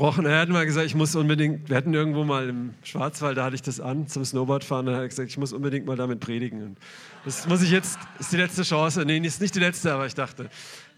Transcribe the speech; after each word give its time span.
versprochen. 0.00 0.24
Er 0.24 0.40
hat 0.40 0.48
mal 0.48 0.64
gesagt, 0.64 0.86
ich 0.86 0.94
muss 0.94 1.14
unbedingt, 1.14 1.68
wir 1.68 1.76
hatten 1.76 1.92
irgendwo 1.92 2.24
mal 2.24 2.48
im 2.48 2.74
Schwarzwald, 2.82 3.36
da 3.36 3.44
hatte 3.44 3.54
ich 3.54 3.60
das 3.60 3.80
an 3.80 4.08
zum 4.08 4.24
Snowboardfahren, 4.24 4.86
da 4.86 4.92
hat 4.92 5.02
er 5.02 5.08
gesagt, 5.08 5.28
ich 5.28 5.36
muss 5.36 5.52
unbedingt 5.52 5.84
mal 5.84 5.96
damit 5.96 6.20
predigen. 6.20 6.62
Und 6.62 6.78
das 7.26 7.46
muss 7.46 7.60
ich 7.60 7.70
jetzt, 7.70 7.98
ist 8.18 8.32
die 8.32 8.38
letzte 8.38 8.62
Chance. 8.62 9.04
Nee, 9.04 9.18
ist 9.18 9.42
nicht 9.42 9.54
die 9.54 9.58
letzte, 9.58 9.92
aber 9.92 10.06
ich 10.06 10.14
dachte, 10.14 10.48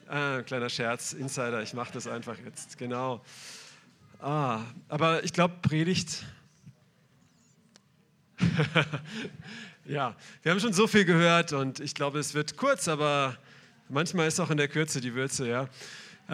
äh, 0.09 0.43
kleiner 0.43 0.69
Scherz, 0.69 1.15
Insider, 1.15 1.62
ich 1.62 1.75
mache 1.75 1.93
das 1.93 2.07
einfach 2.07 2.37
jetzt, 2.45 2.79
genau. 2.79 3.23
Ah, 4.21 4.61
aber 4.88 5.25
ich 5.25 5.32
glaube, 5.32 5.55
Predigt. 5.62 6.25
ja, 9.84 10.14
wir 10.43 10.53
haben 10.53 10.61
schon 10.61 10.73
so 10.73 10.87
viel 10.87 11.05
gehört 11.05 11.53
und 11.53 11.80
ich 11.80 11.95
glaube, 11.95 12.21
es 12.21 12.34
wird 12.34 12.57
kurz, 12.57 12.87
aber 12.87 13.37
manchmal 13.89 14.29
ist 14.29 14.39
auch 14.39 14.50
in 14.50 14.59
der 14.59 14.69
Kürze 14.69 15.00
die 15.00 15.14
Würze, 15.14 15.48
ja. 15.48 15.69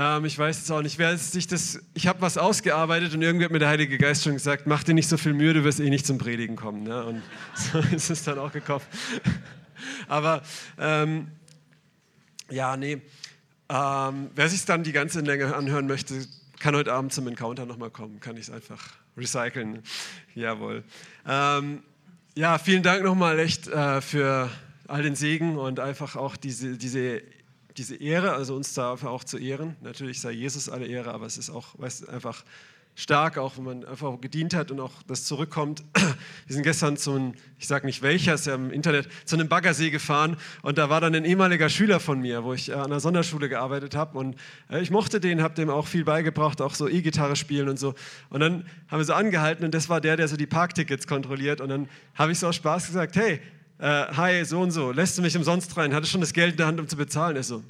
Ähm, 0.00 0.24
ich 0.26 0.38
weiß 0.38 0.62
es 0.62 0.70
auch 0.70 0.80
nicht, 0.80 0.96
wer. 0.98 1.12
Ich 1.12 2.06
habe 2.06 2.20
was 2.20 2.38
ausgearbeitet 2.38 3.14
und 3.14 3.22
irgendwie 3.22 3.44
hat 3.44 3.50
mir 3.50 3.58
der 3.58 3.68
Heilige 3.68 3.98
Geist 3.98 4.22
schon 4.22 4.34
gesagt: 4.34 4.68
Mach 4.68 4.84
dir 4.84 4.94
nicht 4.94 5.08
so 5.08 5.16
viel 5.16 5.32
Mühe, 5.32 5.52
du 5.52 5.64
wirst 5.64 5.80
eh 5.80 5.90
nicht 5.90 6.06
zum 6.06 6.18
Predigen 6.18 6.54
kommen. 6.54 6.84
Ne? 6.84 7.04
Und 7.04 7.20
so 7.54 7.80
ist 7.80 8.08
es 8.08 8.22
dann 8.22 8.38
auch 8.38 8.52
gekommen. 8.52 8.84
Aber 10.08 10.42
ähm, 10.78 11.32
ja, 12.48 12.76
nee. 12.76 13.02
Ähm, 13.68 14.30
wer 14.36 14.48
sich 14.48 14.64
dann 14.64 14.84
die 14.84 14.92
ganze 14.92 15.20
Länge 15.20 15.54
anhören 15.54 15.88
möchte, 15.88 16.14
kann 16.60 16.76
heute 16.76 16.92
Abend 16.92 17.12
zum 17.12 17.26
Encounter 17.26 17.66
nochmal 17.66 17.90
kommen. 17.90 18.20
Kann 18.20 18.36
ich 18.36 18.42
es 18.42 18.50
einfach 18.50 18.90
recyceln. 19.16 19.82
Jawohl. 20.36 20.84
Ähm, 21.26 21.82
ja, 22.36 22.58
vielen 22.58 22.84
Dank 22.84 23.02
nochmal 23.02 23.40
echt 23.40 23.66
äh, 23.66 24.00
für 24.00 24.48
all 24.86 25.02
den 25.02 25.16
Segen 25.16 25.58
und 25.58 25.80
einfach 25.80 26.14
auch 26.14 26.36
diese, 26.36 26.78
diese 26.78 27.20
diese 27.78 27.96
Ehre, 27.96 28.32
also 28.32 28.54
uns 28.54 28.74
dafür 28.74 29.10
auch 29.10 29.24
zu 29.24 29.38
ehren. 29.38 29.76
Natürlich 29.80 30.20
sei 30.20 30.32
Jesus 30.32 30.68
alle 30.68 30.86
Ehre, 30.86 31.14
aber 31.14 31.26
es 31.26 31.38
ist 31.38 31.50
auch 31.50 31.78
weißt, 31.78 32.08
einfach 32.08 32.44
stark, 32.98 33.38
auch 33.38 33.56
wenn 33.56 33.64
man 33.64 33.84
einfach 33.84 34.20
gedient 34.20 34.54
hat 34.54 34.72
und 34.72 34.80
auch 34.80 34.90
das 35.06 35.24
zurückkommt. 35.24 35.84
Wir 35.94 36.54
sind 36.54 36.64
gestern 36.64 36.96
zu 36.96 37.12
einem, 37.12 37.34
ich 37.56 37.68
sage 37.68 37.86
nicht 37.86 38.02
welcher, 38.02 38.34
ist 38.34 38.46
ja 38.46 38.56
im 38.56 38.72
Internet, 38.72 39.08
zu 39.24 39.36
einem 39.36 39.48
Baggersee 39.48 39.90
gefahren 39.90 40.36
und 40.62 40.78
da 40.78 40.90
war 40.90 41.00
dann 41.00 41.14
ein 41.14 41.24
ehemaliger 41.24 41.68
Schüler 41.68 42.00
von 42.00 42.20
mir, 42.20 42.42
wo 42.42 42.54
ich 42.54 42.70
äh, 42.70 42.72
an 42.72 42.90
der 42.90 42.98
Sonderschule 42.98 43.48
gearbeitet 43.48 43.94
habe 43.94 44.18
und 44.18 44.34
äh, 44.68 44.80
ich 44.80 44.90
mochte 44.90 45.20
den, 45.20 45.42
habe 45.42 45.54
dem 45.54 45.70
auch 45.70 45.86
viel 45.86 46.02
beigebracht, 46.02 46.60
auch 46.60 46.74
so 46.74 46.88
E-Gitarre 46.88 47.36
spielen 47.36 47.68
und 47.68 47.78
so. 47.78 47.94
Und 48.30 48.40
dann 48.40 48.66
haben 48.88 48.98
wir 48.98 49.04
so 49.04 49.14
angehalten 49.14 49.64
und 49.64 49.74
das 49.74 49.88
war 49.88 50.00
der, 50.00 50.16
der 50.16 50.26
so 50.26 50.36
die 50.36 50.46
Parktickets 50.46 51.06
kontrolliert 51.06 51.60
und 51.60 51.68
dann 51.68 51.88
habe 52.16 52.32
ich 52.32 52.40
so 52.40 52.48
aus 52.48 52.56
Spaß 52.56 52.88
gesagt, 52.88 53.14
hey, 53.14 53.40
äh, 53.78 54.06
hi, 54.16 54.44
so 54.44 54.60
und 54.60 54.72
so, 54.72 54.90
lässt 54.90 55.16
du 55.16 55.22
mich 55.22 55.36
umsonst 55.36 55.76
rein? 55.76 55.94
Hatte 55.94 56.08
schon 56.08 56.20
das 56.20 56.32
Geld 56.32 56.52
in 56.52 56.56
der 56.56 56.66
Hand, 56.66 56.80
um 56.80 56.88
zu 56.88 56.96
bezahlen? 56.96 57.36
Er 57.36 57.44
so, 57.44 57.62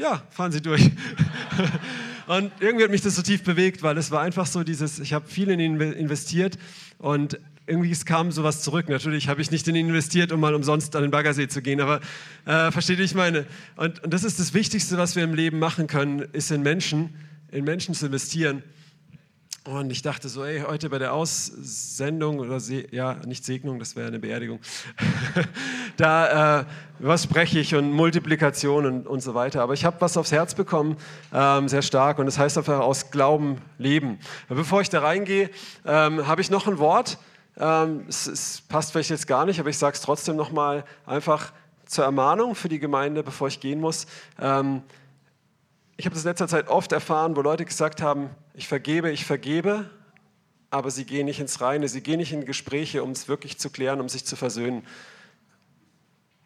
ja, 0.00 0.22
fahren 0.30 0.50
Sie 0.50 0.62
durch. 0.62 0.82
und 2.26 2.52
irgendwie 2.60 2.84
hat 2.84 2.90
mich 2.90 3.02
das 3.02 3.16
so 3.16 3.22
tief 3.22 3.44
bewegt, 3.44 3.82
weil 3.82 3.98
es 3.98 4.10
war 4.10 4.22
einfach 4.22 4.46
so 4.46 4.64
dieses, 4.64 4.98
ich 4.98 5.12
habe 5.12 5.28
viel 5.28 5.50
in 5.50 5.60
ihn 5.60 5.80
investiert 5.80 6.58
und 6.98 7.38
irgendwie 7.66 7.94
kam 8.04 8.32
sowas 8.32 8.62
zurück. 8.62 8.88
Natürlich 8.88 9.28
habe 9.28 9.42
ich 9.42 9.50
nicht 9.50 9.68
in 9.68 9.76
ihn 9.76 9.88
investiert, 9.88 10.32
um 10.32 10.40
mal 10.40 10.54
umsonst 10.54 10.96
an 10.96 11.02
den 11.02 11.10
Baggersee 11.10 11.48
zu 11.48 11.60
gehen, 11.62 11.80
aber 11.80 12.00
äh, 12.46 12.70
versteht 12.72 12.98
ihr, 12.98 13.04
ich 13.04 13.14
meine? 13.14 13.46
Und, 13.76 14.02
und 14.02 14.12
das 14.12 14.24
ist 14.24 14.40
das 14.40 14.54
Wichtigste, 14.54 14.96
was 14.96 15.16
wir 15.16 15.22
im 15.22 15.34
Leben 15.34 15.58
machen 15.58 15.86
können, 15.86 16.20
ist 16.32 16.50
in 16.50 16.62
Menschen, 16.62 17.14
in 17.50 17.64
Menschen 17.64 17.94
zu 17.94 18.06
investieren. 18.06 18.62
Und 19.64 19.90
ich 19.90 20.00
dachte 20.00 20.30
so, 20.30 20.42
ey, 20.42 20.62
heute 20.66 20.88
bei 20.88 20.98
der 20.98 21.12
Aussendung 21.12 22.38
oder 22.38 22.60
Se 22.60 22.86
ja, 22.92 23.16
nicht 23.26 23.44
Segnung, 23.44 23.78
das 23.78 23.94
wäre 23.94 24.08
eine 24.08 24.18
Beerdigung. 24.18 24.58
da, 25.98 26.60
äh, 26.60 26.64
was 26.98 27.24
spreche 27.24 27.58
ich 27.58 27.74
und 27.74 27.92
Multiplikation 27.92 28.86
und, 28.86 29.06
und 29.06 29.20
so 29.20 29.34
weiter. 29.34 29.60
Aber 29.60 29.74
ich 29.74 29.84
habe 29.84 30.00
was 30.00 30.16
aufs 30.16 30.32
Herz 30.32 30.54
bekommen, 30.54 30.96
ähm, 31.34 31.68
sehr 31.68 31.82
stark. 31.82 32.18
Und 32.18 32.24
das 32.24 32.38
heißt 32.38 32.56
einfach 32.56 32.80
aus 32.80 33.10
Glauben 33.10 33.58
leben. 33.76 34.18
Bevor 34.48 34.80
ich 34.80 34.88
da 34.88 35.00
reingehe, 35.00 35.50
ähm, 35.84 36.26
habe 36.26 36.40
ich 36.40 36.50
noch 36.50 36.66
ein 36.66 36.78
Wort. 36.78 37.18
Ähm, 37.58 38.06
es, 38.08 38.26
es, 38.28 38.62
passt 38.66 38.92
vielleicht 38.92 39.10
jetzt 39.10 39.26
gar 39.26 39.44
nicht, 39.44 39.60
aber 39.60 39.68
ich 39.68 39.76
sage 39.76 39.94
es 39.94 40.00
trotzdem 40.00 40.36
nochmal 40.36 40.84
einfach 41.04 41.52
zur 41.84 42.04
Ermahnung 42.04 42.54
für 42.54 42.70
die 42.70 42.78
Gemeinde, 42.78 43.22
bevor 43.22 43.48
ich 43.48 43.60
gehen 43.60 43.80
muss. 43.80 44.06
Ähm, 44.40 44.82
ich 46.00 46.06
habe 46.06 46.14
das 46.14 46.24
in 46.24 46.30
letzter 46.30 46.48
Zeit 46.48 46.68
oft 46.68 46.92
erfahren, 46.92 47.36
wo 47.36 47.42
Leute 47.42 47.66
gesagt 47.66 48.00
haben, 48.00 48.30
ich 48.54 48.66
vergebe, 48.66 49.10
ich 49.10 49.26
vergebe, 49.26 49.90
aber 50.70 50.90
sie 50.90 51.04
gehen 51.04 51.26
nicht 51.26 51.40
ins 51.40 51.60
Reine, 51.60 51.88
sie 51.88 52.00
gehen 52.00 52.16
nicht 52.16 52.32
in 52.32 52.46
Gespräche, 52.46 53.02
um 53.02 53.10
es 53.10 53.28
wirklich 53.28 53.58
zu 53.58 53.68
klären, 53.68 54.00
um 54.00 54.08
sich 54.08 54.24
zu 54.24 54.34
versöhnen. 54.34 54.82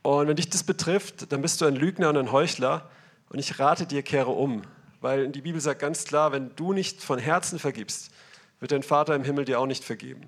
Und 0.02 0.26
wenn 0.26 0.34
dich 0.34 0.50
das 0.50 0.64
betrifft, 0.64 1.30
dann 1.30 1.40
bist 1.40 1.60
du 1.60 1.66
ein 1.66 1.76
Lügner 1.76 2.08
und 2.08 2.16
ein 2.16 2.32
Heuchler 2.32 2.90
und 3.28 3.38
ich 3.38 3.60
rate 3.60 3.86
dir, 3.86 4.02
kehre 4.02 4.32
um, 4.32 4.62
weil 5.00 5.28
die 5.28 5.42
Bibel 5.42 5.60
sagt 5.60 5.78
ganz 5.78 6.04
klar, 6.04 6.32
wenn 6.32 6.50
du 6.56 6.72
nicht 6.72 7.00
von 7.00 7.20
Herzen 7.20 7.60
vergibst, 7.60 8.10
wird 8.58 8.72
dein 8.72 8.82
Vater 8.82 9.14
im 9.14 9.22
Himmel 9.22 9.44
dir 9.44 9.60
auch 9.60 9.66
nicht 9.66 9.84
vergeben. 9.84 10.22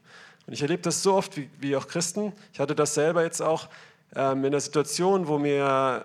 Und 0.47 0.53
ich 0.53 0.63
erlebe 0.63 0.85
das 0.85 1.03
so 1.03 1.15
oft 1.15 1.37
wie, 1.37 1.51
wie 1.59 1.75
auch 1.75 1.89
Christen. 1.89 2.33
Ich 2.53 2.61
hatte 2.61 2.77
das 2.77 2.95
selber 2.95 3.25
jetzt 3.25 3.43
auch 3.43 3.67
ähm, 4.15 4.45
in 4.45 4.47
einer 4.47 4.61
Situation, 4.61 5.27
wo 5.27 5.37
mir 5.37 6.05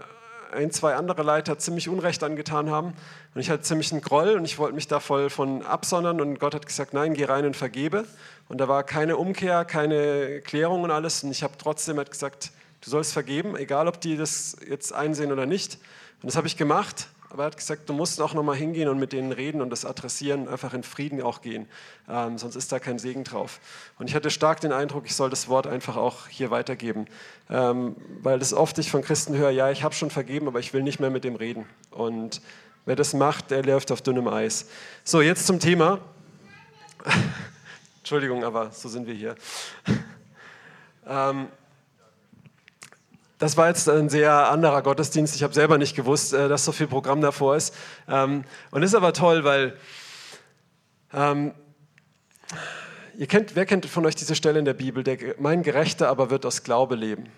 ein, 0.51 0.71
zwei 0.71 0.95
andere 0.95 1.23
Leiter 1.23 1.57
ziemlich 1.57 1.89
Unrecht 1.89 2.23
angetan 2.23 2.69
haben. 2.69 2.93
Und 3.33 3.41
ich 3.41 3.49
hatte 3.49 3.63
ziemlich 3.63 3.91
einen 3.91 4.01
Groll 4.01 4.35
und 4.35 4.45
ich 4.45 4.57
wollte 4.57 4.75
mich 4.75 4.87
da 4.87 4.99
voll 4.99 5.29
von 5.29 5.63
absondern. 5.63 6.21
Und 6.21 6.39
Gott 6.39 6.53
hat 6.53 6.65
gesagt, 6.65 6.93
nein, 6.93 7.13
geh 7.13 7.25
rein 7.25 7.45
und 7.45 7.55
vergebe. 7.55 8.05
Und 8.49 8.59
da 8.59 8.67
war 8.67 8.83
keine 8.83 9.17
Umkehr, 9.17 9.65
keine 9.65 10.41
Klärung 10.41 10.83
und 10.83 10.91
alles. 10.91 11.23
Und 11.23 11.31
ich 11.31 11.43
habe 11.43 11.53
trotzdem 11.57 12.03
gesagt, 12.03 12.51
du 12.81 12.89
sollst 12.89 13.13
vergeben, 13.13 13.55
egal 13.55 13.87
ob 13.87 14.01
die 14.01 14.17
das 14.17 14.57
jetzt 14.67 14.93
einsehen 14.93 15.31
oder 15.31 15.45
nicht. 15.45 15.75
Und 16.21 16.27
das 16.27 16.35
habe 16.35 16.47
ich 16.47 16.57
gemacht. 16.57 17.07
Aber 17.31 17.43
er 17.43 17.45
hat 17.47 17.57
gesagt, 17.57 17.87
du 17.87 17.93
musst 17.93 18.19
auch 18.19 18.33
nochmal 18.33 18.57
hingehen 18.57 18.89
und 18.89 18.99
mit 18.99 19.13
denen 19.13 19.31
reden 19.31 19.61
und 19.61 19.69
das 19.69 19.85
adressieren, 19.85 20.49
einfach 20.49 20.73
in 20.73 20.83
Frieden 20.83 21.21
auch 21.21 21.41
gehen. 21.41 21.65
Ähm, 22.09 22.37
sonst 22.37 22.57
ist 22.57 22.73
da 22.73 22.79
kein 22.79 22.99
Segen 22.99 23.23
drauf. 23.23 23.61
Und 23.97 24.09
ich 24.09 24.15
hatte 24.15 24.29
stark 24.29 24.59
den 24.59 24.73
Eindruck, 24.73 25.05
ich 25.05 25.15
soll 25.15 25.29
das 25.29 25.47
Wort 25.47 25.65
einfach 25.65 25.95
auch 25.95 26.27
hier 26.27 26.51
weitergeben. 26.51 27.05
Ähm, 27.49 27.95
weil 28.21 28.37
das 28.37 28.53
oft 28.53 28.77
ich 28.79 28.91
von 28.91 29.01
Christen 29.01 29.37
höre, 29.37 29.49
ja, 29.49 29.71
ich 29.71 29.81
habe 29.83 29.95
schon 29.95 30.09
vergeben, 30.09 30.47
aber 30.47 30.59
ich 30.59 30.73
will 30.73 30.83
nicht 30.83 30.99
mehr 30.99 31.09
mit 31.09 31.23
dem 31.23 31.37
reden. 31.37 31.65
Und 31.89 32.41
wer 32.85 32.97
das 32.97 33.13
macht, 33.13 33.49
der 33.49 33.63
läuft 33.63 33.93
auf 33.93 34.01
dünnem 34.01 34.27
Eis. 34.27 34.67
So, 35.05 35.21
jetzt 35.21 35.47
zum 35.47 35.61
Thema. 35.61 35.99
Entschuldigung, 37.99 38.43
aber 38.43 38.71
so 38.71 38.89
sind 38.89 39.07
wir 39.07 39.13
hier. 39.13 39.35
ähm, 41.07 41.47
das 43.41 43.57
war 43.57 43.69
jetzt 43.69 43.89
ein 43.89 44.07
sehr 44.07 44.51
anderer 44.51 44.83
Gottesdienst. 44.83 45.35
Ich 45.35 45.41
habe 45.41 45.51
selber 45.51 45.79
nicht 45.79 45.95
gewusst, 45.95 46.31
äh, 46.31 46.47
dass 46.47 46.63
so 46.63 46.71
viel 46.71 46.85
Programm 46.85 47.21
davor 47.21 47.55
ist. 47.55 47.73
Ähm, 48.07 48.43
und 48.69 48.83
ist 48.83 48.93
aber 48.93 49.13
toll, 49.13 49.43
weil 49.43 49.75
ähm, 51.11 51.51
ihr 53.17 53.25
kennt, 53.25 53.55
wer 53.55 53.65
kennt 53.65 53.87
von 53.87 54.05
euch 54.05 54.13
diese 54.13 54.35
Stelle 54.35 54.59
in 54.59 54.65
der 54.65 54.75
Bibel? 54.75 55.03
Der, 55.03 55.17
mein 55.39 55.63
Gerechter 55.63 56.07
aber 56.07 56.29
wird 56.29 56.45
aus 56.45 56.61
Glaube 56.61 56.93
leben. 56.93 57.29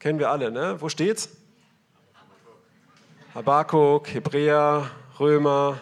Kennen 0.00 0.18
wir 0.18 0.28
alle, 0.28 0.50
ne? 0.50 0.76
Wo 0.80 0.90
steht's? 0.90 1.30
Habakkuk, 3.34 4.12
Hebräer, 4.12 4.90
Römer, 5.18 5.80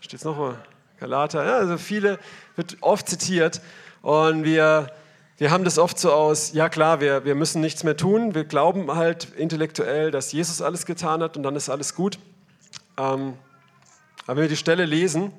steht's 0.00 0.24
noch 0.24 0.38
mal? 0.38 0.56
Galater, 0.98 1.44
ja, 1.44 1.56
also 1.56 1.76
viele, 1.76 2.18
wird 2.56 2.78
oft 2.80 3.06
zitiert. 3.06 3.60
Und 4.00 4.44
wir 4.44 4.90
wir 5.38 5.50
haben 5.50 5.64
das 5.64 5.78
oft 5.78 5.98
so 5.98 6.12
aus, 6.12 6.52
ja 6.52 6.68
klar, 6.68 7.00
wir, 7.00 7.24
wir 7.24 7.34
müssen 7.34 7.60
nichts 7.60 7.84
mehr 7.84 7.96
tun, 7.96 8.34
wir 8.34 8.44
glauben 8.44 8.94
halt 8.94 9.28
intellektuell, 9.36 10.10
dass 10.10 10.32
Jesus 10.32 10.62
alles 10.62 10.86
getan 10.86 11.22
hat 11.22 11.36
und 11.36 11.42
dann 11.42 11.56
ist 11.56 11.68
alles 11.68 11.94
gut. 11.94 12.18
Ähm, 12.98 13.34
aber 14.26 14.36
wenn 14.36 14.42
wir 14.42 14.48
die 14.48 14.56
Stelle 14.56 14.84
lesen, 14.84 15.32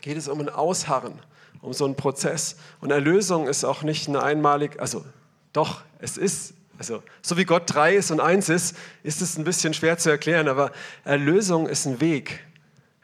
geht 0.00 0.16
es 0.16 0.28
um 0.28 0.40
ein 0.40 0.48
Ausharren, 0.48 1.18
um 1.60 1.72
so 1.72 1.84
einen 1.84 1.96
Prozess. 1.96 2.56
Und 2.80 2.92
Erlösung 2.92 3.48
ist 3.48 3.64
auch 3.64 3.82
nicht 3.82 4.08
eine 4.08 4.22
einmalig, 4.22 4.80
also 4.80 5.04
doch, 5.52 5.82
es 5.98 6.16
ist, 6.16 6.54
also 6.78 7.02
so 7.22 7.36
wie 7.36 7.44
Gott 7.44 7.64
drei 7.66 7.94
ist 7.94 8.10
und 8.10 8.20
eins 8.20 8.48
ist, 8.48 8.76
ist 9.02 9.22
es 9.22 9.36
ein 9.36 9.44
bisschen 9.44 9.74
schwer 9.74 9.98
zu 9.98 10.10
erklären, 10.10 10.48
aber 10.48 10.72
Erlösung 11.04 11.66
ist 11.68 11.86
ein 11.86 12.00
Weg. 12.00 12.44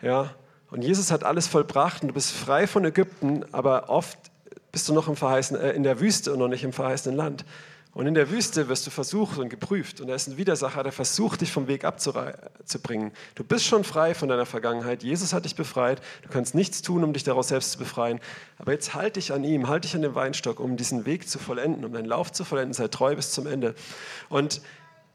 Ja? 0.02 0.34
Und 0.70 0.82
Jesus 0.82 1.10
hat 1.10 1.24
alles 1.24 1.46
vollbracht 1.46 2.02
und 2.02 2.08
du 2.08 2.14
bist 2.14 2.32
frei 2.32 2.66
von 2.66 2.84
Ägypten, 2.84 3.44
aber 3.52 3.88
oft 3.88 4.29
bist 4.72 4.88
du 4.88 4.94
noch 4.94 5.08
im 5.08 5.16
verheißen, 5.16 5.56
äh, 5.56 5.72
in 5.72 5.82
der 5.82 6.00
Wüste 6.00 6.32
und 6.32 6.38
noch 6.38 6.48
nicht 6.48 6.64
im 6.64 6.72
verheißenen 6.72 7.16
Land. 7.16 7.44
Und 7.92 8.06
in 8.06 8.14
der 8.14 8.30
Wüste 8.30 8.68
wirst 8.68 8.86
du 8.86 8.90
versucht 8.90 9.38
und 9.38 9.48
geprüft. 9.48 10.00
Und 10.00 10.06
da 10.06 10.14
ist 10.14 10.28
ein 10.28 10.36
Widersacher, 10.36 10.84
der 10.84 10.92
versucht, 10.92 11.40
dich 11.40 11.50
vom 11.50 11.66
Weg 11.66 11.84
abzubringen. 11.84 13.10
Du 13.34 13.42
bist 13.42 13.64
schon 13.64 13.82
frei 13.82 14.14
von 14.14 14.28
deiner 14.28 14.46
Vergangenheit. 14.46 15.02
Jesus 15.02 15.32
hat 15.32 15.44
dich 15.44 15.56
befreit. 15.56 16.00
Du 16.22 16.28
kannst 16.28 16.54
nichts 16.54 16.82
tun, 16.82 17.02
um 17.02 17.12
dich 17.12 17.24
daraus 17.24 17.48
selbst 17.48 17.72
zu 17.72 17.78
befreien. 17.78 18.20
Aber 18.58 18.70
jetzt 18.72 18.94
halt 18.94 19.16
dich 19.16 19.32
an 19.32 19.42
ihm, 19.42 19.66
halt 19.66 19.82
dich 19.82 19.96
an 19.96 20.02
dem 20.02 20.14
Weinstock, 20.14 20.60
um 20.60 20.76
diesen 20.76 21.04
Weg 21.04 21.28
zu 21.28 21.40
vollenden, 21.40 21.84
um 21.84 21.92
deinen 21.92 22.04
Lauf 22.04 22.30
zu 22.30 22.44
vollenden. 22.44 22.74
Sei 22.74 22.86
treu 22.86 23.16
bis 23.16 23.32
zum 23.32 23.48
Ende. 23.48 23.74
Und 24.28 24.60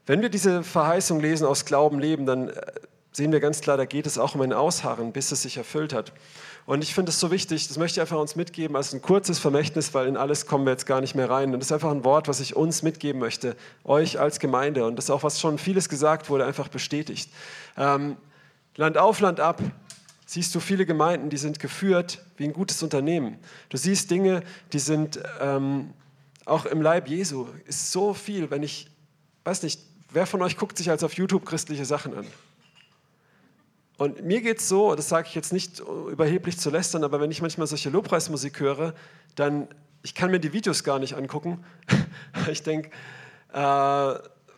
wenn 0.05 0.21
wir 0.21 0.29
diese 0.29 0.61
Verheißung 0.61 1.21
lesen, 1.21 1.47
aus 1.47 1.63
Glauben 1.63 1.99
leben, 1.99 2.25
dann 2.25 2.49
äh, 2.49 2.61
sehen 3.13 3.31
wir 3.31 3.39
ganz 3.39 3.61
klar, 3.61 3.77
da 3.77 3.85
geht 3.85 4.05
es 4.05 4.17
auch 4.17 4.35
um 4.35 4.41
ein 4.41 4.51
Ausharren, 4.51 5.13
bis 5.13 5.31
es 5.31 5.43
sich 5.43 5.55
erfüllt 5.55 5.93
hat. 5.93 6.11
Und 6.65 6.83
ich 6.83 6.95
finde 6.95 7.11
es 7.11 7.19
so 7.19 7.29
wichtig, 7.29 7.67
das 7.67 7.77
möchte 7.77 7.99
ich 7.99 8.01
einfach 8.01 8.19
uns 8.19 8.35
mitgeben 8.35 8.75
als 8.75 8.91
ein 8.91 9.01
kurzes 9.01 9.37
Vermächtnis, 9.37 9.93
weil 9.93 10.07
in 10.07 10.17
alles 10.17 10.47
kommen 10.47 10.65
wir 10.65 10.71
jetzt 10.71 10.87
gar 10.87 10.99
nicht 10.99 11.13
mehr 11.13 11.29
rein. 11.29 11.53
Und 11.53 11.59
das 11.59 11.67
ist 11.67 11.71
einfach 11.71 11.91
ein 11.91 12.03
Wort, 12.03 12.27
was 12.27 12.39
ich 12.39 12.55
uns 12.55 12.81
mitgeben 12.81 13.19
möchte, 13.19 13.55
euch 13.83 14.19
als 14.19 14.39
Gemeinde. 14.39 14.85
Und 14.85 14.95
das 14.95 15.05
ist 15.05 15.11
auch, 15.11 15.21
was 15.21 15.39
schon 15.39 15.59
vieles 15.59 15.89
gesagt 15.89 16.29
wurde, 16.29 16.45
einfach 16.45 16.67
bestätigt. 16.67 17.29
Ähm, 17.77 18.17
Land 18.75 18.97
auf, 18.97 19.19
Land 19.19 19.39
ab. 19.39 19.61
siehst 20.25 20.55
du 20.55 20.59
viele 20.59 20.87
Gemeinden, 20.87 21.29
die 21.29 21.37
sind 21.37 21.59
geführt 21.59 22.25
wie 22.37 22.45
ein 22.45 22.53
gutes 22.53 22.81
Unternehmen. 22.81 23.37
Du 23.69 23.77
siehst 23.77 24.09
Dinge, 24.09 24.41
die 24.73 24.79
sind 24.79 25.19
ähm, 25.39 25.93
auch 26.45 26.65
im 26.65 26.81
Leib 26.81 27.07
Jesu. 27.07 27.47
Ist 27.65 27.91
so 27.91 28.15
viel, 28.15 28.49
wenn 28.49 28.63
ich, 28.63 28.89
weiß 29.43 29.61
nicht, 29.61 29.81
wer 30.11 30.25
von 30.25 30.41
euch 30.41 30.57
guckt 30.57 30.79
sich 30.79 30.89
als 30.89 31.03
auf 31.03 31.13
YouTube 31.13 31.45
christliche 31.45 31.85
Sachen 31.85 32.17
an? 32.17 32.25
Und 33.97 34.23
mir 34.23 34.41
geht 34.41 34.59
es 34.59 34.67
so, 34.67 34.93
das 34.95 35.07
sage 35.07 35.27
ich 35.29 35.35
jetzt 35.35 35.53
nicht 35.53 35.79
überheblich 35.79 36.57
zu 36.57 36.69
lästern, 36.69 37.03
aber 37.03 37.21
wenn 37.21 37.31
ich 37.31 37.41
manchmal 37.41 37.67
solche 37.67 37.89
Lobpreismusik 37.89 38.59
höre, 38.59 38.93
dann, 39.35 39.67
ich 40.03 40.15
kann 40.15 40.31
mir 40.31 40.39
die 40.39 40.51
Videos 40.51 40.83
gar 40.83 40.99
nicht 40.99 41.15
angucken. 41.15 41.63
ich 42.51 42.63
denke, 42.63 42.89
äh, 43.53 43.57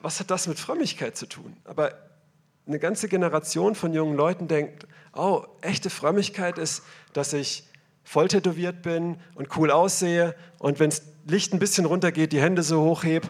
was 0.02 0.20
hat 0.20 0.32
das 0.32 0.48
mit 0.48 0.60
Frömmigkeit 0.60 1.16
zu 1.16 1.28
tun? 1.28 1.56
Aber 1.66 1.94
eine 2.66 2.80
ganze 2.80 3.08
Generation 3.08 3.76
von 3.76 3.94
jungen 3.94 4.18
Leuten 4.18 4.48
denkt, 4.48 4.88
oh, 5.14 5.44
echte 5.62 5.90
Frömmigkeit 5.90 6.58
ist, 6.58 6.84
dass 7.14 7.34
ich 7.34 7.64
voll 8.04 8.28
tätowiert 8.28 8.82
bin 8.82 9.18
und 9.36 9.56
cool 9.58 9.70
aussehe 9.72 10.36
und 10.60 10.80
wenn 10.80 10.90
das 10.90 11.04
Licht 11.26 11.54
ein 11.54 11.60
bisschen 11.60 11.86
runtergeht, 11.86 12.32
die 12.32 12.42
Hände 12.42 12.64
so 12.64 12.82
hochhebe 12.82 13.28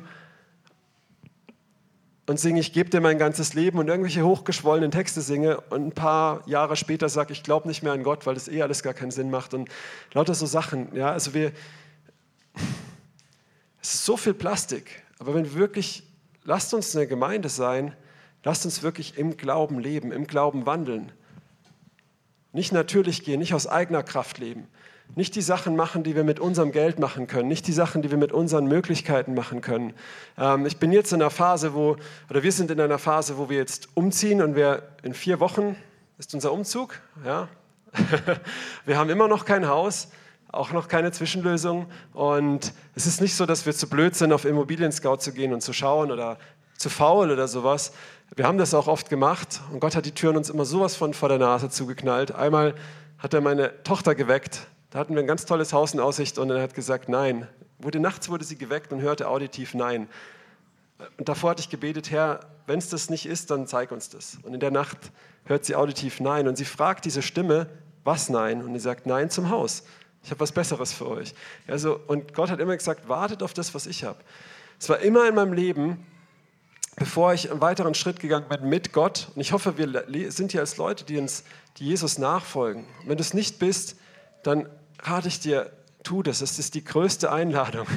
und 2.28 2.40
singe, 2.40 2.60
ich 2.60 2.74
gebe 2.74 2.90
dir 2.90 3.00
mein 3.00 3.18
ganzes 3.18 3.54
Leben 3.54 3.80
und 3.80 3.88
irgendwelche 3.88 4.26
hochgeschwollenen 4.26 4.92
Texte 4.92 5.22
singe 5.22 5.62
und 5.70 5.88
ein 5.88 5.92
paar 5.94 6.48
Jahre 6.48 6.76
später 6.76 7.08
sage, 7.08 7.32
ich 7.32 7.42
glaube 7.42 7.68
nicht 7.70 7.84
mehr 7.84 7.94
an 7.94 8.04
Gott, 8.04 8.26
weil 8.26 8.34
das 8.34 8.50
eh 8.50 8.62
alles 8.62 8.84
gar 8.84 8.94
keinen 8.94 9.12
Sinn 9.12 9.32
macht 9.32 9.54
und 9.54 9.70
lauter 10.14 10.36
so 10.36 10.46
Sachen. 10.46 10.94
Ja, 10.94 11.12
also 11.12 11.34
wir, 11.34 11.54
es 13.82 13.94
ist 13.94 14.06
so 14.06 14.18
viel 14.18 14.34
Plastik, 14.34 15.04
aber 15.20 15.34
wenn 15.36 15.46
wir 15.46 15.56
wirklich, 15.56 16.04
lasst 16.44 16.74
uns 16.74 16.94
eine 16.96 17.08
Gemeinde 17.08 17.48
sein, 17.48 17.96
lasst 18.44 18.66
uns 18.66 18.84
wirklich 18.84 19.18
im 19.18 19.38
Glauben 19.38 19.80
leben, 19.80 20.12
im 20.12 20.28
Glauben 20.28 20.66
wandeln. 20.66 21.14
Nicht 22.52 22.74
natürlich 22.74 23.24
gehen, 23.24 23.40
nicht 23.40 23.54
aus 23.54 23.68
eigener 23.68 24.04
Kraft 24.04 24.38
leben, 24.38 24.68
nicht 25.16 25.36
die 25.36 25.42
Sachen 25.42 25.76
machen, 25.76 26.04
die 26.04 26.16
wir 26.16 26.24
mit 26.24 26.40
unserem 26.40 26.72
Geld 26.72 27.00
machen 27.00 27.28
können, 27.28 27.48
nicht 27.48 27.68
die 27.68 27.74
Sachen, 27.74 28.02
die 28.02 28.12
wir 28.12 28.18
mit 28.18 28.32
unseren 28.32 28.66
Möglichkeiten 28.68 29.34
machen 29.34 29.62
können. 29.62 29.94
Ähm, 30.38 30.66
ich 30.66 30.78
bin 30.78 30.92
jetzt 30.92 31.12
in 31.12 31.22
einer 31.22 31.32
Phase, 31.32 31.74
wo, 31.74 31.98
oder 32.30 32.44
wir 32.44 32.52
sind 32.52 32.72
in 32.72 32.80
einer 32.80 33.00
Phase, 33.00 33.38
wo 33.38 33.50
wir 33.50 33.58
jetzt 33.58 33.90
umziehen 33.96 34.42
und 34.42 34.56
wir 34.56 34.84
in 35.04 35.14
vier 35.14 35.40
Wochen 35.40 35.76
ist 36.18 36.34
unser 36.34 36.52
Umzug. 36.52 37.00
Ja. 37.26 37.48
wir 38.86 38.98
haben 38.98 39.10
immer 39.10 39.28
noch 39.28 39.46
kein 39.46 39.68
Haus, 39.68 40.10
auch 40.52 40.72
noch 40.72 40.88
keine 40.88 41.12
Zwischenlösung 41.12 41.88
und 42.14 42.74
es 42.96 43.06
ist 43.06 43.22
nicht 43.22 43.36
so, 43.36 43.46
dass 43.46 43.66
wir 43.66 43.74
zu 43.74 43.88
blöd 43.90 44.16
sind, 44.16 44.32
auf 44.34 44.46
Immobilien 44.46 44.92
Scout 44.92 45.18
zu 45.18 45.34
gehen 45.34 45.54
und 45.54 45.62
zu 45.62 45.74
schauen 45.74 46.12
oder 46.12 46.38
zu 46.78 46.90
faul 46.90 47.32
oder 47.32 47.48
sowas. 47.48 47.92
Wir 48.36 48.46
haben 48.46 48.58
das 48.58 48.74
auch 48.74 48.88
oft 48.88 49.10
gemacht 49.10 49.62
und 49.72 49.80
Gott 49.80 49.96
hat 49.96 50.06
die 50.06 50.12
Türen 50.12 50.38
uns 50.38 50.50
immer 50.50 50.66
sowas 50.66 50.96
von 50.96 51.14
vor 51.14 51.30
der 51.30 51.40
Nase 51.40 51.70
zugeknallt. 51.70 52.34
Einmal 52.34 52.76
hat 53.18 53.34
er 53.34 53.42
meine 53.42 53.84
Tochter 53.84 54.16
geweckt, 54.16 54.68
da 54.90 55.00
hatten 55.00 55.16
wir 55.16 55.22
ein 55.22 55.28
ganz 55.28 55.46
tolles 55.46 55.74
Haus 55.74 55.94
in 55.94 56.00
Aussicht 56.00 56.38
und 56.38 56.50
er 56.50 56.62
hat 56.62 56.74
gesagt, 56.74 57.10
nein. 57.10 57.48
Wurde, 57.80 58.00
nachts 58.00 58.30
wurde 58.30 58.44
sie 58.44 58.58
geweckt 58.58 58.92
und 58.92 59.02
hörte 59.02 59.28
auditiv 59.28 59.74
Nein. 59.74 60.10
Und 61.18 61.30
davor 61.30 61.52
hatte 61.52 61.62
ich 61.62 61.70
gebetet, 61.70 62.10
Herr, 62.10 62.40
wenn 62.66 62.80
es 62.80 62.90
das 62.90 63.10
nicht 63.10 63.28
ist, 63.28 63.52
dann 63.52 63.68
zeig 63.68 63.92
uns 63.92 64.10
das. 64.10 64.40
Und 64.42 64.54
in 64.54 64.60
der 64.60 64.72
Nacht 64.72 64.98
hört 65.46 65.64
sie 65.64 65.76
auditiv 65.76 66.20
Nein. 66.20 66.48
Und 66.48 66.58
sie 66.58 66.66
fragt 66.66 67.06
diese 67.06 67.22
Stimme, 67.22 67.70
was 68.04 68.30
Nein? 68.30 68.64
Und 68.64 68.74
sie 68.74 68.80
sagt, 68.80 69.06
Nein 69.06 69.30
zum 69.30 69.52
Haus. 69.52 69.84
Ich 70.24 70.32
habe 70.32 70.40
was 70.40 70.52
Besseres 70.52 70.92
für 70.92 71.08
euch. 71.08 71.36
Also, 71.68 72.00
und 72.08 72.34
Gott 72.34 72.50
hat 72.50 72.60
immer 72.60 72.76
gesagt, 72.76 73.08
wartet 73.08 73.44
auf 73.44 73.54
das, 73.54 73.76
was 73.76 73.86
ich 73.86 74.04
habe. 74.04 74.18
Es 74.80 74.90
war 74.90 75.00
immer 75.00 75.28
in 75.28 75.36
meinem 75.36 75.54
Leben, 75.54 76.06
bevor 76.96 77.34
ich 77.34 77.52
einen 77.52 77.62
weiteren 77.62 77.94
Schritt 77.94 78.20
gegangen 78.20 78.50
bin 78.50 78.68
mit 78.68 78.92
Gott. 78.92 79.28
Und 79.36 79.42
ich 79.42 79.52
hoffe, 79.52 79.78
wir 79.78 80.32
sind 80.32 80.52
hier 80.52 80.62
als 80.62 80.78
Leute, 80.78 81.06
die, 81.06 81.20
uns, 81.20 81.44
die 81.78 81.86
Jesus 81.86 82.18
nachfolgen. 82.18 82.86
wenn 83.06 83.18
du 83.18 83.22
es 83.22 83.36
nicht 83.36 83.60
bist, 83.60 83.98
dann 84.42 84.68
rate 85.00 85.28
ich 85.28 85.40
dir, 85.40 85.72
tu 86.04 86.24
das. 86.24 86.42
Es 86.42 86.60
ist 86.60 86.76
die 86.76 86.84
größte 86.84 87.32
Einladung 87.32 87.88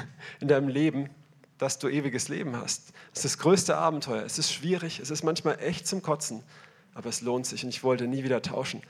in 0.41 0.49
deinem 0.49 0.69
Leben, 0.69 1.11
dass 1.59 1.79
du 1.79 1.89
ewiges 1.89 2.29
Leben 2.29 2.57
hast. 2.57 2.93
Es 3.13 3.25
ist 3.25 3.37
das 3.37 3.39
größte 3.39 3.77
Abenteuer. 3.77 4.25
Es 4.25 4.39
ist 4.39 4.53
schwierig, 4.53 5.01
es 5.01 5.11
ist 5.11 5.23
manchmal 5.23 5.59
echt 5.61 5.87
zum 5.87 6.03
Kotzen, 6.03 6.43
aber 6.95 7.09
es 7.09 7.21
lohnt 7.21 7.47
sich 7.47 7.65
und 7.65 7.71
ich 7.71 7.83
wollte 7.83 8.07
nie 8.07 8.25
wieder 8.25 8.43
tauschen. 8.43 8.83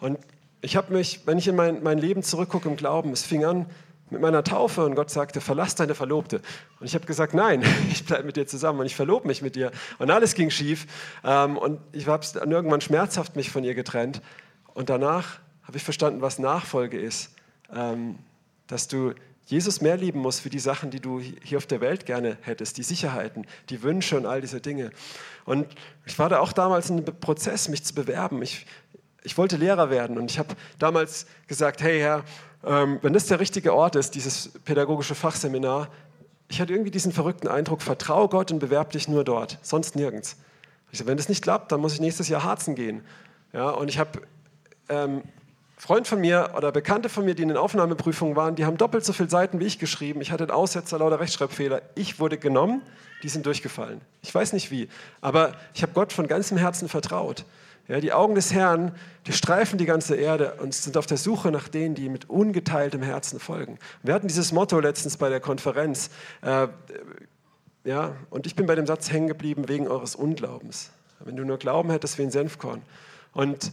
Und 0.00 0.18
ich 0.60 0.76
habe 0.76 0.92
mich, 0.92 1.26
wenn 1.26 1.38
ich 1.38 1.48
in 1.48 1.56
mein, 1.56 1.82
mein 1.82 1.98
Leben 1.98 2.22
zurückgucke 2.22 2.68
im 2.68 2.76
Glauben, 2.76 3.12
es 3.12 3.22
fing 3.22 3.44
an 3.44 3.66
mit 4.10 4.20
meiner 4.20 4.44
Taufe 4.44 4.84
und 4.84 4.94
Gott 4.94 5.10
sagte, 5.10 5.40
verlass 5.40 5.74
deine 5.74 5.94
Verlobte. 5.94 6.40
Und 6.78 6.86
ich 6.86 6.94
habe 6.94 7.06
gesagt, 7.06 7.34
nein, 7.34 7.62
ich 7.90 8.04
bleibe 8.04 8.24
mit 8.24 8.36
dir 8.36 8.46
zusammen 8.46 8.80
und 8.80 8.86
ich 8.86 8.94
verlobe 8.94 9.26
mich 9.26 9.42
mit 9.42 9.56
dir. 9.56 9.72
Und 9.98 10.10
alles 10.10 10.34
ging 10.34 10.50
schief 10.50 10.86
ähm, 11.24 11.56
und 11.56 11.80
ich 11.92 12.06
habe 12.06 12.24
irgendwann 12.34 12.80
schmerzhaft 12.80 13.36
mich 13.36 13.50
von 13.50 13.64
ihr 13.64 13.74
getrennt. 13.74 14.20
Und 14.74 14.90
danach 14.90 15.38
habe 15.62 15.76
ich 15.76 15.82
verstanden, 15.82 16.20
was 16.20 16.38
Nachfolge 16.38 16.98
ist. 16.98 17.33
Ähm, 17.72 18.18
dass 18.66 18.88
du 18.88 19.12
Jesus 19.46 19.80
mehr 19.80 19.96
lieben 19.96 20.20
musst 20.20 20.40
für 20.40 20.50
die 20.50 20.58
Sachen, 20.58 20.90
die 20.90 21.00
du 21.00 21.20
hier 21.20 21.58
auf 21.58 21.66
der 21.66 21.80
Welt 21.80 22.06
gerne 22.06 22.38
hättest, 22.40 22.78
die 22.78 22.82
Sicherheiten, 22.82 23.46
die 23.68 23.82
Wünsche 23.82 24.16
und 24.16 24.24
all 24.26 24.40
diese 24.40 24.60
Dinge. 24.60 24.90
Und 25.44 25.66
ich 26.06 26.18
war 26.18 26.30
da 26.30 26.40
auch 26.40 26.52
damals 26.52 26.88
in 26.88 26.98
einem 26.98 27.20
Prozess, 27.20 27.68
mich 27.68 27.84
zu 27.84 27.94
bewerben. 27.94 28.40
Ich, 28.42 28.66
ich 29.22 29.36
wollte 29.36 29.56
Lehrer 29.56 29.90
werden 29.90 30.16
und 30.16 30.30
ich 30.30 30.38
habe 30.38 30.54
damals 30.78 31.26
gesagt, 31.46 31.82
hey 31.82 32.00
Herr, 32.00 32.24
ähm, 32.64 32.98
wenn 33.02 33.12
das 33.12 33.26
der 33.26 33.38
richtige 33.38 33.74
Ort 33.74 33.96
ist, 33.96 34.14
dieses 34.14 34.50
pädagogische 34.64 35.14
Fachseminar, 35.14 35.88
ich 36.48 36.60
hatte 36.60 36.72
irgendwie 36.72 36.90
diesen 36.90 37.12
verrückten 37.12 37.48
Eindruck, 37.48 37.82
vertraue 37.82 38.28
Gott 38.28 38.50
und 38.50 38.60
bewerb 38.60 38.90
dich 38.92 39.08
nur 39.08 39.24
dort, 39.24 39.58
sonst 39.60 39.96
nirgends. 39.96 40.38
Ich 40.90 40.98
sage, 40.98 41.10
wenn 41.10 41.16
das 41.16 41.28
nicht 41.28 41.42
klappt, 41.42 41.72
dann 41.72 41.80
muss 41.80 41.92
ich 41.94 42.00
nächstes 42.00 42.28
Jahr 42.28 42.44
Harzen 42.44 42.74
gehen. 42.74 43.02
Ja, 43.52 43.70
und 43.70 43.88
ich 43.88 43.98
habe 43.98 44.22
ähm, 44.88 45.22
Freund 45.84 46.08
von 46.08 46.18
mir 46.18 46.52
oder 46.56 46.72
Bekannte 46.72 47.10
von 47.10 47.26
mir, 47.26 47.34
die 47.34 47.42
in 47.42 47.48
den 47.48 47.58
Aufnahmeprüfungen 47.58 48.36
waren, 48.36 48.54
die 48.54 48.64
haben 48.64 48.78
doppelt 48.78 49.04
so 49.04 49.12
viele 49.12 49.28
Seiten 49.28 49.60
wie 49.60 49.66
ich 49.66 49.78
geschrieben. 49.78 50.22
Ich 50.22 50.32
hatte 50.32 50.44
einen 50.44 50.50
Aussetzer 50.50 50.98
lauter 50.98 51.20
Rechtschreibfehler. 51.20 51.82
Ich 51.94 52.18
wurde 52.18 52.38
genommen, 52.38 52.80
die 53.22 53.28
sind 53.28 53.44
durchgefallen. 53.44 54.00
Ich 54.22 54.34
weiß 54.34 54.54
nicht 54.54 54.70
wie, 54.70 54.88
aber 55.20 55.52
ich 55.74 55.82
habe 55.82 55.92
Gott 55.92 56.14
von 56.14 56.26
ganzem 56.26 56.56
Herzen 56.56 56.88
vertraut. 56.88 57.44
Ja, 57.86 58.00
die 58.00 58.14
Augen 58.14 58.34
des 58.34 58.54
Herrn, 58.54 58.92
die 59.26 59.34
streifen 59.34 59.76
die 59.76 59.84
ganze 59.84 60.16
Erde 60.16 60.54
und 60.54 60.72
sind 60.72 60.96
auf 60.96 61.04
der 61.04 61.18
Suche 61.18 61.50
nach 61.50 61.68
denen, 61.68 61.94
die 61.94 62.08
mit 62.08 62.30
ungeteiltem 62.30 63.02
Herzen 63.02 63.38
folgen. 63.38 63.78
Wir 64.02 64.14
hatten 64.14 64.26
dieses 64.26 64.52
Motto 64.52 64.80
letztens 64.80 65.18
bei 65.18 65.28
der 65.28 65.40
Konferenz. 65.40 66.08
Äh, 66.40 66.68
ja, 67.84 68.16
und 68.30 68.46
ich 68.46 68.56
bin 68.56 68.64
bei 68.64 68.74
dem 68.74 68.86
Satz 68.86 69.12
hängen 69.12 69.28
geblieben 69.28 69.68
wegen 69.68 69.86
eures 69.86 70.14
Unglaubens. 70.14 70.92
Wenn 71.20 71.36
du 71.36 71.44
nur 71.44 71.58
Glauben 71.58 71.90
hättest 71.90 72.16
wie 72.16 72.22
ein 72.22 72.30
Senfkorn. 72.30 72.80
Und 73.34 73.70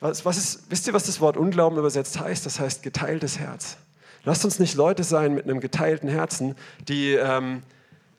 was, 0.00 0.24
was 0.24 0.36
ist, 0.36 0.70
wisst 0.70 0.86
ihr, 0.86 0.92
was 0.92 1.04
das 1.04 1.20
Wort 1.20 1.36
Unglauben 1.36 1.78
übersetzt 1.78 2.18
heißt? 2.20 2.46
Das 2.46 2.60
heißt 2.60 2.82
geteiltes 2.82 3.38
Herz. 3.38 3.76
Lasst 4.24 4.44
uns 4.44 4.58
nicht 4.58 4.74
Leute 4.74 5.04
sein 5.04 5.34
mit 5.34 5.44
einem 5.44 5.60
geteilten 5.60 6.08
Herzen, 6.08 6.54
die, 6.88 7.14
ähm, 7.14 7.62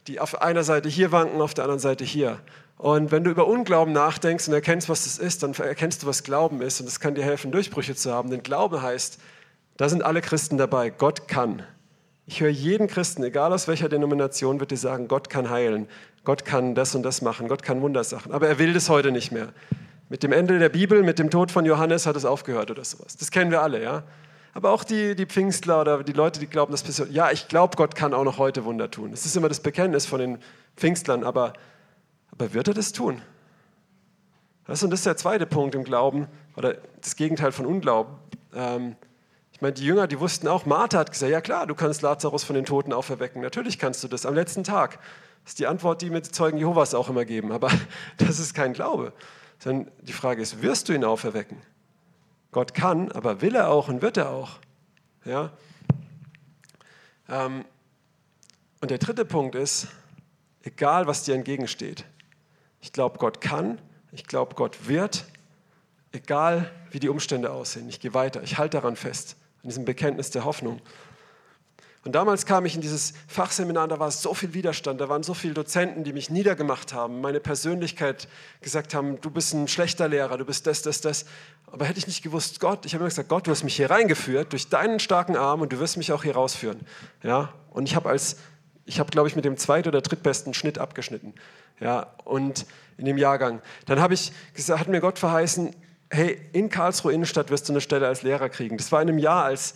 die 0.08 0.20
auf 0.20 0.42
einer 0.42 0.63
Seite 0.63 0.89
hier 0.89 1.12
wanken, 1.12 1.42
auf 1.42 1.53
der 1.53 1.65
anderen 1.65 1.80
Seite 1.80 2.03
hier. 2.03 2.39
Und 2.77 3.12
wenn 3.12 3.25
du 3.25 3.32
über 3.32 3.46
Unglauben 3.48 3.94
nachdenkst 3.94 4.48
und 4.48 4.53
erkennst, 4.53 4.88
was 4.88 5.03
das 5.03 5.18
ist, 5.18 5.44
dann 5.44 5.53
erkennst 5.53 6.03
du, 6.03 6.08
was 6.08 6.24
Glauben 6.24 6.62
ist. 6.62 6.80
Und 6.80 6.86
das 6.86 7.01
kann 7.01 7.13
dir 7.13 7.24
helfen, 7.24 7.51
Durchbrüche 7.51 7.94
zu 7.94 8.13
haben. 8.13 8.30
Denn 8.30 8.42
Glaube 8.42 8.82
heißt, 8.82 9.20
da 9.75 9.89
sind 9.89 10.01
alle 10.01 10.22
Christen 10.22 10.58
dabei. 10.58 10.89
Gott 10.89 11.27
kann. 11.27 11.63
Ich 12.25 12.42
höre 12.42 12.50
jeden 12.50 12.88
Christen, 12.88 13.24
egal 13.24 13.51
aus 13.51 13.68
welcher 13.68 13.89
Denomination, 13.89 14.60
wird 14.60 14.72
dir 14.72 14.77
sagen, 14.77 15.08
Gott 15.08 15.30
kann 15.30 15.50
heilen. 15.50 15.89
Gott 16.24 16.46
kann 16.46 16.74
das 16.74 16.96
und 16.96 17.03
das 17.03 17.22
machen. 17.22 17.50
Gott 17.50 17.63
kann 17.63 17.82
Wundersachen. 17.82 18.32
Aber 18.32 18.48
er 18.48 18.60
will 18.60 18.74
das 18.74 18.88
heute 18.88 19.12
nicht 19.12 19.32
mehr. 19.32 19.50
Mit 20.10 20.24
dem 20.24 20.32
Ende 20.32 20.58
der 20.58 20.70
Bibel, 20.70 21.04
mit 21.04 21.20
dem 21.20 21.30
Tod 21.30 21.51
von 21.51 21.66
Johannes 21.66 22.08
hat 22.08 22.16
es 22.16 22.25
aufgehört 22.25 22.72
oder 22.72 22.84
sowas. 22.84 23.16
Das 23.16 23.30
kennen 23.30 23.51
wir 23.51 23.62
alle, 23.62 23.82
ja. 23.82 24.04
Aber 24.56 24.72
auch 24.72 24.84
die, 24.84 25.16
die 25.16 25.28
Pfingstler 25.28 25.82
oder 25.82 26.04
die 26.04 26.13
Leute, 26.13 26.39
die 26.39 26.48
glauben, 26.48 26.72
dass 26.72 27.04
ja, 27.12 27.30
ich 27.30 27.48
glaube, 27.48 27.78
Gott 27.78 27.94
kann 27.94 28.16
auch 28.16 28.24
noch 28.24 28.39
heute 28.39 28.66
Wunder 28.66 28.89
tun. 28.89 29.12
Das 29.12 29.28
ist 29.28 29.38
immer 29.38 29.48
das 29.50 29.60
Bekenntnis 29.60 30.08
von 30.08 30.20
den 30.20 30.39
Pfingstlern, 30.75 31.24
aber, 31.24 31.54
aber 32.32 32.54
wird 32.56 32.68
er 32.68 32.74
das 32.74 32.92
tun? 32.92 33.22
Das, 34.66 34.82
und 34.82 34.89
das 34.89 35.01
ist 35.01 35.06
der 35.06 35.18
zweite 35.18 35.46
Punkt 35.46 35.75
im 35.75 35.84
Glauben 35.84 36.28
oder 36.56 36.78
das 37.01 37.16
Gegenteil 37.16 37.51
von 37.51 37.68
Unglauben. 37.68 38.16
Ähm, 38.56 38.96
ich 39.51 39.62
meine, 39.62 39.74
die 39.74 39.86
Jünger, 39.86 40.08
die 40.08 40.20
wussten 40.20 40.48
auch, 40.48 40.66
Martha 40.66 40.98
hat 40.98 41.12
gesagt, 41.12 41.32
ja 41.32 41.42
klar, 41.42 41.68
du 41.68 41.75
kannst 41.75 42.01
Lazarus 42.01 42.44
von 42.44 42.56
den 42.56 42.66
Toten 42.66 42.94
auferwecken. 42.94 43.44
Natürlich 43.44 43.78
kannst 43.78 44.04
du 44.04 44.08
das 44.08 44.25
am 44.25 44.34
letzten 44.34 44.63
Tag. 44.63 44.98
Das 45.44 45.51
ist 45.51 45.60
die 45.60 45.68
Antwort, 45.68 46.01
die 46.01 46.10
mir 46.10 46.22
die 46.22 46.32
Zeugen 46.32 46.58
Jehovas 46.58 46.96
auch 46.96 47.10
immer 47.10 47.25
geben. 47.25 47.51
Aber 47.51 47.70
das 48.18 48.39
ist 48.39 48.56
kein 48.56 48.74
Glaube 48.74 49.13
sondern 49.60 49.92
die 50.01 50.13
Frage 50.13 50.42
ist, 50.42 50.62
wirst 50.62 50.89
du 50.89 50.94
ihn 50.94 51.04
auferwecken? 51.04 51.58
Gott 52.51 52.74
kann, 52.74 53.12
aber 53.12 53.42
will 53.42 53.56
er 53.56 53.70
auch 53.70 53.89
und 53.89 54.01
wird 54.01 54.18
er 54.18 54.30
auch. 54.30 54.58
Ja? 55.25 55.51
Ähm, 57.28 57.66
und 58.82 58.92
der 58.92 58.98
dritte 58.98 59.25
Punkt 59.25 59.56
ist, 59.56 59.88
egal 60.63 61.06
was 61.06 61.24
dir 61.24 61.36
entgegensteht, 61.36 62.06
ich 62.82 62.94
glaube, 62.94 63.20
Gott 63.20 63.42
kann, 63.42 63.80
ich 64.12 64.25
glaube, 64.25 64.56
Gott 64.56 64.88
wird, 64.88 65.25
egal 66.12 66.72
wie 66.92 67.00
die 67.00 67.10
Umstände 67.10 67.51
aussehen. 67.51 67.89
Ich 67.89 68.00
gehe 68.00 68.13
weiter, 68.13 68.42
ich 68.42 68.58
halte 68.58 68.78
daran 68.78 68.96
fest, 68.96 69.36
an 69.62 69.70
diesem 69.70 69.86
Bekenntnis 69.86 70.32
der 70.32 70.46
Hoffnung. 70.46 70.82
Und 72.06 72.13
damals 72.13 72.46
kam 72.46 72.65
ich 72.65 72.75
in 72.75 72.82
dieses 72.82 73.13
Fachseminar, 73.27 73.89
da 73.89 74.00
war 74.00 74.10
so 74.10 74.34
viel 74.34 74.53
Widerstand, 74.53 75.01
da 75.01 75.10
waren 75.10 75.22
so 75.22 75.34
viele 75.34 75.53
Dozenten, 75.53 76.06
die 76.06 76.13
mich 76.13 76.29
niedergemacht 76.29 76.94
haben, 76.94 77.20
meine 77.20 77.41
Persönlichkeit 77.41 78.29
gesagt 78.62 78.94
haben, 78.94 79.20
du 79.20 79.29
bist 79.29 79.53
ein 79.53 79.68
schlechter 79.68 80.08
Lehrer, 80.08 80.38
du 80.38 80.46
bist 80.46 80.65
das, 80.65 80.82
das, 80.82 81.01
das. 81.01 81.25
Aber 81.68 81.86
hätte 81.86 82.00
ich 82.00 82.08
nicht 82.08 82.24
gewusst, 82.24 82.62
Gott, 82.62 82.86
ich 82.86 82.94
habe 82.94 83.03
immer 83.03 83.10
gesagt, 83.10 83.27
Gott, 83.27 83.48
du 83.48 83.51
hast 83.51 83.63
mich 83.63 83.75
hier 83.75 83.89
reingeführt 83.89 84.53
durch 84.53 84.70
deinen 84.70 85.00
starken 85.00 85.36
Arm 85.36 85.60
und 85.60 85.74
du 85.74 85.79
wirst 85.79 85.98
mich 85.98 86.13
auch 86.13 86.24
hier 86.24 86.36
rausführen. 86.36 86.79
Ja? 87.22 87.53
Und 87.72 87.84
ich 87.84 87.96
habe 87.96 88.08
als, 88.08 88.38
ich 88.86 89.00
habe, 89.00 89.12
glaube 89.12 89.27
ich, 89.27 89.36
mit 89.36 89.44
dem 89.44 89.58
zweit- 89.58 89.88
oder 89.88 90.01
drittbesten 90.01 90.53
Schnitt 90.53 90.79
abgeschnitten. 90.79 91.34
Ja? 91.82 92.08
Und 92.24 92.65
in 92.98 93.06
dem 93.06 93.18
Jahrgang. 93.18 93.62
Dann 93.86 94.00
habe 94.00 94.13
ich 94.13 94.32
gesagt, 94.53 94.79
hat 94.79 94.88
mir 94.88 95.01
Gott 95.01 95.20
verheißen, 95.20 95.75
hey, 96.12 96.39
in 96.53 96.70
Karlsruhe 96.70 97.13
Innenstadt 97.13 97.50
wirst 97.50 97.68
du 97.70 97.74
eine 97.74 97.82
Stelle 97.82 98.08
als 98.08 98.24
Lehrer 98.24 98.50
kriegen. 98.50 98.77
Das 98.77 98.91
war 98.91 99.01
in 99.01 99.10
einem 99.10 99.20
Jahr, 99.20 99.46
als 99.46 99.75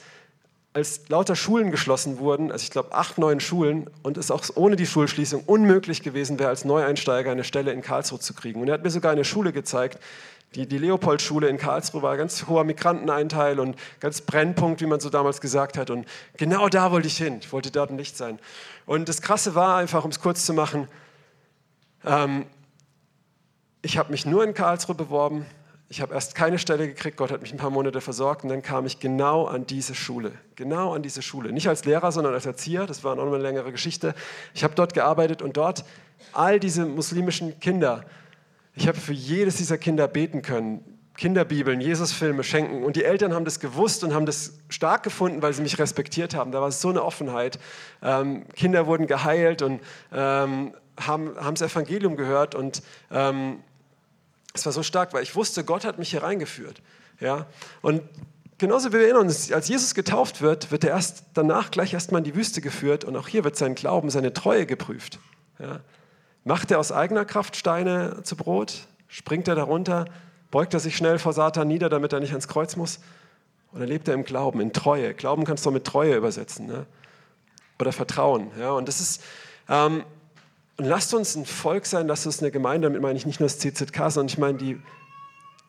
als 0.74 1.08
lauter 1.08 1.36
Schulen 1.36 1.70
geschlossen 1.70 2.18
wurden, 2.18 2.52
also 2.52 2.64
ich 2.64 2.72
glaube 2.72 2.94
acht, 2.94 3.20
neun 3.20 3.40
Schulen, 3.40 3.90
und 4.02 4.18
es 4.18 4.32
auch 4.32 4.44
ohne 4.56 4.76
die 4.76 4.88
Schulschließung 4.88 5.44
unmöglich 5.46 6.02
gewesen 6.02 6.40
wäre, 6.40 6.50
als 6.50 6.66
Neueinsteiger 6.66 7.32
eine 7.32 7.44
Stelle 7.44 7.72
in 7.72 7.82
Karlsruhe 7.82 8.20
zu 8.20 8.34
kriegen. 8.34 8.60
Und 8.60 8.68
er 8.68 8.74
hat 8.74 8.84
mir 8.84 8.90
sogar 8.90 9.12
eine 9.12 9.24
Schule 9.24 9.54
gezeigt, 9.54 10.00
die, 10.56 10.68
die 10.68 10.78
Leopold-Schule 10.78 11.48
in 11.48 11.58
Karlsruhe 11.58 12.02
war 12.02 12.16
ganz 12.18 12.46
hoher 12.48 12.64
Migranteneinteil 12.64 13.60
und 13.60 13.76
ganz 14.00 14.22
Brennpunkt, 14.22 14.82
wie 14.82 14.86
man 14.86 15.00
so 15.00 15.10
damals 15.10 15.42
gesagt 15.42 15.78
hat. 15.78 15.90
Und 15.90 16.08
genau 16.38 16.70
da 16.70 16.92
wollte 16.92 17.08
ich 17.08 17.18
hin. 17.18 17.38
Ich 17.42 17.52
wollte 17.52 17.72
dort 17.72 17.90
ein 17.90 17.98
Licht 17.98 18.16
sein. 18.18 18.40
Und 18.86 19.10
das 19.10 19.22
Krasse 19.22 19.56
war 19.56 19.78
einfach, 19.78 20.04
um 20.04 20.12
es 20.12 20.20
kurz 20.20 20.46
zu 20.46 20.54
machen, 20.54 20.88
ähm, 22.06 22.46
ich 23.82 23.98
habe 23.98 24.12
mich 24.12 24.26
nur 24.26 24.44
in 24.44 24.54
Karlsruhe 24.54 24.96
beworben, 24.96 25.46
ich 25.94 26.02
habe 26.02 26.16
erst 26.16 26.34
keine 26.34 26.58
Stelle 26.58 26.88
gekriegt, 26.88 27.18
Gott 27.18 27.30
hat 27.30 27.44
mich 27.44 27.54
ein 27.54 27.60
paar 27.60 27.70
Monate 27.70 28.02
versorgt 28.02 28.44
und 28.44 28.50
dann 28.50 28.64
kam 28.64 28.88
ich 28.88 29.00
genau 29.00 29.46
an 29.46 29.68
diese 29.68 29.94
Schule. 29.94 30.32
Genau 30.56 30.96
an 30.96 31.04
diese 31.04 31.22
Schule. 31.22 31.52
Nicht 31.52 31.68
als 31.68 31.86
Lehrer, 31.86 32.12
sondern 32.12 32.34
als 32.34 32.48
Erzieher. 32.48 32.88
Das 32.88 33.04
war 33.04 33.16
noch 33.16 33.28
eine 33.28 33.38
längere 33.38 33.72
Geschichte. 33.72 34.16
Ich 34.56 34.64
habe 34.64 34.74
dort 34.74 34.96
gearbeitet 34.96 35.44
und 35.44 35.56
dort 35.56 35.86
all 36.32 36.60
diese 36.60 36.88
muslimischen 36.88 37.60
Kinder, 37.60 38.06
ich 38.74 38.88
habe 38.88 38.98
für 38.98 39.14
jedes 39.14 39.58
dieser 39.58 39.78
Kinder 39.78 40.08
beten 40.08 40.42
können. 40.42 40.84
Kinderbibeln, 41.16 41.80
Jesusfilme 41.80 42.44
schenken. 42.44 42.84
Und 42.84 42.96
die 42.96 43.04
Eltern 43.04 43.32
haben 43.32 43.46
das 43.46 43.60
gewusst 43.60 44.04
und 44.04 44.16
haben 44.16 44.26
das 44.26 44.62
stark 44.70 45.04
gefunden, 45.04 45.44
weil 45.44 45.54
sie 45.54 45.62
mich 45.62 45.78
respektiert 45.78 46.34
haben. 46.34 46.52
Da 46.52 46.60
war 46.60 46.72
so 46.72 46.90
eine 46.90 47.04
Offenheit. 47.04 47.60
Ähm, 48.02 48.50
Kinder 48.56 48.88
wurden 48.88 49.06
geheilt 49.06 49.62
und 49.62 49.80
ähm, 50.12 50.74
haben, 51.00 51.36
haben 51.38 51.54
das 51.54 51.72
Evangelium 51.72 52.16
gehört 52.16 52.56
und 52.56 52.82
ähm, 53.12 53.60
es 54.54 54.66
war 54.66 54.72
so 54.72 54.84
stark, 54.84 55.14
weil 55.14 55.24
ich 55.24 55.36
wusste, 55.36 55.64
Gott 55.64 55.84
hat 55.84 56.00
mich 56.00 56.12
hier 56.12 56.24
reingeführt. 56.24 56.82
Ja? 57.20 57.48
Und 57.82 58.02
genauso 58.58 58.90
wie 58.90 58.98
wir 58.98 59.06
erinnern 59.06 59.24
uns, 59.24 59.52
als 59.52 59.68
Jesus 59.68 59.96
getauft 59.96 60.42
wird, 60.42 60.72
wird 60.72 60.84
er 60.84 60.92
erst 60.92 61.26
danach 61.34 61.72
gleich 61.72 61.94
erstmal 61.94 62.20
in 62.20 62.26
die 62.26 62.36
Wüste 62.36 62.62
geführt 62.62 63.04
und 63.04 63.16
auch 63.16 63.28
hier 63.28 63.44
wird 63.44 63.56
sein 63.58 63.76
Glauben, 63.76 64.10
seine 64.10 64.34
Treue 64.34 64.66
geprüft. 64.66 65.20
Ja? 65.60 65.82
Macht 66.44 66.72
er 66.72 66.80
aus 66.80 66.92
eigener 66.92 67.26
Kraft 67.26 67.56
Steine 67.56 68.22
zu 68.24 68.36
Brot? 68.36 68.88
Springt 69.08 69.48
er 69.48 69.56
darunter? 69.56 70.06
Beugt 70.52 70.74
er 70.74 70.80
sich 70.80 70.96
schnell 70.96 71.18
vor 71.18 71.34
Satan 71.34 71.68
nieder, 71.68 71.90
damit 71.90 72.14
er 72.14 72.20
nicht 72.20 72.32
ans 72.32 72.48
Kreuz 72.48 72.76
muss? 72.76 73.00
Oder 73.74 73.88
lebt 73.88 74.08
er 74.08 74.14
im 74.14 74.24
Glauben, 74.24 74.62
in 74.62 74.72
Treue? 74.72 75.16
Glauben 75.16 75.46
kannst 75.46 75.66
du 75.66 75.72
mit 75.72 75.86
Treue 75.86 76.16
übersetzen. 76.16 76.68
Ne? 76.68 76.86
Oder 77.80 77.92
Vertrauen. 77.92 78.52
Ja? 78.60 78.72
Und 78.72 78.88
das 78.88 79.00
ist, 79.00 79.24
ähm, 79.68 80.04
und 80.78 80.86
lasst 80.86 81.14
uns 81.14 81.36
ein 81.36 81.46
Volk 81.46 81.86
sein, 81.86 82.08
lasst 82.08 82.26
uns 82.26 82.42
eine 82.42 82.52
Gemeinde, 82.52 82.88
damit 82.88 83.02
meine 83.02 83.18
ich 83.18 83.26
nicht 83.26 83.40
nur 83.40 83.48
das 83.48 83.60
CZK, 83.60 84.12
sondern 84.12 84.28
ich 84.28 84.38
meine 84.38 84.58
die 84.58 84.80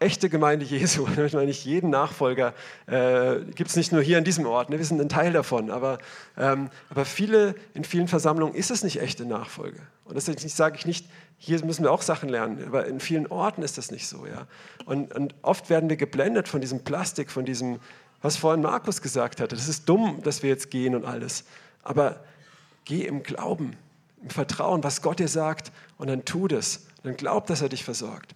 echte 0.01 0.29
Gemeinde 0.29 0.65
Jesu, 0.65 1.07
damit 1.17 1.35
meine 1.35 1.51
ich 1.51 1.65
jeden 1.65 1.91
Nachfolger, 1.91 2.55
äh, 2.87 3.41
gibt 3.55 3.71
es 3.71 3.77
nicht 3.77 3.93
nur 3.93 4.03
hier 4.03 4.19
an 4.19 4.25
diesem 4.25 4.47
Ort, 4.47 4.71
ne? 4.71 4.79
wir 4.79 4.85
sind 4.85 5.01
ein 5.01 5.09
Teil 5.09 5.33
davon, 5.33 5.71
aber, 5.71 5.99
ähm, 6.37 6.71
aber 6.91 7.05
viele, 7.05 7.55
in 7.75 7.85
vielen 7.85 8.09
Versammlungen 8.09 8.55
ist 8.55 8.71
es 8.71 8.85
nicht 8.85 9.01
echte 9.01 9.25
Nachfolge. 9.25 9.81
Und 10.05 10.17
das 10.17 10.27
sage 10.27 10.77
ich 10.77 10.87
nicht, 10.87 11.07
hier 11.39 11.65
müssen 11.65 11.85
wir 11.85 11.93
auch 11.93 12.03
Sachen 12.03 12.29
lernen, 12.29 12.65
aber 12.67 12.87
in 12.87 13.01
vielen 13.01 13.27
Orten 13.27 13.63
ist 13.63 13.79
das 13.79 13.91
nicht 13.91 14.07
so. 14.07 14.27
Ja? 14.27 14.47
Und, 14.85 15.15
und 15.15 15.35
oft 15.43 15.71
werden 15.71 15.89
wir 15.89 15.97
geblendet 15.97 16.49
von 16.49 16.61
diesem 16.61 16.85
Plastik, 16.85 17.31
von 17.31 17.45
diesem, 17.45 17.79
was 18.21 18.37
vorhin 18.37 18.63
Markus 18.63 19.01
gesagt 19.03 19.41
hatte, 19.41 19.55
das 19.55 19.69
ist 19.69 19.89
dumm, 19.89 20.21
dass 20.23 20.43
wir 20.43 20.51
jetzt 20.51 20.71
gehen 20.71 20.95
und 20.95 21.05
alles, 21.05 21.45
aber 21.83 22.25
geh 22.85 23.03
im 23.03 23.23
Glauben, 23.23 23.77
im 24.25 24.31
Vertrauen, 24.31 24.83
was 24.83 25.03
Gott 25.03 25.21
dir 25.21 25.29
sagt, 25.29 25.71
und 25.99 26.09
dann 26.09 26.25
tu 26.25 26.49
das. 26.49 26.87
Dann 27.03 27.17
glaub, 27.17 27.47
dass 27.47 27.63
er 27.63 27.69
dich 27.69 27.85
versorgt. 27.85 28.35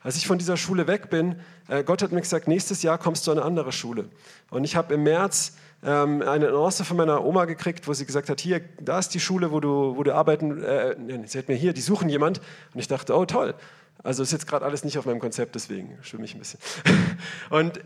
Als 0.00 0.16
ich 0.16 0.26
von 0.26 0.38
dieser 0.38 0.56
Schule 0.56 0.86
weg 0.86 1.10
bin, 1.10 1.40
äh, 1.68 1.82
Gott 1.82 2.02
hat 2.02 2.12
mir 2.12 2.20
gesagt, 2.20 2.46
nächstes 2.46 2.82
Jahr 2.82 2.96
kommst 2.98 3.26
du 3.26 3.32
an 3.32 3.38
eine 3.38 3.46
andere 3.46 3.72
Schule. 3.72 4.08
Und 4.50 4.64
ich 4.64 4.76
habe 4.76 4.94
im 4.94 5.02
März 5.02 5.56
ähm, 5.82 6.22
eine 6.22 6.48
Annonce 6.48 6.82
von 6.82 6.96
meiner 6.96 7.24
Oma 7.24 7.46
gekriegt, 7.46 7.88
wo 7.88 7.92
sie 7.92 8.06
gesagt 8.06 8.28
hat, 8.28 8.40
hier, 8.40 8.60
da 8.80 8.98
ist 8.98 9.08
die 9.10 9.20
Schule, 9.20 9.50
wo 9.50 9.60
du, 9.60 9.96
wo 9.96 10.02
du 10.02 10.14
arbeiten, 10.14 10.62
äh, 10.62 10.94
sie 11.26 11.38
hat 11.38 11.48
mir 11.48 11.56
hier, 11.56 11.72
die 11.72 11.80
suchen 11.80 12.08
jemand. 12.08 12.38
Und 12.72 12.80
ich 12.80 12.86
dachte, 12.86 13.16
oh 13.16 13.24
toll. 13.24 13.54
Also 14.02 14.22
ist 14.22 14.32
jetzt 14.32 14.46
gerade 14.46 14.64
alles 14.64 14.84
nicht 14.84 14.98
auf 14.98 15.06
meinem 15.06 15.20
Konzept, 15.20 15.54
deswegen 15.54 15.98
schwimme 16.02 16.26
ich 16.26 16.34
ein 16.34 16.38
bisschen. 16.38 16.60
Und 17.50 17.80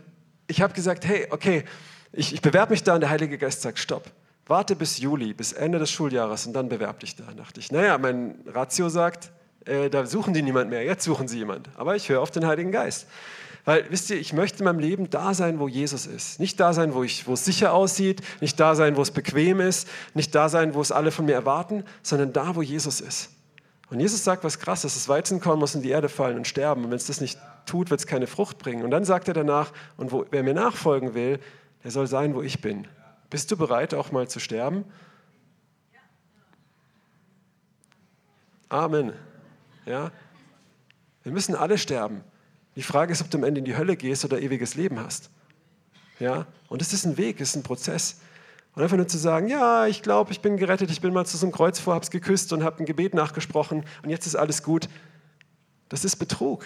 ich 0.47 0.61
habe 0.61 0.73
gesagt, 0.73 1.05
hey, 1.05 1.27
okay, 1.29 1.63
ich, 2.11 2.33
ich 2.33 2.41
bewerbe 2.41 2.71
mich 2.71 2.83
da 2.83 2.95
und 2.95 3.01
der 3.01 3.11
Heilige 3.11 3.37
Geist 3.37 3.61
sagt, 3.61 3.77
stopp. 3.77 4.11
Warte 4.49 4.75
bis 4.75 4.97
Juli, 4.97 5.33
bis 5.33 5.53
Ende 5.53 5.77
des 5.77 5.91
Schuljahres 5.91 6.47
und 6.47 6.53
dann 6.53 6.69
bewerb 6.69 6.99
dich 7.01 7.15
da. 7.15 7.23
Da 7.23 7.33
dachte 7.33 7.59
ich, 7.59 7.71
naja, 7.71 7.99
mein 7.99 8.33
Ratio 8.47 8.89
sagt, 8.89 9.29
äh, 9.65 9.91
da 9.91 10.07
suchen 10.07 10.33
die 10.33 10.41
niemand 10.41 10.71
mehr, 10.71 10.83
jetzt 10.83 11.03
suchen 11.03 11.27
sie 11.27 11.37
jemand. 11.37 11.69
Aber 11.77 11.95
ich 11.95 12.09
höre 12.09 12.19
auf 12.19 12.31
den 12.31 12.47
Heiligen 12.47 12.71
Geist. 12.71 13.05
Weil, 13.65 13.85
wisst 13.91 14.09
ihr, 14.09 14.17
ich 14.17 14.33
möchte 14.33 14.59
in 14.59 14.65
meinem 14.65 14.79
Leben 14.79 15.11
da 15.11 15.35
sein, 15.35 15.59
wo 15.59 15.67
Jesus 15.67 16.07
ist. 16.07 16.39
Nicht 16.39 16.59
da 16.59 16.73
sein, 16.73 16.95
wo, 16.95 17.03
ich, 17.03 17.27
wo 17.27 17.33
es 17.33 17.45
sicher 17.45 17.73
aussieht, 17.73 18.23
nicht 18.41 18.59
da 18.59 18.73
sein, 18.73 18.95
wo 18.95 19.03
es 19.03 19.11
bequem 19.11 19.59
ist, 19.59 19.87
nicht 20.15 20.33
da 20.33 20.49
sein, 20.49 20.73
wo 20.73 20.81
es 20.81 20.91
alle 20.91 21.11
von 21.11 21.25
mir 21.25 21.35
erwarten, 21.35 21.83
sondern 22.01 22.33
da, 22.33 22.55
wo 22.55 22.63
Jesus 22.63 23.01
ist. 23.01 23.29
Und 23.91 23.99
Jesus 23.99 24.23
sagt 24.23 24.43
was 24.43 24.57
krasses, 24.57 24.95
das 24.95 25.07
Weizenkorn 25.07 25.59
muss 25.59 25.75
in 25.75 25.83
die 25.83 25.91
Erde 25.91 26.09
fallen 26.09 26.37
und 26.37 26.47
sterben. 26.47 26.85
Und 26.85 26.89
wenn 26.89 26.97
es 26.97 27.05
das 27.05 27.21
nicht 27.21 27.37
tut, 27.67 27.91
wird 27.91 27.99
es 27.99 28.07
keine 28.07 28.25
Frucht 28.25 28.57
bringen. 28.57 28.83
Und 28.83 28.89
dann 28.89 29.05
sagt 29.05 29.27
er 29.27 29.35
danach, 29.35 29.71
und 29.95 30.11
wo, 30.11 30.25
wer 30.31 30.41
mir 30.41 30.55
nachfolgen 30.55 31.13
will, 31.13 31.39
der 31.83 31.91
soll 31.91 32.07
sein, 32.07 32.33
wo 32.33 32.41
ich 32.41 32.61
bin. 32.61 32.87
Bist 33.29 33.51
du 33.51 33.57
bereit, 33.57 33.93
auch 33.93 34.11
mal 34.11 34.27
zu 34.27 34.39
sterben? 34.39 34.85
Amen. 38.69 39.13
Ja? 39.85 40.11
Wir 41.23 41.31
müssen 41.31 41.55
alle 41.55 41.77
sterben. 41.77 42.23
Die 42.75 42.83
Frage 42.83 43.11
ist, 43.11 43.21
ob 43.21 43.29
du 43.29 43.37
am 43.37 43.43
Ende 43.43 43.59
in 43.59 43.65
die 43.65 43.75
Hölle 43.75 43.97
gehst 43.97 44.25
oder 44.25 44.39
ewiges 44.39 44.75
Leben 44.75 44.99
hast. 44.99 45.29
Ja? 46.19 46.47
Und 46.67 46.81
es 46.81 46.93
ist 46.93 47.05
ein 47.05 47.17
Weg, 47.17 47.41
es 47.41 47.49
ist 47.49 47.55
ein 47.55 47.63
Prozess. 47.63 48.21
Und 48.75 48.83
einfach 48.83 48.97
nur 48.97 49.07
zu 49.07 49.17
sagen, 49.17 49.47
ja, 49.47 49.87
ich 49.87 50.01
glaube, 50.01 50.31
ich 50.31 50.41
bin 50.41 50.57
gerettet, 50.57 50.91
ich 50.91 51.01
bin 51.01 51.13
mal 51.13 51.25
zu 51.25 51.37
so 51.37 51.45
einem 51.45 51.51
Kreuz 51.51 51.79
vor, 51.79 51.95
hab's 51.95 52.11
geküsst 52.11 52.53
und 52.53 52.63
habe 52.63 52.79
ein 52.79 52.85
Gebet 52.85 53.13
nachgesprochen 53.13 53.83
und 54.03 54.09
jetzt 54.09 54.25
ist 54.25 54.35
alles 54.35 54.63
gut. 54.63 54.87
Das 55.89 56.05
ist 56.05 56.17
Betrug. 56.17 56.65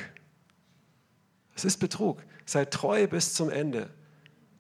Das 1.55 1.65
ist 1.65 1.77
Betrug. 1.77 2.21
Sei 2.45 2.65
treu 2.65 3.07
bis 3.07 3.33
zum 3.33 3.49
Ende 3.49 3.89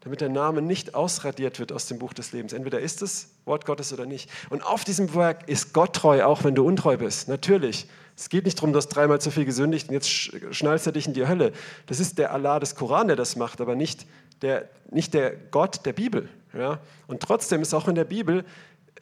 damit 0.03 0.19
der 0.19 0.29
Name 0.29 0.61
nicht 0.61 0.95
ausradiert 0.95 1.59
wird 1.59 1.71
aus 1.71 1.87
dem 1.87 1.97
Buch 1.97 2.13
des 2.13 2.33
Lebens. 2.33 2.51
Entweder 2.51 2.81
ist 2.81 3.01
es 3.01 3.29
Wort 3.45 3.65
Gottes 3.65 3.93
oder 3.93 4.05
nicht. 4.05 4.29
Und 4.49 4.61
auf 4.61 4.83
diesem 4.83 5.13
Werk 5.15 5.47
ist 5.47 5.73
Gott 5.73 5.95
treu, 5.95 6.23
auch 6.25 6.43
wenn 6.43 6.55
du 6.55 6.65
untreu 6.65 6.97
bist. 6.97 7.29
Natürlich. 7.29 7.87
Es 8.17 8.29
geht 8.29 8.43
nicht 8.45 8.57
darum, 8.57 8.73
du 8.73 8.77
hast 8.77 8.89
dreimal 8.89 9.21
zu 9.21 9.31
viel 9.31 9.45
gesündigt 9.45 9.87
und 9.87 9.93
jetzt 9.95 10.09
schnallst 10.09 10.85
er 10.85 10.91
dich 10.91 11.07
in 11.07 11.13
die 11.13 11.25
Hölle. 11.25 11.53
Das 11.87 11.99
ist 11.99 12.17
der 12.17 12.33
Allah 12.33 12.59
des 12.59 12.75
Koran, 12.75 13.07
der 13.07 13.15
das 13.15 13.37
macht, 13.37 13.61
aber 13.61 13.75
nicht 13.75 14.05
der, 14.41 14.69
nicht 14.91 15.13
der 15.13 15.31
Gott 15.31 15.85
der 15.85 15.93
Bibel. 15.93 16.29
Ja? 16.53 16.79
Und 17.07 17.21
trotzdem 17.21 17.61
ist 17.61 17.73
auch 17.73 17.87
in 17.87 17.95
der 17.95 18.03
Bibel, 18.03 18.43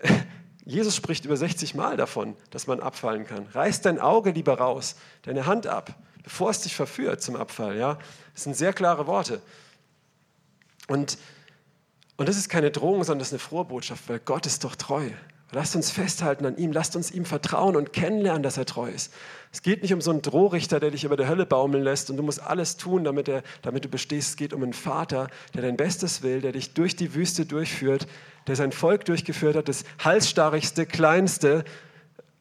Jesus 0.66 0.96
spricht 0.96 1.26
über 1.26 1.36
60 1.36 1.74
Mal 1.74 1.98
davon, 1.98 2.36
dass 2.52 2.68
man 2.68 2.80
abfallen 2.80 3.26
kann. 3.26 3.48
Reiß 3.48 3.82
dein 3.82 4.00
Auge 4.00 4.30
lieber 4.30 4.60
raus, 4.60 4.96
deine 5.24 5.48
Hand 5.48 5.66
ab, 5.66 5.96
bevor 6.24 6.52
es 6.52 6.62
dich 6.62 6.76
verführt 6.76 7.24
zum 7.24 7.36
Abfall. 7.36 7.76
Ja? 7.76 7.98
Das 8.36 8.44
sind 8.44 8.56
sehr 8.56 8.72
klare 8.72 9.08
Worte. 9.08 9.42
Und, 10.88 11.18
und 12.18 12.30
das 12.30 12.38
ist 12.38 12.50
keine 12.50 12.72
Drohung, 12.72 13.04
sondern 13.04 13.20
das 13.20 13.30
ist 13.30 13.34
eine 13.34 13.40
frohe 13.40 13.66
Botschaft, 13.66 14.10
weil 14.10 14.20
Gott 14.20 14.46
ist 14.46 14.64
doch 14.64 14.76
treu. 14.76 15.10
Lasst 15.54 15.76
uns 15.76 15.92
festhalten 15.92 16.46
an 16.46 16.56
ihm, 16.56 16.72
lasst 16.72 16.96
uns 16.96 17.12
ihm 17.12 17.26
vertrauen 17.26 17.76
und 17.76 17.92
kennenlernen, 17.92 18.42
dass 18.42 18.58
er 18.58 18.66
treu 18.66 18.90
ist. 18.90 19.14
Es 19.52 19.62
geht 19.62 19.82
nicht 19.82 19.94
um 19.94 20.00
so 20.00 20.10
einen 20.10 20.22
Drohrichter, 20.22 20.80
der 20.80 20.92
dich 20.92 21.04
über 21.04 21.18
der 21.18 21.28
Hölle 21.28 21.46
baumeln 21.46 21.84
lässt 21.84 22.10
und 22.10 22.16
du 22.16 22.24
musst 22.24 22.42
alles 22.42 22.78
tun, 22.78 23.04
damit, 23.04 23.28
er, 23.28 23.44
damit 23.62 23.84
du 23.84 23.90
bestehst. 23.90 24.30
Es 24.30 24.36
geht 24.38 24.54
um 24.54 24.64
einen 24.64 24.72
Vater, 24.72 25.28
der 25.54 25.64
dein 25.64 25.76
Bestes 25.76 26.22
will, 26.22 26.40
der 26.40 26.54
dich 26.54 26.74
durch 26.74 26.96
die 26.96 27.14
Wüste 27.16 27.46
durchführt, 27.46 28.08
der 28.48 28.56
sein 28.56 28.72
Volk 28.72 29.04
durchgeführt 29.04 29.58
hat, 29.58 29.68
das 29.68 29.84
halsstarrigste, 30.00 30.86
kleinste, 30.86 31.66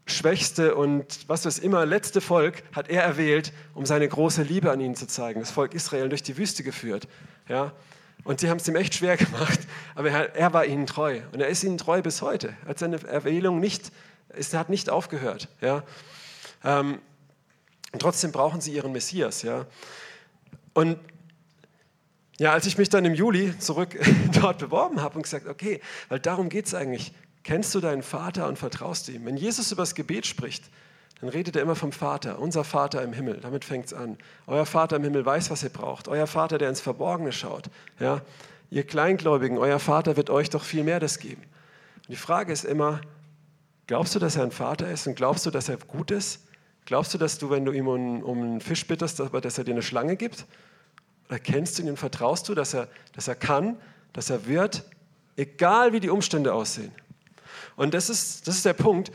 schwächste 0.06 0.76
und 0.76 1.28
was 1.28 1.44
weiß 1.44 1.58
immer, 1.58 1.84
letzte 1.86 2.20
Volk 2.20 2.62
hat 2.72 2.88
er 2.88 3.02
erwählt, 3.02 3.52
um 3.74 3.86
seine 3.86 4.06
große 4.06 4.44
Liebe 4.44 4.70
an 4.70 4.80
ihnen 4.80 4.94
zu 4.94 5.08
zeigen. 5.08 5.40
Das 5.40 5.50
Volk 5.50 5.74
Israel 5.74 6.08
durch 6.08 6.22
die 6.22 6.36
Wüste 6.36 6.62
geführt. 6.62 7.08
Ja? 7.48 7.72
Und 8.24 8.40
sie 8.40 8.50
haben 8.50 8.58
es 8.58 8.68
ihm 8.68 8.76
echt 8.76 8.94
schwer 8.94 9.16
gemacht, 9.16 9.60
aber 9.94 10.10
er, 10.10 10.34
er, 10.36 10.52
war 10.52 10.66
ihnen 10.66 10.86
treu. 10.86 11.20
Und 11.32 11.40
er 11.40 11.48
ist 11.48 11.64
ihnen 11.64 11.78
treu 11.78 12.02
bis 12.02 12.22
heute. 12.22 12.54
Er 12.64 12.70
hat 12.70 12.78
seine 12.78 13.02
Erwählung 13.04 13.60
nicht, 13.60 13.92
es 14.28 14.52
hat 14.54 14.68
nicht 14.68 14.90
aufgehört. 14.90 15.48
Ja? 15.60 15.82
Ähm, 16.64 17.00
und 17.92 18.02
trotzdem 18.02 18.32
brauchen 18.32 18.60
sie 18.60 18.72
ihren 18.72 18.92
Messias. 18.92 19.42
Ja? 19.42 19.66
Und 20.74 20.98
ja, 22.38 22.52
als 22.52 22.66
ich 22.66 22.78
mich 22.78 22.88
dann 22.88 23.04
im 23.04 23.14
Juli 23.14 23.58
zurück 23.58 23.98
dort 24.40 24.58
beworben 24.58 25.02
habe 25.02 25.16
und 25.16 25.22
gesagt, 25.22 25.46
okay, 25.46 25.80
weil 26.08 26.20
darum 26.20 26.48
geht 26.48 26.66
es 26.66 26.74
eigentlich. 26.74 27.12
Kennst 27.42 27.74
du 27.74 27.80
deinen 27.80 28.02
Vater 28.02 28.48
und 28.48 28.58
vertraust 28.58 29.08
ihm? 29.08 29.24
Wenn 29.24 29.36
Jesus 29.36 29.72
über 29.72 29.82
das 29.82 29.94
Gebet 29.94 30.26
spricht, 30.26 30.64
dann 31.20 31.28
redet 31.28 31.56
er 31.56 31.62
immer 31.62 31.76
vom 31.76 31.92
Vater, 31.92 32.38
unser 32.38 32.64
Vater 32.64 33.02
im 33.02 33.12
Himmel. 33.12 33.40
Damit 33.42 33.64
fängt 33.64 33.86
es 33.86 33.94
an. 33.94 34.16
Euer 34.46 34.64
Vater 34.64 34.96
im 34.96 35.04
Himmel 35.04 35.26
weiß, 35.26 35.50
was 35.50 35.62
ihr 35.62 35.68
braucht. 35.68 36.08
Euer 36.08 36.26
Vater, 36.26 36.56
der 36.56 36.70
ins 36.70 36.80
Verborgene 36.80 37.32
schaut. 37.32 37.66
Ja? 37.98 38.22
Ihr 38.70 38.84
Kleingläubigen, 38.86 39.58
euer 39.58 39.78
Vater 39.78 40.16
wird 40.16 40.30
euch 40.30 40.48
doch 40.48 40.64
viel 40.64 40.82
mehr 40.82 40.98
das 40.98 41.18
geben. 41.18 41.42
Und 41.42 42.08
die 42.08 42.16
Frage 42.16 42.52
ist 42.52 42.64
immer, 42.64 43.02
glaubst 43.86 44.14
du, 44.14 44.18
dass 44.18 44.36
er 44.36 44.44
ein 44.44 44.50
Vater 44.50 44.90
ist 44.90 45.06
und 45.06 45.14
glaubst 45.14 45.44
du, 45.44 45.50
dass 45.50 45.68
er 45.68 45.76
gut 45.76 46.10
ist? 46.10 46.46
Glaubst 46.86 47.12
du, 47.12 47.18
dass 47.18 47.38
du, 47.38 47.50
wenn 47.50 47.66
du 47.66 47.72
ihm 47.72 47.86
um, 47.86 48.22
um 48.22 48.42
einen 48.42 48.60
Fisch 48.62 48.86
bittest, 48.86 49.20
dass 49.20 49.58
er 49.58 49.64
dir 49.64 49.72
eine 49.72 49.82
Schlange 49.82 50.16
gibt? 50.16 50.46
Oder 51.28 51.38
kennst 51.38 51.78
du 51.78 51.82
ihn 51.82 51.90
und 51.90 51.98
vertraust 51.98 52.48
du, 52.48 52.54
dass 52.54 52.72
er, 52.72 52.88
dass 53.12 53.28
er 53.28 53.34
kann, 53.34 53.76
dass 54.12 54.30
er 54.30 54.46
wird, 54.46 54.84
egal 55.36 55.92
wie 55.92 56.00
die 56.00 56.10
Umstände 56.10 56.54
aussehen? 56.54 56.92
Und 57.76 57.94
das 57.94 58.10
ist, 58.10 58.48
das 58.48 58.56
ist 58.56 58.64
der 58.64 58.72
Punkt. 58.72 59.12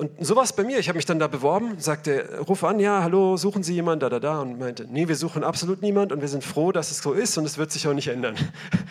Und 0.00 0.12
sowas 0.24 0.54
bei 0.54 0.64
mir. 0.64 0.78
Ich 0.78 0.88
habe 0.88 0.96
mich 0.96 1.04
dann 1.04 1.18
da 1.18 1.26
beworben, 1.26 1.78
sagte, 1.78 2.40
ruf 2.48 2.64
an, 2.64 2.80
ja, 2.80 3.02
hallo, 3.02 3.36
suchen 3.36 3.62
Sie 3.62 3.74
jemanden, 3.74 4.00
da, 4.00 4.08
da, 4.08 4.18
da. 4.18 4.40
Und 4.40 4.58
meinte, 4.58 4.86
nee, 4.88 5.06
wir 5.08 5.14
suchen 5.14 5.44
absolut 5.44 5.82
niemanden 5.82 6.14
und 6.14 6.22
wir 6.22 6.28
sind 6.28 6.42
froh, 6.42 6.72
dass 6.72 6.90
es 6.90 7.02
so 7.02 7.12
ist 7.12 7.36
und 7.36 7.44
es 7.44 7.58
wird 7.58 7.70
sich 7.70 7.86
auch 7.86 7.92
nicht 7.92 8.08
ändern. 8.08 8.34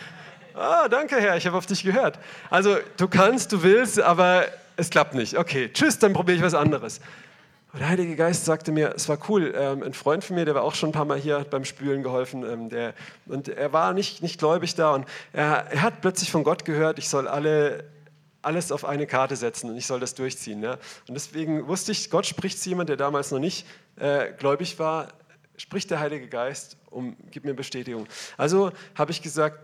ah, 0.54 0.86
danke, 0.86 1.16
Herr, 1.16 1.36
ich 1.36 1.48
habe 1.48 1.56
auf 1.56 1.66
dich 1.66 1.82
gehört. 1.82 2.20
Also, 2.48 2.76
du 2.96 3.08
kannst, 3.08 3.50
du 3.50 3.64
willst, 3.64 4.00
aber 4.00 4.44
es 4.76 4.88
klappt 4.88 5.16
nicht. 5.16 5.36
Okay, 5.36 5.68
tschüss, 5.72 5.98
dann 5.98 6.12
probiere 6.12 6.36
ich 6.36 6.44
was 6.44 6.54
anderes. 6.54 7.00
Und 7.72 7.80
der 7.80 7.88
Heilige 7.88 8.14
Geist 8.14 8.44
sagte 8.44 8.70
mir, 8.70 8.92
es 8.94 9.08
war 9.08 9.18
cool, 9.28 9.52
ähm, 9.56 9.82
ein 9.82 9.94
Freund 9.94 10.22
von 10.22 10.36
mir, 10.36 10.44
der 10.44 10.54
war 10.54 10.62
auch 10.62 10.76
schon 10.76 10.90
ein 10.90 10.92
paar 10.92 11.06
Mal 11.06 11.18
hier 11.18 11.44
beim 11.50 11.64
Spülen 11.64 12.04
geholfen, 12.04 12.44
ähm, 12.44 12.68
der, 12.68 12.94
und 13.26 13.48
er 13.48 13.72
war 13.72 13.94
nicht, 13.94 14.22
nicht 14.22 14.38
gläubig 14.38 14.76
da 14.76 14.94
und 14.94 15.06
er, 15.32 15.66
er 15.72 15.82
hat 15.82 16.02
plötzlich 16.02 16.30
von 16.30 16.44
Gott 16.44 16.64
gehört, 16.64 17.00
ich 17.00 17.08
soll 17.08 17.26
alle 17.26 17.82
alles 18.42 18.72
auf 18.72 18.84
eine 18.84 19.06
Karte 19.06 19.36
setzen 19.36 19.70
und 19.70 19.76
ich 19.76 19.86
soll 19.86 20.00
das 20.00 20.14
durchziehen. 20.14 20.62
Ja? 20.62 20.72
Und 21.08 21.14
deswegen 21.14 21.66
wusste 21.66 21.92
ich, 21.92 22.10
Gott 22.10 22.26
spricht 22.26 22.60
zu 22.60 22.68
jemand, 22.68 22.88
der 22.88 22.96
damals 22.96 23.30
noch 23.30 23.38
nicht 23.38 23.66
äh, 23.96 24.32
gläubig 24.32 24.78
war, 24.78 25.08
spricht 25.56 25.90
der 25.90 26.00
Heilige 26.00 26.26
Geist 26.28 26.78
und 26.90 27.16
gibt 27.30 27.44
mir 27.44 27.54
Bestätigung. 27.54 28.06
Also 28.36 28.72
habe 28.94 29.10
ich 29.10 29.20
gesagt, 29.20 29.58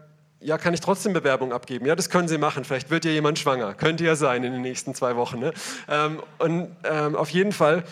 ja, 0.47 0.59
kann 0.59 0.73
ich 0.75 0.81
trotzdem 0.81 1.13
Bewerbung 1.13 1.53
abgeben? 1.53 1.87
Ja, 1.87 1.97
das 1.97 2.09
können 2.09 2.29
Sie 2.29 2.39
machen. 2.39 2.65
Vielleicht 2.65 2.89
wird 2.89 3.05
ja 3.05 3.11
jemand 3.11 3.37
schwanger. 3.37 3.75
Könnte 3.75 4.05
ja 4.05 4.15
sein 4.15 4.45
in 4.45 4.53
den 4.53 4.63
nächsten 4.63 4.95
zwei 4.95 5.17
Wochen. 5.17 5.41
Ne? 5.41 5.53
Ähm, 5.89 6.23
und 6.39 6.69
ähm, 6.85 7.17
auf 7.17 7.31
jeden 7.31 7.51
Fall 7.51 7.83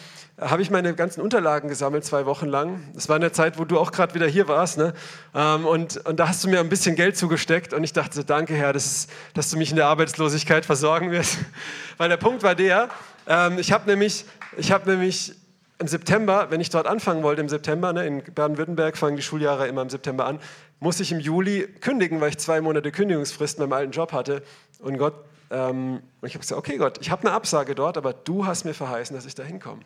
habe 0.41 0.63
ich 0.63 0.71
meine 0.71 0.95
ganzen 0.95 1.21
Unterlagen 1.21 1.69
gesammelt, 1.69 2.05
zwei 2.05 2.27
Wochen 2.27 2.47
lang. 2.47 2.81
Das 2.95 3.09
war 3.09 3.17
in 3.17 3.23
der 3.23 3.33
Zeit, 3.33 3.59
wo 3.59 3.65
du 3.65 3.77
auch 3.77 3.91
gerade 3.91 4.15
wieder 4.15 4.29
hier 4.29 4.47
warst. 4.47 4.79
Ne? 4.79 4.95
Ähm, 5.35 5.67
und, 5.67 5.97
und 6.07 6.21
da 6.21 6.29
hast 6.29 6.45
du 6.45 6.49
mir 6.49 6.61
ein 6.61 6.69
bisschen 6.69 6.95
Geld 6.95 7.17
zugesteckt 7.17 7.75
und 7.75 7.83
ich 7.83 7.93
dachte 7.93 8.15
so, 8.15 8.23
danke 8.23 8.55
Herr, 8.55 8.73
das 8.73 8.87
ist, 8.87 9.11
dass 9.35 9.51
du 9.51 9.57
mich 9.57 9.71
in 9.71 9.77
der 9.77 9.87
Arbeitslosigkeit 9.87 10.65
versorgen 10.65 11.11
wirst. 11.11 11.39
Weil 11.97 12.09
der 12.09 12.19
Punkt 12.19 12.45
war 12.45 12.55
der, 12.55 12.89
ähm, 13.27 13.59
ich 13.59 13.73
habe 13.73 13.91
nämlich, 13.91 14.27
hab 14.71 14.87
nämlich 14.87 15.35
im 15.79 15.89
September, 15.89 16.47
wenn 16.51 16.61
ich 16.61 16.71
dort 16.71 16.87
anfangen 16.87 17.23
wollte, 17.23 17.41
im 17.41 17.49
September, 17.49 17.93
ne, 17.93 18.07
in 18.07 18.23
Baden-Württemberg 18.23 18.97
fangen 18.97 19.17
die 19.17 19.23
Schuljahre 19.23 19.67
immer 19.67 19.83
im 19.83 19.91
September 19.91 20.27
an, 20.27 20.39
musste 20.81 21.03
ich 21.03 21.13
im 21.13 21.21
Juli 21.21 21.67
kündigen, 21.81 22.21
weil 22.21 22.31
ich 22.31 22.39
zwei 22.39 22.61
Monate 22.61 22.93
Kündigungsfrist 22.93 23.59
in 23.59 23.63
meinem 23.63 23.73
alten 23.73 23.93
Job 23.93 24.13
hatte. 24.13 24.43
Und 24.79 24.99
Gott, 24.99 25.15
ähm, 25.51 26.03
ich 26.23 26.35
habe 26.35 26.41
gesagt, 26.41 26.59
okay 26.59 26.77
Gott, 26.77 26.99
ich 27.01 27.11
habe 27.11 27.27
eine 27.27 27.33
Absage 27.33 27.75
dort, 27.75 27.97
aber 27.97 28.13
du 28.13 28.47
hast 28.47 28.65
mir 28.65 28.75
verheißen, 28.75 29.15
dass 29.15 29.27
ich 29.27 29.35
da 29.35 29.43
hinkomme. 29.43 29.83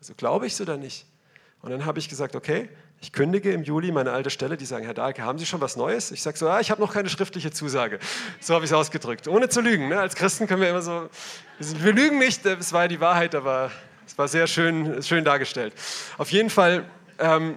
Also 0.00 0.14
glaube 0.14 0.46
ich 0.46 0.52
es 0.54 0.60
oder 0.60 0.76
nicht? 0.76 1.06
Und 1.60 1.70
dann 1.70 1.84
habe 1.84 1.98
ich 1.98 2.08
gesagt, 2.08 2.36
okay, 2.36 2.68
ich 3.00 3.12
kündige 3.12 3.52
im 3.52 3.62
Juli 3.62 3.92
meine 3.92 4.12
alte 4.12 4.30
Stelle. 4.30 4.56
Die 4.56 4.64
sagen, 4.64 4.84
Herr 4.84 4.94
Dahlke, 4.94 5.22
haben 5.22 5.38
Sie 5.38 5.46
schon 5.46 5.60
was 5.60 5.76
Neues? 5.76 6.10
Ich 6.10 6.22
sage 6.22 6.36
so, 6.36 6.48
ah, 6.48 6.60
ich 6.60 6.70
habe 6.70 6.80
noch 6.80 6.92
keine 6.92 7.08
schriftliche 7.08 7.50
Zusage. 7.50 7.98
So 8.40 8.54
habe 8.54 8.64
ich 8.64 8.70
es 8.70 8.76
ausgedrückt, 8.76 9.28
ohne 9.28 9.48
zu 9.48 9.60
lügen. 9.60 9.88
Ne? 9.88 10.00
Als 10.00 10.14
Christen 10.14 10.46
können 10.46 10.62
wir 10.62 10.70
immer 10.70 10.82
so, 10.82 11.08
wir 11.58 11.92
lügen 11.92 12.18
nicht, 12.18 12.44
es 12.44 12.72
war 12.72 12.82
ja 12.82 12.88
die 12.88 13.00
Wahrheit, 13.00 13.34
aber 13.34 13.70
es 14.06 14.16
war 14.18 14.28
sehr 14.28 14.46
schön, 14.46 15.02
schön 15.02 15.24
dargestellt. 15.24 15.74
Auf 16.16 16.30
jeden 16.30 16.50
Fall, 16.50 16.84
ähm, 17.18 17.56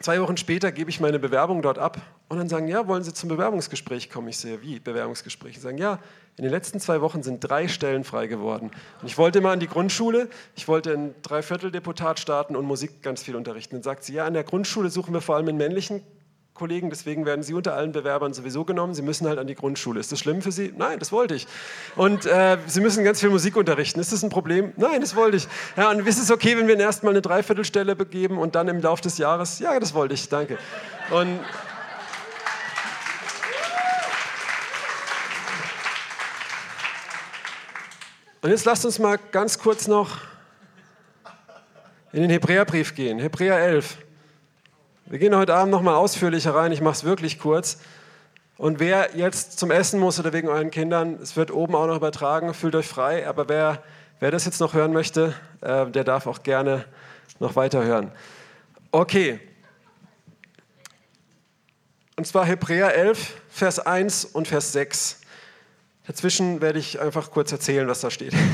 zwei 0.00 0.20
Wochen 0.20 0.36
später 0.36 0.72
gebe 0.72 0.90
ich 0.90 0.98
meine 0.98 1.18
Bewerbung 1.18 1.62
dort 1.62 1.78
ab 1.78 2.00
und 2.28 2.38
dann 2.38 2.48
sagen, 2.48 2.68
ja, 2.68 2.86
wollen 2.86 3.02
Sie 3.02 3.12
zum 3.12 3.28
Bewerbungsgespräch 3.28 4.10
kommen? 4.10 4.28
Ich 4.28 4.38
sehe, 4.38 4.60
wie 4.62 4.80
Bewerbungsgespräch? 4.80 5.56
Sie 5.56 5.60
sagen, 5.60 5.78
ja, 5.78 5.98
in 6.36 6.44
den 6.44 6.50
letzten 6.50 6.80
zwei 6.80 7.00
Wochen 7.00 7.22
sind 7.22 7.40
drei 7.40 7.68
Stellen 7.68 8.02
frei 8.02 8.26
geworden. 8.26 8.70
Und 9.00 9.06
ich 9.06 9.18
wollte 9.18 9.40
mal 9.40 9.52
an 9.52 9.60
die 9.60 9.68
Grundschule, 9.68 10.28
ich 10.56 10.68
wollte 10.68 10.92
ein 10.92 11.14
Dreivierteldeputat 11.22 12.18
starten 12.18 12.56
und 12.56 12.64
Musik 12.64 13.02
ganz 13.02 13.22
viel 13.22 13.36
unterrichten. 13.36 13.76
Dann 13.76 13.82
sagt 13.82 14.04
sie, 14.04 14.14
ja, 14.14 14.24
an 14.24 14.34
der 14.34 14.44
Grundschule 14.44 14.90
suchen 14.90 15.12
wir 15.12 15.20
vor 15.20 15.36
allem 15.36 15.48
in 15.48 15.56
männlichen 15.56 16.02
Kollegen, 16.60 16.90
deswegen 16.90 17.24
werden 17.24 17.42
Sie 17.42 17.54
unter 17.54 17.74
allen 17.74 17.92
Bewerbern 17.92 18.34
sowieso 18.34 18.66
genommen. 18.66 18.92
Sie 18.92 19.00
müssen 19.00 19.26
halt 19.26 19.38
an 19.38 19.46
die 19.46 19.54
Grundschule. 19.54 19.98
Ist 19.98 20.12
das 20.12 20.18
schlimm 20.18 20.42
für 20.42 20.52
Sie? 20.52 20.74
Nein, 20.76 20.98
das 20.98 21.10
wollte 21.10 21.34
ich. 21.34 21.46
Und 21.96 22.26
äh, 22.26 22.58
Sie 22.66 22.82
müssen 22.82 23.02
ganz 23.02 23.18
viel 23.18 23.30
Musik 23.30 23.56
unterrichten. 23.56 23.98
Ist 23.98 24.12
das 24.12 24.22
ein 24.22 24.28
Problem? 24.28 24.74
Nein, 24.76 25.00
das 25.00 25.16
wollte 25.16 25.38
ich. 25.38 25.48
Ja, 25.78 25.90
und 25.90 26.06
ist 26.06 26.20
es 26.20 26.30
okay, 26.30 26.58
wenn 26.58 26.66
wir 26.66 26.74
Ihnen 26.74 26.82
erstmal 26.82 27.14
eine 27.14 27.22
Dreiviertelstelle 27.22 27.96
begeben 27.96 28.36
und 28.36 28.56
dann 28.56 28.68
im 28.68 28.82
Laufe 28.82 29.00
des 29.00 29.16
Jahres? 29.16 29.58
Ja, 29.58 29.80
das 29.80 29.94
wollte 29.94 30.12
ich, 30.12 30.28
danke. 30.28 30.58
Und 31.10 31.40
Und 38.42 38.50
jetzt 38.50 38.64
lasst 38.66 38.84
uns 38.84 38.98
mal 38.98 39.18
ganz 39.32 39.58
kurz 39.58 39.86
noch 39.86 40.18
in 42.12 42.20
den 42.20 42.30
Hebräerbrief 42.30 42.94
gehen. 42.94 43.18
Hebräer 43.18 43.58
11. 43.58 43.98
Wir 45.10 45.18
gehen 45.18 45.34
heute 45.34 45.56
Abend 45.56 45.72
noch 45.72 45.82
mal 45.82 45.96
ausführlicher 45.96 46.54
rein. 46.54 46.70
Ich 46.70 46.80
mache 46.80 46.94
es 46.94 47.02
wirklich 47.02 47.40
kurz. 47.40 47.78
Und 48.56 48.78
wer 48.78 49.16
jetzt 49.16 49.58
zum 49.58 49.72
Essen 49.72 49.98
muss 49.98 50.20
oder 50.20 50.32
wegen 50.32 50.46
euren 50.46 50.70
Kindern, 50.70 51.18
es 51.20 51.34
wird 51.34 51.50
oben 51.50 51.74
auch 51.74 51.88
noch 51.88 51.96
übertragen, 51.96 52.54
fühlt 52.54 52.76
euch 52.76 52.86
frei. 52.86 53.26
Aber 53.26 53.48
wer, 53.48 53.82
wer 54.20 54.30
das 54.30 54.44
jetzt 54.44 54.60
noch 54.60 54.72
hören 54.72 54.92
möchte, 54.92 55.34
äh, 55.62 55.86
der 55.86 56.04
darf 56.04 56.28
auch 56.28 56.44
gerne 56.44 56.84
noch 57.40 57.56
weiter 57.56 57.82
hören. 57.82 58.12
Okay. 58.92 59.40
Und 62.14 62.24
zwar 62.24 62.46
Hebräer 62.46 62.94
11, 62.94 63.34
Vers 63.48 63.80
1 63.80 64.26
und 64.26 64.46
Vers 64.46 64.70
6. 64.70 65.22
Dazwischen 66.06 66.60
werde 66.60 66.78
ich 66.78 67.00
einfach 67.00 67.32
kurz 67.32 67.50
erzählen, 67.50 67.88
was 67.88 68.00
da 68.00 68.12
steht. 68.12 68.32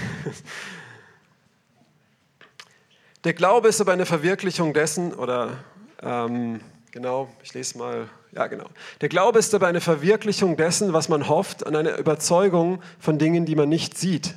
Der 3.25 3.35
Glaube 3.35 3.69
ist 3.69 3.83
aber 3.83 3.93
eine 3.93 4.07
Verwirklichung 4.07 4.73
dessen, 4.73 5.13
oder 5.13 5.59
ähm, 6.03 6.61
genau, 6.93 7.29
ich 7.43 7.55
lese 7.55 7.79
mal, 7.79 8.09
ja 8.33 8.47
genau. 8.47 8.67
Der 9.01 9.09
Glaube 9.09 9.39
ist 9.39 9.55
aber 9.55 9.67
eine 9.67 9.81
Verwirklichung 9.81 10.57
dessen, 10.57 10.93
was 10.93 11.09
man 11.09 11.29
hofft, 11.29 11.67
an 11.67 11.77
einer 11.77 11.97
Überzeugung 11.97 12.83
von 12.99 13.19
Dingen, 13.19 13.47
die 13.47 13.55
man 13.55 13.69
nicht 13.69 13.97
sieht. 13.97 14.35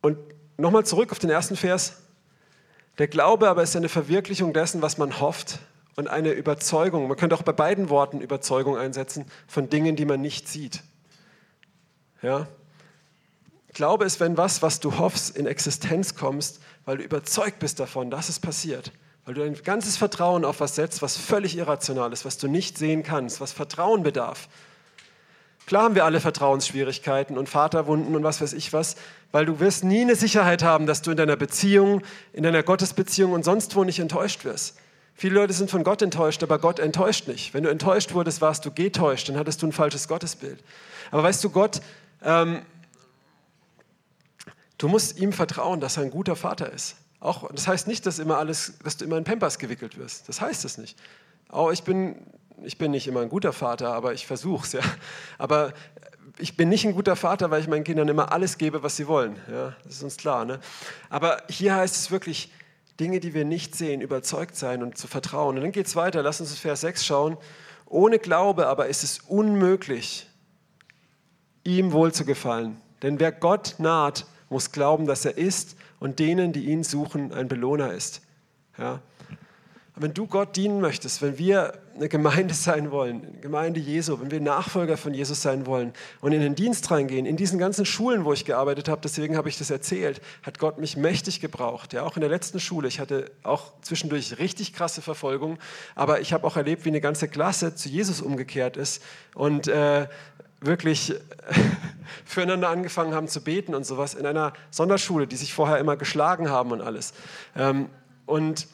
Und 0.00 0.18
nochmal 0.56 0.84
zurück 0.84 1.12
auf 1.12 1.18
den 1.18 1.30
ersten 1.30 1.56
Vers. 1.56 1.96
Der 2.98 3.08
Glaube 3.08 3.48
aber 3.48 3.62
ist 3.62 3.76
eine 3.76 3.88
Verwirklichung 3.88 4.52
dessen, 4.52 4.82
was 4.82 4.98
man 4.98 5.20
hofft, 5.20 5.58
und 5.96 6.08
eine 6.08 6.32
Überzeugung, 6.32 7.08
man 7.08 7.16
könnte 7.16 7.36
auch 7.36 7.42
bei 7.42 7.52
beiden 7.52 7.90
Worten 7.90 8.20
Überzeugung 8.20 8.76
einsetzen, 8.76 9.26
von 9.46 9.68
Dingen, 9.68 9.96
die 9.96 10.06
man 10.06 10.20
nicht 10.20 10.48
sieht. 10.48 10.82
Ja? 12.22 12.48
Glaube 13.74 14.04
ist, 14.04 14.18
wenn 14.18 14.36
was, 14.36 14.62
was 14.62 14.80
du 14.80 14.98
hoffst, 14.98 15.36
in 15.36 15.46
Existenz 15.46 16.14
kommst, 16.14 16.60
weil 16.90 16.98
du 16.98 17.04
überzeugt 17.04 17.60
bist 17.60 17.78
davon, 17.78 18.10
dass 18.10 18.28
es 18.28 18.40
passiert. 18.40 18.90
Weil 19.24 19.34
du 19.34 19.42
dein 19.42 19.54
ganzes 19.62 19.96
Vertrauen 19.96 20.44
auf 20.44 20.58
was 20.58 20.74
setzt, 20.74 21.02
was 21.02 21.16
völlig 21.16 21.56
irrational 21.56 22.12
ist, 22.12 22.24
was 22.24 22.36
du 22.36 22.48
nicht 22.48 22.78
sehen 22.78 23.04
kannst, 23.04 23.40
was 23.40 23.52
Vertrauen 23.52 24.02
bedarf. 24.02 24.48
Klar 25.66 25.84
haben 25.84 25.94
wir 25.94 26.04
alle 26.04 26.18
Vertrauensschwierigkeiten 26.18 27.38
und 27.38 27.48
Vaterwunden 27.48 28.16
und 28.16 28.24
was 28.24 28.40
weiß 28.40 28.54
ich 28.54 28.72
was, 28.72 28.96
weil 29.30 29.46
du 29.46 29.60
wirst 29.60 29.84
nie 29.84 30.00
eine 30.00 30.16
Sicherheit 30.16 30.64
haben, 30.64 30.86
dass 30.86 31.00
du 31.00 31.12
in 31.12 31.16
deiner 31.16 31.36
Beziehung, 31.36 32.02
in 32.32 32.42
deiner 32.42 32.64
Gottesbeziehung 32.64 33.30
und 33.34 33.44
sonst 33.44 33.76
wo 33.76 33.84
nicht 33.84 34.00
enttäuscht 34.00 34.44
wirst. 34.44 34.76
Viele 35.14 35.36
Leute 35.36 35.52
sind 35.52 35.70
von 35.70 35.84
Gott 35.84 36.02
enttäuscht, 36.02 36.42
aber 36.42 36.58
Gott 36.58 36.80
enttäuscht 36.80 37.28
nicht. 37.28 37.54
Wenn 37.54 37.62
du 37.62 37.70
enttäuscht 37.70 38.14
wurdest, 38.14 38.40
warst 38.40 38.66
du 38.66 38.72
getäuscht, 38.72 39.28
dann 39.28 39.36
hattest 39.36 39.62
du 39.62 39.68
ein 39.68 39.72
falsches 39.72 40.08
Gottesbild. 40.08 40.58
Aber 41.12 41.22
weißt 41.22 41.44
du, 41.44 41.50
Gott, 41.50 41.82
ähm, 42.24 42.62
du 44.80 44.88
musst 44.88 45.18
ihm 45.18 45.32
vertrauen, 45.32 45.80
dass 45.80 45.96
er 45.96 46.04
ein 46.04 46.10
guter 46.10 46.36
Vater 46.36 46.72
ist. 46.72 46.96
Auch, 47.20 47.50
das 47.52 47.68
heißt 47.68 47.86
nicht, 47.86 48.06
dass, 48.06 48.18
immer 48.18 48.38
alles, 48.38 48.78
dass 48.82 48.96
du 48.96 49.04
immer 49.04 49.18
in 49.18 49.24
Pampers 49.24 49.58
gewickelt 49.58 49.98
wirst. 49.98 50.28
Das 50.28 50.40
heißt 50.40 50.64
es 50.64 50.78
nicht. 50.78 50.98
Auch 51.50 51.70
ich 51.70 51.82
bin, 51.82 52.16
ich 52.62 52.78
bin 52.78 52.90
nicht 52.90 53.06
immer 53.06 53.20
ein 53.20 53.28
guter 53.28 53.52
Vater, 53.52 53.92
aber 53.92 54.14
ich 54.14 54.26
versuche 54.26 54.66
es. 54.66 54.72
Ja. 54.80 54.80
Aber 55.36 55.74
ich 56.38 56.56
bin 56.56 56.70
nicht 56.70 56.86
ein 56.86 56.94
guter 56.94 57.16
Vater, 57.16 57.50
weil 57.50 57.60
ich 57.60 57.68
meinen 57.68 57.84
Kindern 57.84 58.08
immer 58.08 58.32
alles 58.32 58.56
gebe, 58.56 58.82
was 58.82 58.96
sie 58.96 59.06
wollen. 59.06 59.36
Ja, 59.50 59.76
das 59.84 59.96
ist 59.96 60.02
uns 60.02 60.16
klar. 60.16 60.46
Ne? 60.46 60.60
Aber 61.10 61.42
hier 61.50 61.74
heißt 61.74 61.94
es 61.94 62.10
wirklich, 62.10 62.50
Dinge, 62.98 63.20
die 63.20 63.34
wir 63.34 63.44
nicht 63.44 63.74
sehen, 63.74 64.00
überzeugt 64.00 64.56
sein 64.56 64.82
und 64.82 64.96
zu 64.96 65.06
vertrauen. 65.06 65.56
Und 65.56 65.62
dann 65.62 65.72
geht 65.72 65.86
es 65.86 65.96
weiter, 65.96 66.22
lass 66.22 66.40
uns 66.40 66.58
Vers 66.58 66.80
6 66.82 67.04
schauen. 67.04 67.36
Ohne 67.86 68.18
Glaube 68.18 68.68
aber 68.68 68.86
ist 68.86 69.02
es 69.02 69.18
unmöglich, 69.20 70.26
ihm 71.64 71.92
wohl 71.92 72.12
zu 72.12 72.24
gefallen. 72.24 72.80
Denn 73.02 73.20
wer 73.20 73.32
Gott 73.32 73.74
naht, 73.78 74.26
muss 74.50 74.72
glauben, 74.72 75.06
dass 75.06 75.24
er 75.24 75.38
ist 75.38 75.76
und 75.98 76.18
denen, 76.18 76.52
die 76.52 76.66
ihn 76.66 76.84
suchen, 76.84 77.32
ein 77.32 77.48
Belohner 77.48 77.94
ist. 77.94 78.20
Ja? 78.76 79.00
wenn 80.02 80.14
du 80.14 80.26
Gott 80.26 80.56
dienen 80.56 80.80
möchtest, 80.80 81.20
wenn 81.20 81.36
wir 81.36 81.74
eine 81.94 82.08
Gemeinde 82.08 82.54
sein 82.54 82.90
wollen, 82.90 83.22
eine 83.22 83.40
Gemeinde 83.40 83.80
Jesu, 83.80 84.18
wenn 84.20 84.30
wir 84.30 84.40
Nachfolger 84.40 84.96
von 84.96 85.12
Jesus 85.12 85.42
sein 85.42 85.66
wollen 85.66 85.92
und 86.22 86.32
in 86.32 86.40
den 86.40 86.54
Dienst 86.54 86.90
reingehen, 86.90 87.26
in 87.26 87.36
diesen 87.36 87.58
ganzen 87.58 87.84
Schulen, 87.84 88.24
wo 88.24 88.32
ich 88.32 88.46
gearbeitet 88.46 88.88
habe, 88.88 89.02
deswegen 89.02 89.36
habe 89.36 89.50
ich 89.50 89.58
das 89.58 89.70
erzählt, 89.70 90.22
hat 90.42 90.58
Gott 90.58 90.78
mich 90.78 90.96
mächtig 90.96 91.40
gebraucht. 91.40 91.92
Ja, 91.92 92.04
auch 92.04 92.16
in 92.16 92.22
der 92.22 92.30
letzten 92.30 92.60
Schule, 92.60 92.88
ich 92.88 92.98
hatte 92.98 93.30
auch 93.42 93.72
zwischendurch 93.82 94.38
richtig 94.38 94.72
krasse 94.72 95.02
Verfolgung, 95.02 95.58
aber 95.94 96.20
ich 96.20 96.32
habe 96.32 96.46
auch 96.46 96.56
erlebt, 96.56 96.86
wie 96.86 96.90
eine 96.90 97.02
ganze 97.02 97.28
Klasse 97.28 97.74
zu 97.74 97.90
Jesus 97.90 98.22
umgekehrt 98.22 98.78
ist 98.78 99.02
und 99.34 99.68
äh, 99.68 100.06
wirklich 100.60 101.14
füreinander 102.24 102.68
angefangen 102.68 103.14
haben 103.14 103.28
zu 103.28 103.42
beten 103.42 103.74
und 103.74 103.84
sowas 103.84 104.14
in 104.14 104.26
einer 104.26 104.52
Sonderschule, 104.70 105.26
die 105.26 105.36
sich 105.36 105.54
vorher 105.54 105.78
immer 105.78 105.96
geschlagen 105.96 106.50
haben 106.50 106.72
und 106.72 106.80
alles. 106.80 107.12
Ähm, 107.56 107.88
und 108.26 108.68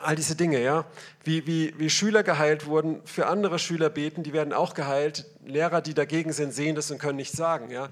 All 0.00 0.14
diese 0.14 0.36
Dinge, 0.36 0.62
ja. 0.62 0.84
Wie, 1.24 1.46
wie, 1.46 1.74
wie 1.76 1.90
Schüler 1.90 2.22
geheilt 2.22 2.66
wurden, 2.66 3.00
für 3.04 3.26
andere 3.26 3.58
Schüler 3.58 3.90
beten, 3.90 4.22
die 4.22 4.32
werden 4.32 4.52
auch 4.52 4.74
geheilt. 4.74 5.26
Lehrer, 5.44 5.80
die 5.80 5.92
dagegen 5.92 6.32
sind, 6.32 6.54
sehen 6.54 6.76
das 6.76 6.90
und 6.92 6.98
können 6.98 7.16
nichts 7.16 7.36
sagen, 7.36 7.70
ja. 7.70 7.88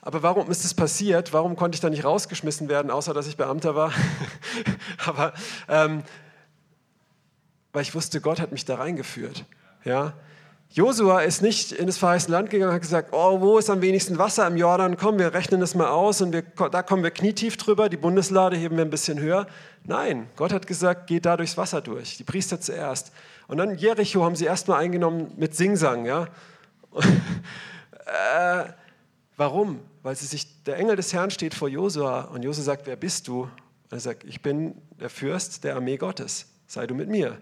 Aber 0.00 0.24
warum 0.24 0.50
ist 0.50 0.64
das 0.64 0.74
passiert? 0.74 1.32
Warum 1.32 1.54
konnte 1.54 1.76
ich 1.76 1.80
da 1.80 1.88
nicht 1.88 2.04
rausgeschmissen 2.04 2.68
werden, 2.68 2.90
außer 2.90 3.14
dass 3.14 3.28
ich 3.28 3.36
Beamter 3.36 3.76
war? 3.76 3.92
Aber 5.06 5.34
ähm, 5.68 6.02
weil 7.72 7.82
ich 7.82 7.94
wusste, 7.94 8.20
Gott 8.20 8.40
hat 8.40 8.50
mich 8.50 8.64
da 8.64 8.76
reingeführt, 8.76 9.44
ja. 9.84 10.14
Josua 10.70 11.20
ist 11.20 11.42
nicht 11.42 11.72
in 11.72 11.86
das 11.86 11.96
verheißene 11.96 12.36
Land 12.36 12.50
gegangen 12.50 12.70
und 12.70 12.74
hat 12.74 12.82
gesagt, 12.82 13.10
oh, 13.12 13.40
wo 13.40 13.58
ist 13.58 13.70
am 13.70 13.80
wenigsten 13.80 14.18
Wasser 14.18 14.46
im 14.46 14.56
Jordan? 14.56 14.96
Komm, 14.96 15.18
wir 15.18 15.32
rechnen 15.32 15.60
das 15.60 15.74
mal 15.74 15.88
aus 15.88 16.20
und 16.20 16.32
wir, 16.32 16.42
da 16.42 16.82
kommen 16.82 17.02
wir 17.02 17.10
knietief 17.10 17.56
drüber, 17.56 17.88
die 17.88 17.96
Bundeslade 17.96 18.56
heben 18.56 18.76
wir 18.76 18.84
ein 18.84 18.90
bisschen 18.90 19.18
höher. 19.18 19.46
Nein, 19.84 20.28
Gott 20.36 20.52
hat 20.52 20.66
gesagt, 20.66 21.06
geht 21.06 21.24
da 21.24 21.36
durchs 21.36 21.56
Wasser 21.56 21.80
durch, 21.80 22.16
die 22.16 22.24
Priester 22.24 22.60
zuerst. 22.60 23.12
Und 23.48 23.58
dann 23.58 23.78
Jericho 23.78 24.24
haben 24.24 24.36
sie 24.36 24.44
erstmal 24.44 24.82
eingenommen 24.82 25.32
mit 25.36 25.54
Singsang. 25.54 26.04
Ja? 26.04 26.28
äh, 27.00 28.64
warum? 29.36 29.80
Weil 30.02 30.16
sie 30.16 30.26
sich, 30.26 30.64
der 30.64 30.76
Engel 30.76 30.96
des 30.96 31.12
Herrn 31.12 31.30
steht 31.30 31.54
vor 31.54 31.68
Josua 31.68 32.22
und 32.22 32.42
Josua 32.42 32.64
sagt, 32.64 32.86
wer 32.86 32.96
bist 32.96 33.28
du? 33.28 33.42
Und 33.42 33.92
er 33.92 34.00
sagt, 34.00 34.24
ich 34.24 34.42
bin 34.42 34.74
der 35.00 35.10
Fürst 35.10 35.64
der 35.64 35.76
Armee 35.76 35.96
Gottes, 35.96 36.46
sei 36.66 36.86
du 36.86 36.94
mit 36.94 37.08
mir 37.08 37.38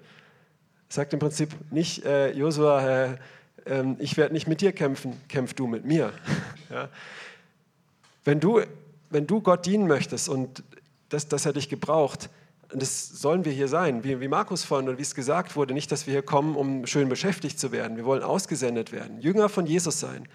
sagt 0.95 1.13
im 1.13 1.19
Prinzip 1.19 1.51
nicht, 1.71 2.05
äh, 2.05 2.31
Josua, 2.33 2.87
äh, 2.87 3.17
äh, 3.67 3.85
ich 3.99 4.17
werde 4.17 4.33
nicht 4.33 4.47
mit 4.47 4.61
dir 4.61 4.73
kämpfen, 4.73 5.21
kämpf 5.29 5.55
du 5.55 5.67
mit 5.67 5.85
mir. 5.85 6.13
ja? 6.71 6.89
wenn, 8.25 8.41
du, 8.41 8.63
wenn 9.11 9.27
du 9.27 9.41
Gott 9.41 9.67
dienen 9.67 9.87
möchtest 9.87 10.29
und 10.29 10.63
das, 11.09 11.29
das 11.29 11.47
er 11.47 11.53
dich 11.53 11.69
gebraucht, 11.69 12.31
und 12.73 12.81
das 12.83 13.09
sollen 13.09 13.45
wir 13.45 13.53
hier 13.53 13.69
sein, 13.69 14.03
wie, 14.03 14.21
wie 14.21 14.29
Markus 14.29 14.65
vorhin 14.65 14.89
und 14.89 14.99
wie 14.99 15.03
es 15.03 15.15
gesagt 15.15 15.55
wurde, 15.55 15.75
nicht, 15.75 15.93
dass 15.93 16.07
wir 16.07 16.13
hier 16.13 16.23
kommen, 16.23 16.57
um 16.57 16.87
schön 16.87 17.09
beschäftigt 17.09 17.59
zu 17.59 17.71
werden. 17.73 17.97
Wir 17.97 18.05
wollen 18.05 18.23
ausgesendet 18.23 18.91
werden, 18.91 19.21
Jünger 19.21 19.49
von 19.49 19.67
Jesus 19.67 20.01
sein. 20.01 20.29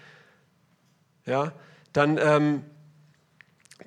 Ja, 1.26 1.52
dann, 1.92 2.18
ähm, 2.18 2.62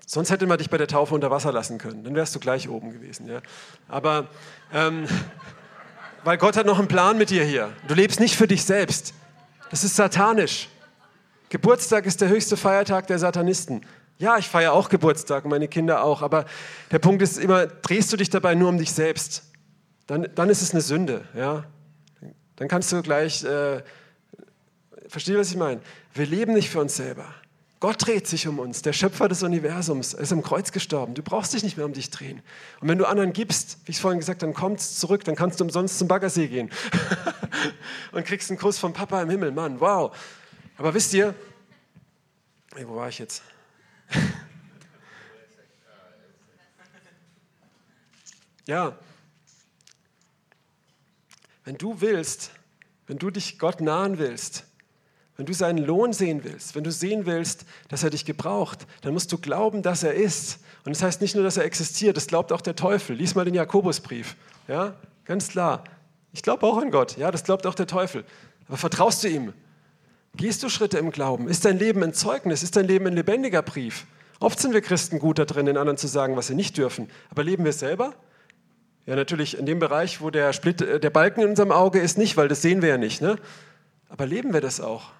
sonst 0.05 0.29
hätte 0.29 0.45
man 0.45 0.57
dich 0.57 0.69
bei 0.69 0.77
der 0.77 0.87
Taufe 0.87 1.15
unter 1.15 1.31
Wasser 1.31 1.51
lassen 1.51 1.77
können, 1.77 2.03
dann 2.03 2.15
wärst 2.15 2.35
du 2.35 2.39
gleich 2.39 2.69
oben 2.69 2.91
gewesen. 2.91 3.27
Ja? 3.27 3.41
Aber 3.87 4.27
ähm, 4.71 5.07
weil 6.23 6.37
Gott 6.37 6.57
hat 6.57 6.65
noch 6.65 6.79
einen 6.79 6.87
Plan 6.87 7.17
mit 7.17 7.29
dir 7.29 7.43
hier. 7.43 7.71
Du 7.87 7.93
lebst 7.93 8.19
nicht 8.19 8.35
für 8.35 8.47
dich 8.47 8.63
selbst. 8.63 9.13
Das 9.69 9.83
ist 9.83 9.95
satanisch. 9.95 10.69
Geburtstag 11.49 12.05
ist 12.05 12.21
der 12.21 12.29
höchste 12.29 12.57
Feiertag 12.57 13.07
der 13.07 13.19
Satanisten. 13.19 13.85
Ja, 14.17 14.37
ich 14.37 14.47
feiere 14.47 14.73
auch 14.73 14.89
Geburtstag, 14.89 15.45
meine 15.45 15.67
Kinder 15.67 16.03
auch, 16.03 16.21
aber 16.21 16.45
der 16.91 16.99
Punkt 16.99 17.21
ist 17.21 17.37
immer, 17.37 17.67
drehst 17.67 18.11
du 18.13 18.17
dich 18.17 18.29
dabei 18.29 18.55
nur 18.55 18.69
um 18.69 18.77
dich 18.77 18.91
selbst, 18.91 19.43
dann, 20.07 20.27
dann 20.35 20.49
ist 20.49 20.61
es 20.61 20.71
eine 20.71 20.81
Sünde. 20.81 21.25
Ja? 21.35 21.65
Dann 22.55 22.67
kannst 22.67 22.91
du 22.91 23.01
gleich, 23.01 23.43
äh, 23.43 23.81
verstehst 25.07 25.35
du, 25.35 25.39
was 25.39 25.51
ich 25.51 25.57
meine? 25.57 25.81
Wir 26.13 26.25
leben 26.25 26.53
nicht 26.53 26.69
für 26.69 26.79
uns 26.79 26.95
selber. 26.95 27.25
Gott 27.83 28.07
dreht 28.07 28.27
sich 28.27 28.47
um 28.47 28.59
uns, 28.59 28.81
der 28.81 28.93
Schöpfer 28.93 29.27
des 29.27 29.43
Universums, 29.43 30.13
ist 30.13 30.31
am 30.31 30.41
Kreuz 30.41 30.71
gestorben. 30.71 31.15
Du 31.15 31.21
brauchst 31.21 31.53
dich 31.53 31.63
nicht 31.63 31.75
mehr 31.75 31.85
um 31.85 31.91
dich 31.91 32.09
drehen. 32.09 32.41
Und 32.79 32.87
wenn 32.87 32.97
du 32.97 33.03
anderen 33.03 33.33
gibst, 33.33 33.77
wie 33.83 33.91
ich 33.91 33.99
vorhin 33.99 34.19
gesagt 34.19 34.41
habe, 34.41 34.53
dann 34.53 34.57
kommst 34.57 35.01
zurück, 35.01 35.25
dann 35.25 35.35
kannst 35.35 35.59
du 35.59 35.65
umsonst 35.65 35.99
zum 35.99 36.07
Baggersee 36.07 36.47
gehen 36.47 36.71
und 38.13 38.25
kriegst 38.25 38.49
einen 38.49 38.57
Kuss 38.57 38.79
vom 38.79 38.93
Papa 38.93 39.21
im 39.21 39.29
Himmel. 39.29 39.51
Mann, 39.51 39.81
wow. 39.81 40.15
Aber 40.77 40.93
wisst 40.93 41.13
ihr, 41.13 41.35
hey, 42.73 42.87
wo 42.87 42.95
war 42.95 43.09
ich 43.09 43.19
jetzt? 43.19 43.43
ja, 48.65 48.97
wenn 51.65 51.77
du 51.77 51.99
willst, 51.99 52.51
wenn 53.07 53.17
du 53.17 53.29
dich 53.29 53.59
Gott 53.59 53.81
nahen 53.81 54.19
willst, 54.19 54.63
wenn 55.37 55.45
du 55.45 55.53
seinen 55.53 55.83
Lohn 55.83 56.13
sehen 56.13 56.43
willst, 56.43 56.75
wenn 56.75 56.83
du 56.83 56.91
sehen 56.91 57.25
willst, 57.25 57.65
dass 57.87 58.03
er 58.03 58.11
dich 58.11 58.25
gebraucht, 58.25 58.85
dann 59.01 59.13
musst 59.13 59.31
du 59.31 59.37
glauben, 59.37 59.81
dass 59.81 60.03
er 60.03 60.13
ist. 60.13 60.59
Und 60.85 60.95
das 60.95 61.01
heißt 61.01 61.21
nicht 61.21 61.35
nur, 61.35 61.43
dass 61.43 61.57
er 61.57 61.65
existiert, 61.65 62.17
das 62.17 62.27
glaubt 62.27 62.51
auch 62.51 62.61
der 62.61 62.75
Teufel. 62.75 63.15
Lies 63.15 63.33
mal 63.33 63.45
den 63.45 63.55
Jakobusbrief. 63.55 64.35
Ja, 64.67 64.93
ganz 65.25 65.47
klar. 65.47 65.83
Ich 66.33 66.43
glaube 66.43 66.65
auch 66.65 66.77
an 66.77 66.91
Gott. 66.91 67.17
Ja, 67.17 67.31
das 67.31 67.43
glaubt 67.43 67.65
auch 67.65 67.75
der 67.75 67.87
Teufel. 67.87 68.25
Aber 68.67 68.77
vertraust 68.77 69.23
du 69.23 69.27
ihm? 69.27 69.53
Gehst 70.35 70.63
du 70.63 70.69
Schritte 70.69 70.97
im 70.97 71.11
Glauben? 71.11 71.47
Ist 71.47 71.65
dein 71.65 71.77
Leben 71.77 72.03
ein 72.03 72.13
Zeugnis? 72.13 72.63
Ist 72.63 72.75
dein 72.75 72.87
Leben 72.87 73.05
ein 73.07 73.13
lebendiger 73.13 73.61
Brief? 73.61 74.05
Oft 74.39 74.59
sind 74.59 74.73
wir 74.73 74.81
Christen 74.81 75.19
gut 75.19 75.39
da 75.39 75.45
drin, 75.45 75.67
den 75.67 75.77
anderen 75.77 75.97
zu 75.97 76.07
sagen, 76.07 76.35
was 76.35 76.47
sie 76.47 76.55
nicht 76.55 76.77
dürfen. 76.77 77.09
Aber 77.29 77.43
leben 77.43 77.63
wir 77.63 77.69
es 77.69 77.79
selber? 77.79 78.13
Ja, 79.05 79.15
natürlich 79.15 79.57
in 79.57 79.65
dem 79.65 79.79
Bereich, 79.79 80.21
wo 80.21 80.29
der, 80.29 80.53
Split, 80.53 80.81
äh, 80.81 80.99
der 80.99 81.09
Balken 81.09 81.41
in 81.41 81.49
unserem 81.49 81.71
Auge 81.71 81.99
ist, 81.99 82.17
nicht, 82.17 82.37
weil 82.37 82.47
das 82.47 82.61
sehen 82.61 82.81
wir 82.81 82.89
ja 82.89 82.97
nicht. 82.97 83.21
Ne? 83.21 83.37
Aber 84.09 84.25
leben 84.25 84.53
wir 84.53 84.61
das 84.61 84.79
auch? 84.79 85.11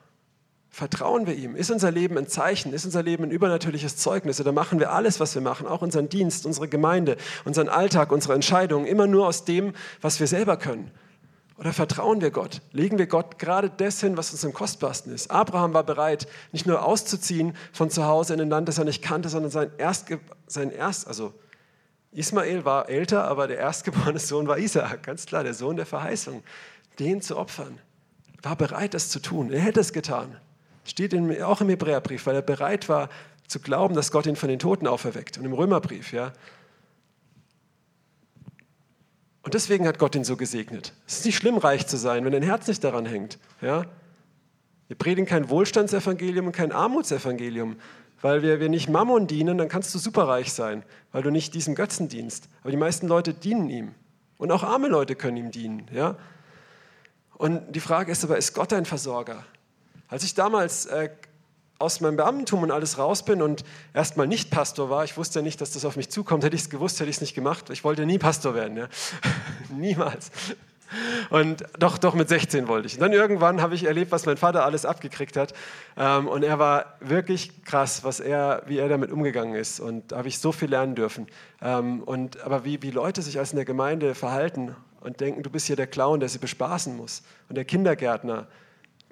Vertrauen 0.75 1.27
wir 1.27 1.35
ihm? 1.35 1.55
Ist 1.55 1.69
unser 1.69 1.91
Leben 1.91 2.17
ein 2.17 2.25
Zeichen? 2.25 2.73
Ist 2.73 2.83
unser 2.83 3.03
Leben 3.03 3.25
ein 3.25 3.29
übernatürliches 3.29 3.95
Zeugnis? 3.95 4.41
Oder 4.41 4.51
machen 4.51 4.79
wir 4.79 4.91
alles, 4.91 5.19
was 5.19 5.35
wir 5.35 5.41
machen, 5.43 5.67
auch 5.67 5.83
unseren 5.83 6.09
Dienst, 6.09 6.47
unsere 6.47 6.67
Gemeinde, 6.67 7.15
unseren 7.45 7.69
Alltag, 7.69 8.11
unsere 8.11 8.33
Entscheidungen, 8.33 8.87
immer 8.87 9.05
nur 9.05 9.27
aus 9.27 9.45
dem, 9.45 9.73
was 10.01 10.19
wir 10.19 10.25
selber 10.25 10.57
können? 10.57 10.89
Oder 11.59 11.73
vertrauen 11.73 12.21
wir 12.21 12.31
Gott? 12.31 12.61
Legen 12.71 12.97
wir 12.97 13.05
Gott 13.05 13.37
gerade 13.37 13.69
das 13.69 14.01
hin, 14.01 14.17
was 14.17 14.31
uns 14.31 14.43
am 14.45 14.51
kostbarsten 14.51 15.13
ist? 15.13 15.29
Abraham 15.29 15.75
war 15.75 15.83
bereit, 15.83 16.27
nicht 16.51 16.65
nur 16.65 16.83
auszuziehen 16.83 17.55
von 17.71 17.91
zu 17.91 18.05
Hause 18.05 18.33
in 18.33 18.41
ein 18.41 18.49
Land, 18.49 18.67
das 18.67 18.79
er 18.79 18.85
nicht 18.85 19.03
kannte, 19.03 19.29
sondern 19.29 19.51
sein 19.51 19.69
erst, 19.77 20.07
sein 20.47 20.71
erst 20.71 21.05
also 21.07 21.35
Ismael 22.13 22.65
war 22.65 22.89
älter, 22.89 23.25
aber 23.25 23.45
der 23.45 23.59
erstgeborene 23.59 24.17
Sohn 24.17 24.47
war 24.47 24.57
Isaak, 24.57 25.03
ganz 25.03 25.27
klar, 25.27 25.43
der 25.43 25.53
Sohn 25.53 25.75
der 25.75 25.85
Verheißung, 25.85 26.41
den 26.97 27.21
zu 27.21 27.37
opfern. 27.37 27.77
War 28.41 28.55
bereit, 28.55 28.95
das 28.95 29.09
zu 29.09 29.19
tun. 29.19 29.51
Er 29.51 29.61
hätte 29.61 29.79
es 29.79 29.93
getan. 29.93 30.35
Steht 30.85 31.13
in, 31.13 31.41
auch 31.41 31.61
im 31.61 31.69
Hebräerbrief, 31.69 32.25
weil 32.25 32.35
er 32.35 32.41
bereit 32.41 32.89
war 32.89 33.09
zu 33.47 33.59
glauben, 33.59 33.95
dass 33.95 34.11
Gott 34.11 34.25
ihn 34.25 34.35
von 34.35 34.49
den 34.49 34.59
Toten 34.59 34.87
auferweckt. 34.87 35.37
Und 35.37 35.45
im 35.45 35.53
Römerbrief, 35.53 36.11
ja. 36.13 36.33
Und 39.43 39.53
deswegen 39.53 39.85
hat 39.85 39.99
Gott 39.99 40.15
ihn 40.15 40.23
so 40.23 40.37
gesegnet. 40.37 40.93
Es 41.05 41.19
ist 41.19 41.25
nicht 41.25 41.35
schlimm, 41.35 41.57
reich 41.57 41.85
zu 41.85 41.97
sein, 41.97 42.23
wenn 42.23 42.31
dein 42.31 42.43
Herz 42.43 42.67
nicht 42.67 42.83
daran 42.83 43.05
hängt. 43.05 43.37
Ja? 43.61 43.85
Wir 44.87 44.97
predigen 44.97 45.25
kein 45.25 45.49
Wohlstandsevangelium 45.49 46.47
und 46.47 46.51
kein 46.53 46.71
Armutsevangelium. 46.71 47.75
Weil 48.21 48.41
wir, 48.41 48.61
wir 48.61 48.69
nicht 48.69 48.87
Mammon 48.87 49.27
dienen, 49.27 49.57
dann 49.57 49.67
kannst 49.67 49.93
du 49.93 49.99
superreich 49.99 50.53
sein, 50.53 50.83
weil 51.11 51.23
du 51.23 51.29
nicht 51.29 51.53
diesem 51.53 51.75
Götzen 51.75 52.07
dienst. 52.07 52.47
Aber 52.61 52.71
die 52.71 52.77
meisten 52.77 53.07
Leute 53.07 53.33
dienen 53.33 53.69
ihm. 53.69 53.95
Und 54.37 54.49
auch 54.51 54.63
arme 54.63 54.87
Leute 54.87 55.15
können 55.15 55.35
ihm 55.35 55.51
dienen. 55.51 55.87
Ja? 55.91 56.15
Und 57.33 57.75
die 57.75 57.81
Frage 57.81 58.13
ist 58.13 58.23
aber, 58.23 58.37
ist 58.37 58.53
Gott 58.53 58.71
dein 58.71 58.85
Versorger? 58.85 59.43
Als 60.13 60.23
ich 60.23 60.35
damals 60.35 60.85
äh, 60.85 61.09
aus 61.79 61.99
meinem 61.99 62.17
Beamtentum 62.17 62.61
und 62.61 62.69
alles 62.69 62.99
raus 62.99 63.25
bin 63.25 63.41
und 63.41 63.63
erstmal 63.95 64.27
nicht 64.27 64.51
Pastor 64.51 64.91
war, 64.91 65.03
ich 65.03 65.17
wusste 65.17 65.39
ja 65.39 65.43
nicht, 65.43 65.59
dass 65.59 65.71
das 65.71 65.85
auf 65.85 65.95
mich 65.95 66.11
zukommt, 66.11 66.43
hätte 66.43 66.55
ich 66.55 66.61
es 66.61 66.69
gewusst, 66.69 66.99
hätte 66.99 67.09
ich 67.09 67.15
es 67.15 67.21
nicht 67.21 67.33
gemacht. 67.33 67.71
Ich 67.71 67.83
wollte 67.83 68.05
nie 68.05 68.19
Pastor 68.19 68.53
werden, 68.53 68.77
ja. 68.77 68.87
niemals. 69.75 70.29
Und 71.31 71.63
doch, 71.79 71.97
doch 71.97 72.13
mit 72.13 72.29
16 72.29 72.67
wollte 72.67 72.85
ich. 72.85 72.93
Und 72.93 72.99
dann 72.99 73.11
irgendwann 73.11 73.59
habe 73.59 73.73
ich 73.73 73.85
erlebt, 73.85 74.11
was 74.11 74.27
mein 74.27 74.37
Vater 74.37 74.63
alles 74.63 74.85
abgekriegt 74.85 75.35
hat. 75.35 75.55
Ähm, 75.97 76.27
und 76.27 76.43
er 76.43 76.59
war 76.59 76.93
wirklich 76.99 77.63
krass, 77.63 78.03
was 78.03 78.19
er, 78.19 78.61
wie 78.67 78.77
er 78.77 78.89
damit 78.89 79.11
umgegangen 79.11 79.55
ist. 79.55 79.79
Und 79.79 80.11
da 80.11 80.17
habe 80.17 80.27
ich 80.27 80.37
so 80.37 80.51
viel 80.51 80.69
lernen 80.69 80.93
dürfen. 80.93 81.25
Ähm, 81.59 82.03
und, 82.03 82.39
aber 82.41 82.65
wie, 82.65 82.83
wie 82.83 82.91
Leute 82.91 83.23
sich 83.23 83.39
als 83.39 83.49
in 83.53 83.55
der 83.55 83.65
Gemeinde 83.65 84.13
verhalten 84.13 84.75
und 85.01 85.21
denken, 85.21 85.41
du 85.41 85.49
bist 85.49 85.65
hier 85.65 85.75
der 85.75 85.87
Clown, 85.87 86.19
der 86.19 86.29
sie 86.29 86.37
bespaßen 86.37 86.95
muss. 86.95 87.23
Und 87.49 87.55
der 87.55 87.65
Kindergärtner, 87.65 88.45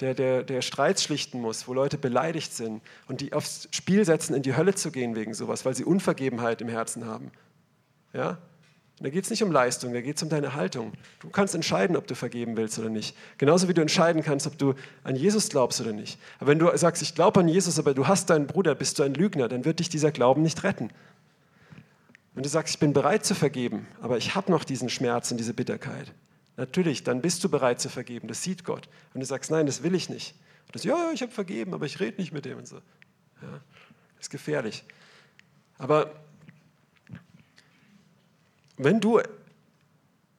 der, 0.01 0.13
der, 0.13 0.43
der 0.43 0.61
Streits 0.61 1.03
schlichten 1.03 1.39
muss, 1.39 1.67
wo 1.67 1.73
Leute 1.73 1.97
beleidigt 1.97 2.53
sind 2.53 2.81
und 3.07 3.21
die 3.21 3.33
aufs 3.33 3.69
Spiel 3.71 4.03
setzen, 4.03 4.33
in 4.33 4.41
die 4.41 4.55
Hölle 4.55 4.75
zu 4.75 4.91
gehen 4.91 5.15
wegen 5.15 5.33
sowas, 5.33 5.65
weil 5.65 5.75
sie 5.75 5.85
Unvergebenheit 5.85 6.61
im 6.61 6.69
Herzen 6.69 7.05
haben. 7.05 7.31
Ja? 8.13 8.39
Da 8.99 9.09
geht 9.09 9.23
es 9.23 9.29
nicht 9.31 9.41
um 9.41 9.51
Leistung, 9.51 9.93
da 9.93 10.01
geht 10.01 10.17
es 10.17 10.23
um 10.23 10.29
deine 10.29 10.53
Haltung. 10.53 10.93
Du 11.21 11.29
kannst 11.29 11.55
entscheiden, 11.55 11.95
ob 11.95 12.05
du 12.05 12.13
vergeben 12.13 12.55
willst 12.55 12.77
oder 12.77 12.89
nicht. 12.89 13.17
Genauso 13.39 13.67
wie 13.67 13.73
du 13.73 13.81
entscheiden 13.81 14.21
kannst, 14.21 14.45
ob 14.45 14.57
du 14.59 14.75
an 15.03 15.15
Jesus 15.15 15.49
glaubst 15.49 15.81
oder 15.81 15.91
nicht. 15.91 16.19
Aber 16.39 16.51
wenn 16.51 16.59
du 16.59 16.69
sagst, 16.77 17.01
ich 17.01 17.15
glaube 17.15 17.39
an 17.39 17.47
Jesus, 17.47 17.79
aber 17.79 17.95
du 17.95 18.07
hast 18.07 18.29
deinen 18.29 18.45
Bruder, 18.45 18.75
bist 18.75 18.99
du 18.99 19.03
ein 19.03 19.15
Lügner, 19.15 19.47
dann 19.47 19.65
wird 19.65 19.79
dich 19.79 19.89
dieser 19.89 20.11
Glauben 20.11 20.43
nicht 20.43 20.63
retten. 20.63 20.91
Wenn 22.35 22.43
du 22.43 22.49
sagst, 22.49 22.75
ich 22.75 22.79
bin 22.79 22.93
bereit 22.93 23.25
zu 23.25 23.33
vergeben, 23.33 23.87
aber 24.01 24.17
ich 24.17 24.35
habe 24.35 24.51
noch 24.51 24.63
diesen 24.63 24.89
Schmerz 24.89 25.31
und 25.31 25.37
diese 25.37 25.53
Bitterkeit, 25.53 26.13
natürlich, 26.61 27.03
dann 27.03 27.21
bist 27.21 27.43
du 27.43 27.49
bereit 27.49 27.81
zu 27.81 27.89
vergeben. 27.89 28.27
Das 28.29 28.41
sieht 28.41 28.63
Gott. 28.63 28.87
Wenn 29.11 29.19
du 29.19 29.25
sagst, 29.25 29.51
nein, 29.51 29.65
das 29.65 29.83
will 29.83 29.93
ich 29.93 30.09
nicht. 30.09 30.35
Und 30.67 30.75
das, 30.75 30.83
ja, 30.85 31.11
ich 31.13 31.21
habe 31.21 31.31
vergeben, 31.31 31.73
aber 31.73 31.85
ich 31.85 31.99
rede 31.99 32.21
nicht 32.21 32.31
mit 32.31 32.45
dem 32.45 32.59
und 32.59 32.67
so. 32.67 32.77
Ja, 32.77 33.61
das 34.15 34.21
ist 34.21 34.29
gefährlich. 34.29 34.83
Aber 35.77 36.11
wenn 38.77 38.99
du 39.01 39.19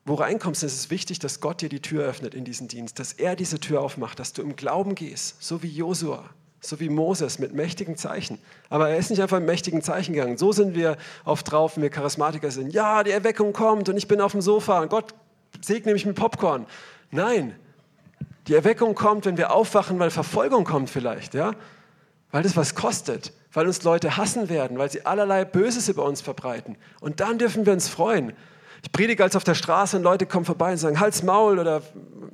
wo 0.04 0.14
reinkommst, 0.14 0.62
ist 0.64 0.74
es 0.74 0.90
wichtig, 0.90 1.18
dass 1.20 1.40
Gott 1.40 1.60
dir 1.60 1.68
die 1.68 1.80
Tür 1.80 2.04
öffnet 2.04 2.34
in 2.34 2.44
diesen 2.44 2.66
Dienst, 2.66 2.98
dass 2.98 3.12
er 3.12 3.36
diese 3.36 3.60
Tür 3.60 3.80
aufmacht, 3.80 4.18
dass 4.18 4.32
du 4.32 4.42
im 4.42 4.56
Glauben 4.56 4.94
gehst, 4.94 5.42
so 5.42 5.62
wie 5.62 5.68
Josua, 5.68 6.28
so 6.60 6.80
wie 6.80 6.88
Moses 6.88 7.38
mit 7.38 7.54
mächtigen 7.54 7.96
Zeichen. 7.96 8.38
Aber 8.68 8.88
er 8.88 8.96
ist 8.96 9.10
nicht 9.10 9.22
einfach 9.22 9.38
mit 9.38 9.46
mächtigen 9.46 9.82
Zeichen 9.82 10.14
gegangen. 10.14 10.38
So 10.38 10.50
sind 10.50 10.74
wir 10.74 10.96
oft 11.24 11.50
drauf, 11.50 11.76
wenn 11.76 11.84
wir 11.84 11.90
Charismatiker 11.90 12.50
sind. 12.50 12.72
Ja, 12.72 13.04
die 13.04 13.12
Erweckung 13.12 13.52
kommt 13.52 13.88
und 13.88 13.96
ich 13.96 14.08
bin 14.08 14.20
auf 14.20 14.32
dem 14.32 14.40
Sofa 14.40 14.80
und 14.80 14.88
Gott 14.88 15.14
segne 15.64 15.92
mich 15.92 16.06
mit 16.06 16.16
Popcorn. 16.16 16.66
Nein, 17.10 17.54
die 18.48 18.54
Erweckung 18.54 18.94
kommt, 18.94 19.26
wenn 19.26 19.36
wir 19.36 19.52
aufwachen, 19.52 19.98
weil 19.98 20.10
Verfolgung 20.10 20.64
kommt 20.64 20.90
vielleicht, 20.90 21.34
ja? 21.34 21.52
Weil 22.30 22.42
das 22.42 22.56
was 22.56 22.74
kostet, 22.74 23.32
weil 23.52 23.66
uns 23.66 23.82
Leute 23.82 24.16
hassen 24.16 24.48
werden, 24.48 24.78
weil 24.78 24.90
sie 24.90 25.04
allerlei 25.06 25.44
Böses 25.44 25.88
über 25.88 26.04
uns 26.04 26.20
verbreiten. 26.20 26.76
Und 27.00 27.20
dann 27.20 27.38
dürfen 27.38 27.66
wir 27.66 27.72
uns 27.72 27.88
freuen. 27.88 28.32
Ich 28.82 28.90
predige 28.90 29.22
als 29.22 29.36
auf 29.36 29.44
der 29.44 29.54
Straße 29.54 29.96
und 29.96 30.02
Leute 30.02 30.26
kommen 30.26 30.44
vorbei 30.44 30.72
und 30.72 30.78
sagen, 30.78 30.98
Hals, 30.98 31.22
Maul 31.22 31.58
oder 31.58 31.82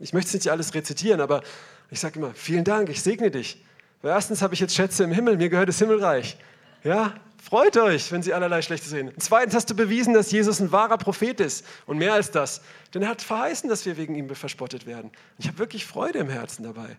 ich 0.00 0.12
möchte 0.12 0.28
es 0.28 0.34
nicht 0.34 0.50
alles 0.50 0.72
rezitieren, 0.72 1.20
aber 1.20 1.42
ich 1.90 2.00
sage 2.00 2.18
immer, 2.18 2.30
vielen 2.34 2.64
Dank, 2.64 2.88
ich 2.88 3.02
segne 3.02 3.30
dich. 3.30 3.62
Weil 4.00 4.12
erstens 4.12 4.40
habe 4.40 4.54
ich 4.54 4.60
jetzt 4.60 4.74
Schätze 4.74 5.04
im 5.04 5.12
Himmel, 5.12 5.36
mir 5.36 5.48
gehört 5.48 5.68
das 5.68 5.78
Himmelreich. 5.78 6.38
Ja, 6.84 7.14
freut 7.42 7.76
euch, 7.76 8.12
wenn 8.12 8.22
sie 8.22 8.34
allerlei 8.34 8.62
Schlechtes 8.62 8.90
sehen. 8.90 9.12
Zweitens 9.18 9.54
hast 9.54 9.70
du 9.70 9.74
bewiesen, 9.74 10.14
dass 10.14 10.30
Jesus 10.30 10.60
ein 10.60 10.72
wahrer 10.72 10.98
Prophet 10.98 11.40
ist 11.40 11.64
und 11.86 11.98
mehr 11.98 12.14
als 12.14 12.30
das. 12.30 12.60
Denn 12.94 13.02
er 13.02 13.08
hat 13.08 13.22
verheißen, 13.22 13.68
dass 13.68 13.86
wir 13.86 13.96
wegen 13.96 14.14
ihm 14.14 14.34
verspottet 14.34 14.86
werden. 14.86 15.10
Ich 15.38 15.48
habe 15.48 15.58
wirklich 15.58 15.86
Freude 15.86 16.18
im 16.18 16.28
Herzen 16.28 16.64
dabei. 16.64 16.96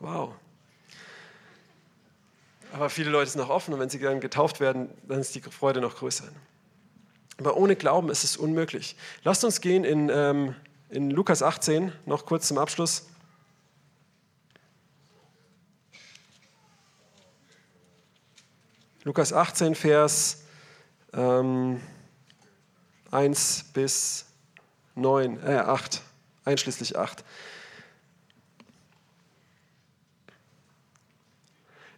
Wow. 0.00 0.34
Aber 2.72 2.90
viele 2.90 3.10
Leute 3.10 3.30
sind 3.30 3.40
noch 3.40 3.50
offen 3.50 3.72
und 3.72 3.80
wenn 3.80 3.88
sie 3.88 4.00
dann 4.00 4.20
getauft 4.20 4.58
werden, 4.60 4.90
dann 5.06 5.20
ist 5.20 5.34
die 5.34 5.40
Freude 5.40 5.80
noch 5.80 5.96
größer. 5.96 6.24
Aber 7.38 7.56
ohne 7.56 7.76
Glauben 7.76 8.10
ist 8.10 8.24
es 8.24 8.36
unmöglich. 8.36 8.96
Lasst 9.22 9.44
uns 9.44 9.60
gehen 9.60 9.84
in, 9.84 10.10
ähm, 10.12 10.54
in 10.90 11.10
Lukas 11.10 11.42
18, 11.42 11.92
noch 12.06 12.26
kurz 12.26 12.48
zum 12.48 12.58
Abschluss. 12.58 13.06
Lukas 19.04 19.34
18, 19.34 19.74
Vers 19.74 20.44
ähm, 21.12 21.78
1 23.10 23.66
bis 23.74 24.24
9, 24.94 25.46
äh, 25.46 25.56
8, 25.58 26.00
einschließlich 26.46 26.96
8. 26.96 27.22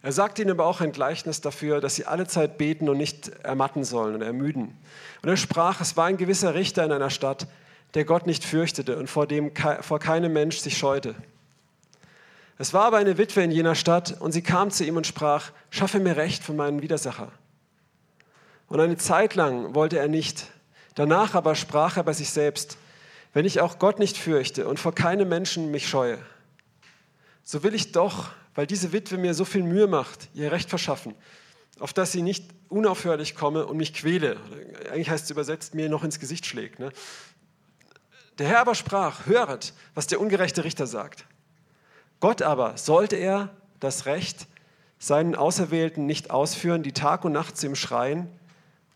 Er 0.01 0.11
sagt 0.11 0.37
ihnen 0.39 0.51
aber 0.51 0.65
auch 0.65 0.81
ein 0.81 0.91
Gleichnis 0.91 1.39
dafür, 1.39 1.79
dass 1.79 1.95
sie 1.95 2.05
alle 2.05 2.27
Zeit 2.27 2.57
beten 2.57 2.89
und 2.89 2.97
nicht 2.97 3.29
ermatten 3.41 3.85
sollen 3.85 4.15
und 4.15 4.21
ermüden. 4.21 4.77
Und 5.21 5.29
er 5.29 5.37
sprach, 5.37 5.79
es 5.79 5.95
war 5.95 6.07
ein 6.07 6.17
gewisser 6.17 6.55
Richter 6.55 6.83
in 6.83 6.91
einer 6.91 7.09
Stadt, 7.09 7.47
der 7.93 8.03
Gott 8.03 8.27
nicht 8.27 8.43
fürchtete 8.43 8.97
und 8.97 9.09
vor 9.09 9.27
dem 9.27 9.53
vor 9.79 9.99
keinem 9.99 10.33
Mensch 10.33 10.57
sich 10.57 10.77
scheute. 10.77 11.15
Es 12.57 12.73
war 12.73 12.85
aber 12.85 12.97
eine 12.97 13.17
Witwe 13.17 13.43
in 13.43 13.51
jener 13.51 13.75
Stadt 13.75 14.19
und 14.19 14.31
sie 14.31 14.41
kam 14.41 14.71
zu 14.71 14.83
ihm 14.83 14.97
und 14.97 15.05
sprach, 15.05 15.51
schaffe 15.69 15.99
mir 15.99 16.17
Recht 16.17 16.43
von 16.43 16.55
meinem 16.55 16.81
Widersacher. 16.81 17.31
Und 18.67 18.79
eine 18.79 18.97
Zeit 18.97 19.35
lang 19.35 19.75
wollte 19.75 19.99
er 19.99 20.07
nicht. 20.07 20.47
Danach 20.95 21.35
aber 21.35 21.55
sprach 21.55 21.97
er 21.97 22.03
bei 22.03 22.13
sich 22.13 22.31
selbst, 22.31 22.77
wenn 23.33 23.45
ich 23.45 23.61
auch 23.61 23.77
Gott 23.77 23.99
nicht 23.99 24.17
fürchte 24.17 24.67
und 24.67 24.79
vor 24.79 24.95
keinem 24.95 25.29
Menschen 25.29 25.69
mich 25.71 25.87
scheue, 25.87 26.17
so 27.43 27.63
will 27.63 27.75
ich 27.75 27.91
doch 27.91 28.31
weil 28.57 28.65
diese 28.65 28.91
Witwe 28.91 29.19
mir 29.19 29.35
so 29.35 29.45
viel 29.45 29.61
Mühe 29.61 29.85
macht, 29.85 30.29
ihr 30.33 30.51
Recht 30.51 30.67
verschaffen, 30.67 31.13
auf 31.77 31.93
dass 31.93 32.11
sie 32.11 32.23
nicht 32.23 32.43
unaufhörlich 32.69 33.35
komme 33.35 33.67
und 33.67 33.77
mich 33.77 33.93
quäle. 33.93 34.37
Eigentlich 34.91 35.11
heißt 35.11 35.25
es 35.25 35.29
übersetzt, 35.29 35.75
mir 35.75 35.89
noch 35.89 36.03
ins 36.03 36.19
Gesicht 36.19 36.47
schlägt. 36.47 36.79
Ne? 36.79 36.91
Der 38.39 38.47
Herr 38.47 38.61
aber 38.61 38.73
sprach, 38.73 39.27
höret, 39.27 39.73
was 39.93 40.07
der 40.07 40.19
ungerechte 40.19 40.63
Richter 40.63 40.87
sagt. 40.87 41.25
Gott 42.19 42.41
aber, 42.41 42.77
sollte 42.77 43.15
er 43.15 43.49
das 43.79 44.05
Recht 44.05 44.47
seinen 44.99 45.35
Auserwählten 45.35 46.05
nicht 46.05 46.31
ausführen, 46.31 46.83
die 46.83 46.93
Tag 46.93 47.25
und 47.25 47.31
Nacht 47.31 47.57
zu 47.57 47.67
ihm 47.67 47.75
schreien, 47.75 48.29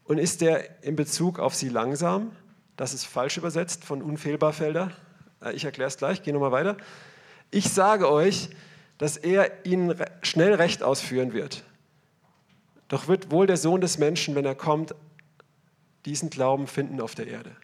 und 0.03 0.17
ist 0.17 0.41
er 0.41 0.83
in 0.83 0.95
Bezug 0.95 1.39
auf 1.39 1.55
sie 1.55 1.69
langsam? 1.69 2.31
Das 2.75 2.93
ist 2.93 3.05
falsch 3.05 3.37
übersetzt 3.37 3.85
von 3.85 4.01
unfehlbar 4.01 4.51
Felder. 4.51 4.91
Äh, 5.41 5.53
ich 5.53 5.63
erkläre 5.63 5.87
es 5.87 5.97
gleich, 5.97 6.23
gehe 6.23 6.33
nochmal 6.33 6.51
weiter. 6.51 6.75
Ich 7.49 7.69
sage 7.69 8.11
euch, 8.11 8.49
dass 8.97 9.15
er 9.15 9.65
ihnen 9.65 9.95
schnell 10.21 10.53
Recht 10.55 10.83
ausführen 10.83 11.33
wird. 11.33 11.63
Doch 12.87 13.07
wird 13.07 13.31
wohl 13.31 13.47
der 13.47 13.57
Sohn 13.57 13.79
des 13.79 13.99
Menschen, 13.99 14.35
wenn 14.35 14.43
er 14.43 14.55
kommt, 14.55 14.95
diesen 16.05 16.29
Glauben 16.29 16.67
finden 16.67 16.99
auf 16.99 17.15
der 17.15 17.27
Erde. 17.27 17.55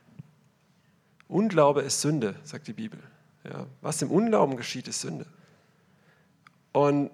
Unglaube 1.28 1.82
ist 1.82 2.02
Sünde, 2.02 2.36
sagt 2.43 2.67
die 2.67 2.74
Bibel. 2.74 3.00
Ja, 3.43 3.65
was 3.82 4.02
im 4.02 4.12
Unglauben 4.12 4.56
geschieht, 4.56 4.88
ist 4.88 5.02
Sünde. 5.02 5.26
Und 6.78 7.10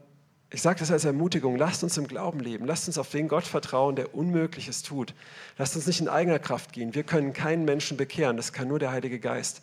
ich 0.51 0.61
sage 0.61 0.79
das 0.79 0.91
als 0.91 1.05
Ermutigung, 1.05 1.55
lasst 1.55 1.83
uns 1.83 1.97
im 1.97 2.05
Glauben 2.05 2.41
leben, 2.41 2.65
lasst 2.65 2.87
uns 2.87 2.97
auf 2.97 3.09
den 3.09 3.29
Gott 3.29 3.45
vertrauen, 3.45 3.95
der 3.95 4.13
Unmögliches 4.13 4.83
tut. 4.83 5.13
Lasst 5.57 5.77
uns 5.77 5.87
nicht 5.87 6.01
in 6.01 6.09
eigener 6.09 6.37
Kraft 6.37 6.73
gehen. 6.73 6.93
Wir 6.93 7.03
können 7.03 7.31
keinen 7.31 7.63
Menschen 7.63 7.95
bekehren, 7.95 8.35
das 8.35 8.51
kann 8.51 8.67
nur 8.67 8.77
der 8.77 8.91
Heilige 8.91 9.21
Geist. 9.21 9.61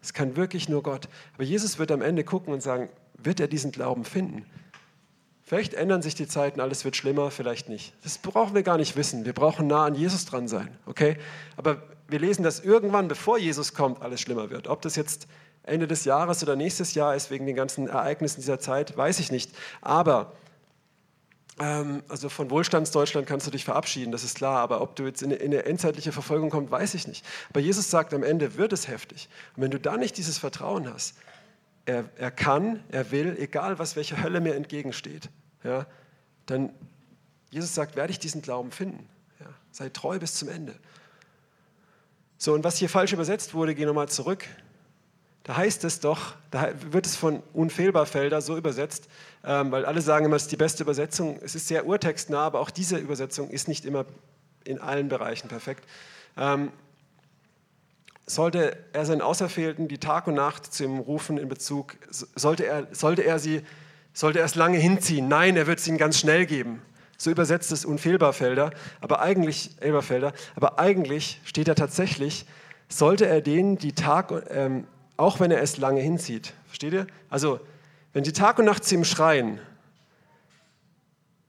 Das 0.00 0.12
kann 0.12 0.36
wirklich 0.36 0.68
nur 0.68 0.84
Gott. 0.84 1.08
Aber 1.34 1.42
Jesus 1.42 1.80
wird 1.80 1.90
am 1.90 2.02
Ende 2.02 2.22
gucken 2.22 2.54
und 2.54 2.62
sagen, 2.62 2.88
wird 3.18 3.40
er 3.40 3.48
diesen 3.48 3.72
Glauben 3.72 4.04
finden? 4.04 4.46
Vielleicht 5.42 5.74
ändern 5.74 6.02
sich 6.02 6.14
die 6.14 6.28
Zeiten, 6.28 6.60
alles 6.60 6.84
wird 6.84 6.94
schlimmer, 6.94 7.32
vielleicht 7.32 7.68
nicht. 7.68 7.94
Das 8.04 8.18
brauchen 8.18 8.54
wir 8.54 8.62
gar 8.62 8.76
nicht 8.76 8.94
wissen. 8.94 9.24
Wir 9.24 9.32
brauchen 9.32 9.66
nah 9.66 9.86
an 9.86 9.96
Jesus 9.96 10.24
dran 10.24 10.46
sein, 10.46 10.68
okay? 10.86 11.16
Aber 11.56 11.82
wir 12.06 12.20
lesen, 12.20 12.44
dass 12.44 12.60
irgendwann, 12.60 13.08
bevor 13.08 13.38
Jesus 13.38 13.74
kommt, 13.74 14.02
alles 14.02 14.20
schlimmer 14.20 14.50
wird. 14.50 14.68
Ob 14.68 14.82
das 14.82 14.94
jetzt 14.94 15.26
Ende 15.64 15.86
des 15.86 16.04
Jahres 16.04 16.42
oder 16.42 16.56
nächstes 16.56 16.94
Jahr 16.94 17.14
ist, 17.14 17.30
wegen 17.30 17.46
den 17.46 17.56
ganzen 17.56 17.88
Ereignissen 17.88 18.40
dieser 18.40 18.58
Zeit, 18.58 18.96
weiß 18.96 19.20
ich 19.20 19.30
nicht. 19.30 19.52
Aber 19.80 20.32
ähm, 21.58 22.02
also 22.08 22.28
von 22.28 22.50
Wohlstandsdeutschland 22.50 23.26
kannst 23.26 23.46
du 23.46 23.50
dich 23.50 23.64
verabschieden, 23.64 24.10
das 24.10 24.24
ist 24.24 24.36
klar, 24.36 24.58
aber 24.58 24.80
ob 24.80 24.96
du 24.96 25.04
jetzt 25.04 25.22
in 25.22 25.32
eine 25.32 25.64
endzeitliche 25.64 26.12
Verfolgung 26.12 26.50
kommst, 26.50 26.70
weiß 26.70 26.94
ich 26.94 27.06
nicht. 27.06 27.24
Aber 27.50 27.60
Jesus 27.60 27.90
sagt, 27.90 28.14
am 28.14 28.22
Ende 28.22 28.56
wird 28.56 28.72
es 28.72 28.88
heftig. 28.88 29.28
Und 29.56 29.62
wenn 29.62 29.70
du 29.70 29.78
da 29.78 29.96
nicht 29.96 30.16
dieses 30.16 30.38
Vertrauen 30.38 30.92
hast, 30.92 31.14
er, 31.84 32.04
er 32.16 32.30
kann, 32.30 32.82
er 32.90 33.10
will, 33.10 33.36
egal 33.38 33.78
was, 33.78 33.96
welche 33.96 34.22
Hölle 34.22 34.40
mir 34.40 34.54
entgegensteht, 34.54 35.28
ja, 35.62 35.86
dann, 36.46 36.70
Jesus 37.50 37.74
sagt, 37.74 37.96
werde 37.96 38.12
ich 38.12 38.18
diesen 38.18 38.42
Glauben 38.42 38.72
finden. 38.72 39.08
Ja, 39.38 39.46
sei 39.70 39.88
treu 39.90 40.18
bis 40.18 40.34
zum 40.34 40.48
Ende. 40.48 40.74
So, 42.38 42.54
und 42.54 42.64
was 42.64 42.78
hier 42.78 42.88
falsch 42.88 43.12
übersetzt 43.12 43.54
wurde, 43.54 43.74
geh 43.74 43.84
nochmal 43.84 44.08
zurück. 44.08 44.44
Da 45.44 45.56
heißt 45.56 45.82
es 45.84 45.98
doch, 45.98 46.34
da 46.50 46.70
wird 46.92 47.04
es 47.04 47.16
von 47.16 47.42
Unfehlbarfelder 47.52 48.40
so 48.40 48.56
übersetzt, 48.56 49.08
ähm, 49.44 49.72
weil 49.72 49.84
alle 49.84 50.00
sagen 50.00 50.26
immer, 50.26 50.36
es 50.36 50.42
ist 50.42 50.52
die 50.52 50.56
beste 50.56 50.84
Übersetzung. 50.84 51.40
Es 51.42 51.54
ist 51.56 51.66
sehr 51.66 51.86
urtextnah, 51.86 52.44
aber 52.44 52.60
auch 52.60 52.70
diese 52.70 52.96
Übersetzung 52.96 53.50
ist 53.50 53.66
nicht 53.66 53.84
immer 53.84 54.04
in 54.64 54.80
allen 54.80 55.08
Bereichen 55.08 55.48
perfekt. 55.48 55.84
Ähm, 56.36 56.70
sollte 58.24 58.76
er 58.92 59.04
seinen 59.04 59.20
Auserwählten 59.20 59.88
die 59.88 59.98
Tag 59.98 60.28
und 60.28 60.34
Nacht 60.34 60.72
zu 60.72 60.84
ihm 60.84 60.98
rufen 60.98 61.38
in 61.38 61.48
Bezug, 61.48 61.96
sollte 62.10 62.64
er, 62.64 62.86
sollte 62.92 63.22
er 63.22 63.40
sie, 63.40 63.62
sollte 64.12 64.38
er 64.38 64.44
es 64.44 64.54
lange 64.54 64.78
hinziehen? 64.78 65.26
Nein, 65.26 65.56
er 65.56 65.66
wird 65.66 65.80
es 65.80 65.88
ihnen 65.88 65.98
ganz 65.98 66.18
schnell 66.18 66.46
geben. 66.46 66.82
So 67.18 67.30
übersetzt 67.30 67.72
es 67.72 67.84
Unfehlbarfelder, 67.84 68.70
aber 69.00 69.20
eigentlich, 69.20 69.70
Elberfelder, 69.80 70.32
aber 70.54 70.78
eigentlich 70.78 71.40
steht 71.44 71.68
da 71.68 71.74
tatsächlich, 71.74 72.46
sollte 72.88 73.26
er 73.26 73.40
denen 73.40 73.78
die 73.78 73.92
Tag, 73.92 74.32
ähm, 74.50 74.86
auch 75.22 75.38
wenn 75.38 75.50
er 75.50 75.62
es 75.62 75.76
lange 75.76 76.00
hinzieht. 76.00 76.52
Versteht 76.66 76.92
ihr? 76.92 77.06
Also, 77.30 77.60
wenn 78.12 78.24
die 78.24 78.32
Tag 78.32 78.58
und 78.58 78.64
Nacht 78.64 78.84
zu 78.84 78.94
ihm 78.96 79.04
schreien, 79.04 79.60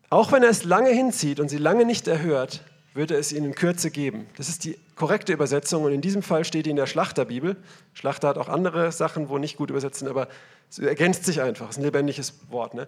auch 0.10 0.32
wenn 0.32 0.44
er 0.44 0.50
es 0.50 0.64
lange 0.64 0.92
hinzieht 0.92 1.40
und 1.40 1.50
sie 1.50 1.58
lange 1.58 1.86
nicht 1.86 2.08
erhört, 2.08 2.64
würde 2.94 3.16
es 3.16 3.34
ihnen 3.34 3.56
Kürze 3.56 3.90
geben. 3.90 4.28
Das 4.38 4.48
ist 4.48 4.64
die 4.64 4.78
korrekte 4.96 5.34
Übersetzung 5.34 5.84
und 5.84 5.92
in 5.92 6.02
diesem 6.02 6.22
Fall 6.22 6.46
steht 6.46 6.68
die 6.68 6.70
in 6.70 6.76
der 6.76 6.86
Schlachterbibel. 6.86 7.58
Schlachter 7.94 8.28
hat 8.28 8.38
auch 8.38 8.48
andere 8.48 8.92
Sachen, 8.92 9.30
wo 9.30 9.40
nicht 9.40 9.58
gut 9.58 9.72
übersetzt 9.72 10.00
sind, 10.00 10.08
aber 10.08 10.28
es 10.70 10.78
ergänzt 10.78 11.26
sich 11.26 11.42
einfach. 11.42 11.70
Es 11.70 11.78
ist 11.78 11.80
ein 11.80 11.86
lebendiges 11.86 12.40
Wort. 12.50 12.76
Ne? 12.76 12.86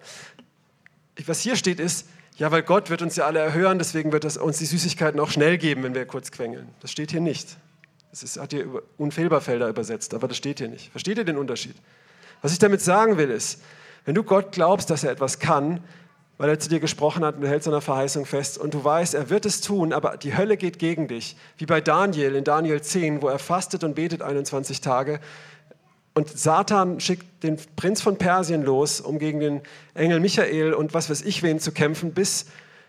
Was 1.26 1.40
hier 1.40 1.56
steht 1.56 1.80
ist, 1.80 2.06
ja, 2.36 2.52
weil 2.52 2.62
Gott 2.62 2.90
wird 2.90 3.02
uns 3.02 3.16
ja 3.16 3.26
alle 3.26 3.40
erhören, 3.40 3.78
deswegen 3.78 4.12
wird 4.12 4.24
es 4.24 4.36
uns 4.36 4.58
die 4.58 4.66
Süßigkeiten 4.66 5.18
auch 5.18 5.30
schnell 5.30 5.58
geben, 5.58 5.82
wenn 5.82 5.94
wir 5.94 6.06
kurz 6.06 6.30
quengeln. 6.30 6.68
Das 6.80 6.92
steht 6.92 7.10
hier 7.10 7.20
nicht. 7.20 7.56
Das 8.16 8.22
ist, 8.22 8.40
hat 8.40 8.50
hier 8.50 8.66
Unfehlbarfelder 8.96 9.68
übersetzt, 9.68 10.14
aber 10.14 10.26
das 10.26 10.38
steht 10.38 10.58
hier 10.58 10.68
nicht. 10.68 10.90
Versteht 10.90 11.18
ihr 11.18 11.24
den 11.24 11.36
Unterschied? 11.36 11.76
Was 12.40 12.50
ich 12.50 12.58
damit 12.58 12.80
sagen 12.80 13.18
will 13.18 13.28
ist, 13.28 13.60
wenn 14.06 14.14
du 14.14 14.22
Gott 14.22 14.52
glaubst, 14.52 14.88
dass 14.88 15.04
er 15.04 15.10
etwas 15.10 15.38
kann, 15.38 15.84
weil 16.38 16.48
er 16.48 16.58
zu 16.58 16.70
dir 16.70 16.80
gesprochen 16.80 17.26
hat 17.26 17.34
und 17.34 17.42
du 17.42 17.48
hältst 17.48 17.66
seiner 17.66 17.82
Verheißung 17.82 18.24
fest 18.24 18.56
und 18.56 18.72
du 18.72 18.82
weißt, 18.82 19.12
er 19.12 19.28
wird 19.28 19.44
es 19.44 19.60
tun, 19.60 19.92
aber 19.92 20.16
die 20.16 20.34
Hölle 20.34 20.56
geht 20.56 20.78
gegen 20.78 21.08
dich. 21.08 21.36
Wie 21.58 21.66
bei 21.66 21.82
Daniel 21.82 22.36
in 22.36 22.44
Daniel 22.44 22.80
10, 22.80 23.20
wo 23.20 23.28
er 23.28 23.38
fastet 23.38 23.84
und 23.84 23.96
betet 23.96 24.22
21 24.22 24.80
Tage. 24.80 25.20
Und 26.14 26.30
Satan 26.30 27.00
schickt 27.00 27.42
den 27.42 27.58
Prinz 27.76 28.00
von 28.00 28.16
Persien 28.16 28.62
los, 28.62 29.02
um 29.02 29.18
gegen 29.18 29.40
den 29.40 29.60
Engel 29.92 30.20
Michael 30.20 30.72
und 30.72 30.94
was 30.94 31.10
weiß 31.10 31.20
ich 31.20 31.42
wen 31.42 31.60
zu 31.60 31.70
kämpfen, 31.70 32.14
bis 32.14 32.46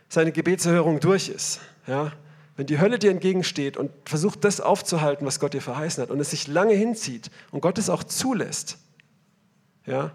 seine 0.08 0.32
Gebetserhörung 0.32 1.02
durch 1.02 1.28
ist. 1.28 1.60
Ja? 1.86 2.14
Wenn 2.58 2.66
die 2.66 2.80
Hölle 2.80 2.98
dir 2.98 3.12
entgegensteht 3.12 3.78
und 3.78 3.92
versucht, 4.04 4.44
das 4.44 4.60
aufzuhalten, 4.60 5.26
was 5.28 5.40
Gott 5.40 5.54
dir 5.54 5.62
verheißen 5.62 6.02
hat, 6.02 6.10
und 6.10 6.20
es 6.20 6.32
sich 6.32 6.48
lange 6.48 6.74
hinzieht 6.74 7.30
und 7.52 7.62
Gott 7.62 7.78
es 7.78 7.90
auch 7.90 8.04
zulässt, 8.04 8.80
ja, 9.86 10.12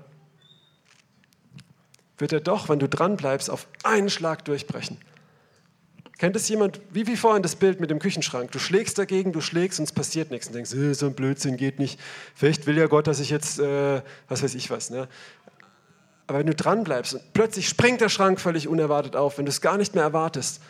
wird 2.18 2.33
er 2.33 2.40
doch, 2.40 2.68
wenn 2.68 2.81
du 2.81 2.88
dran 2.88 3.16
bleibst, 3.16 3.48
auf 3.48 3.68
einen 3.85 4.11
Schlag 4.11 4.44
durchbrechen. 4.44 4.98
Kennt 6.18 6.37
es 6.37 6.48
jemand, 6.48 6.81
wie, 6.90 7.07
wie 7.07 7.16
vorhin 7.16 7.42
das 7.42 7.57
Bild 7.57 7.81
mit 7.81 7.90
dem 7.90 8.00
Küchenschrank? 8.00 8.50
Du 8.50 8.59
schlägst 8.59 8.98
dagegen, 8.98 9.33
du 9.33 9.40
schlägst 9.40 9.78
und 9.78 9.85
es 9.85 9.92
passiert 9.92 10.31
nichts 10.31 10.48
und 10.48 10.55
denkst, 10.55 10.74
äh, 10.74 10.94
so 10.94 11.07
ein 11.07 11.14
Blödsinn 11.14 11.57
geht 11.57 11.78
nicht. 11.78 11.98
Vielleicht 12.35 12.66
will 12.66 12.76
ja 12.76 12.87
Gott, 12.87 13.07
dass 13.07 13.18
ich 13.18 13.31
jetzt, 13.31 13.61
äh, 13.61 14.02
was 14.28 14.42
weiß 14.42 14.55
ich 14.57 14.70
was. 14.70 14.90
Ne? 14.90 15.09
Aber 16.26 16.40
wenn 16.40 16.46
du 16.46 16.55
dran 16.55 16.85
bleibst 16.85 17.14
und 17.14 17.22
plötzlich 17.33 17.68
springt 17.68 18.00
der 18.00 18.09
Schrank 18.09 18.40
völlig 18.40 18.68
unerwartet 18.68 19.16
auf, 19.16 19.38
wenn 19.38 19.46
du 19.46 19.50
es 19.50 19.61
gar 19.61 19.76
nicht 19.76 19.94
mehr 19.94 20.05
erwartest 20.05 20.61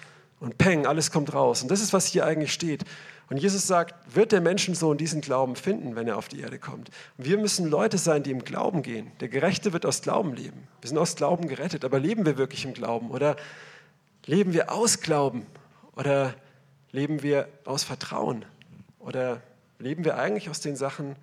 und 0.42 0.58
peng, 0.58 0.86
alles 0.86 1.12
kommt 1.12 1.32
raus. 1.32 1.62
Und 1.62 1.70
das 1.70 1.80
ist, 1.80 1.92
was 1.92 2.06
hier 2.06 2.26
eigentlich 2.26 2.52
steht. 2.52 2.82
Und 3.30 3.36
Jesus 3.36 3.64
sagt, 3.64 3.94
wird 4.12 4.32
der 4.32 4.40
Menschensohn 4.40 4.98
diesen 4.98 5.20
Glauben 5.20 5.54
finden, 5.54 5.94
wenn 5.94 6.08
er 6.08 6.18
auf 6.18 6.26
die 6.26 6.40
Erde 6.40 6.58
kommt? 6.58 6.90
Wir 7.16 7.38
müssen 7.38 7.70
Leute 7.70 7.96
sein, 7.96 8.24
die 8.24 8.32
im 8.32 8.42
Glauben 8.42 8.82
gehen. 8.82 9.12
Der 9.20 9.28
Gerechte 9.28 9.72
wird 9.72 9.86
aus 9.86 10.02
Glauben 10.02 10.34
leben. 10.34 10.66
Wir 10.80 10.88
sind 10.88 10.98
aus 10.98 11.14
Glauben 11.14 11.46
gerettet, 11.46 11.84
aber 11.84 12.00
leben 12.00 12.26
wir 12.26 12.38
wirklich 12.38 12.64
im 12.64 12.74
Glauben? 12.74 13.12
Oder 13.12 13.36
leben 14.26 14.52
wir 14.52 14.72
aus 14.72 14.98
Glauben? 14.98 15.46
Oder 15.94 16.34
leben 16.90 17.22
wir 17.22 17.46
aus 17.64 17.84
Vertrauen? 17.84 18.44
Oder 18.98 19.40
leben 19.78 20.04
wir 20.04 20.18
eigentlich 20.18 20.50
aus 20.50 20.58
den 20.58 20.74
Sachen, 20.74 21.14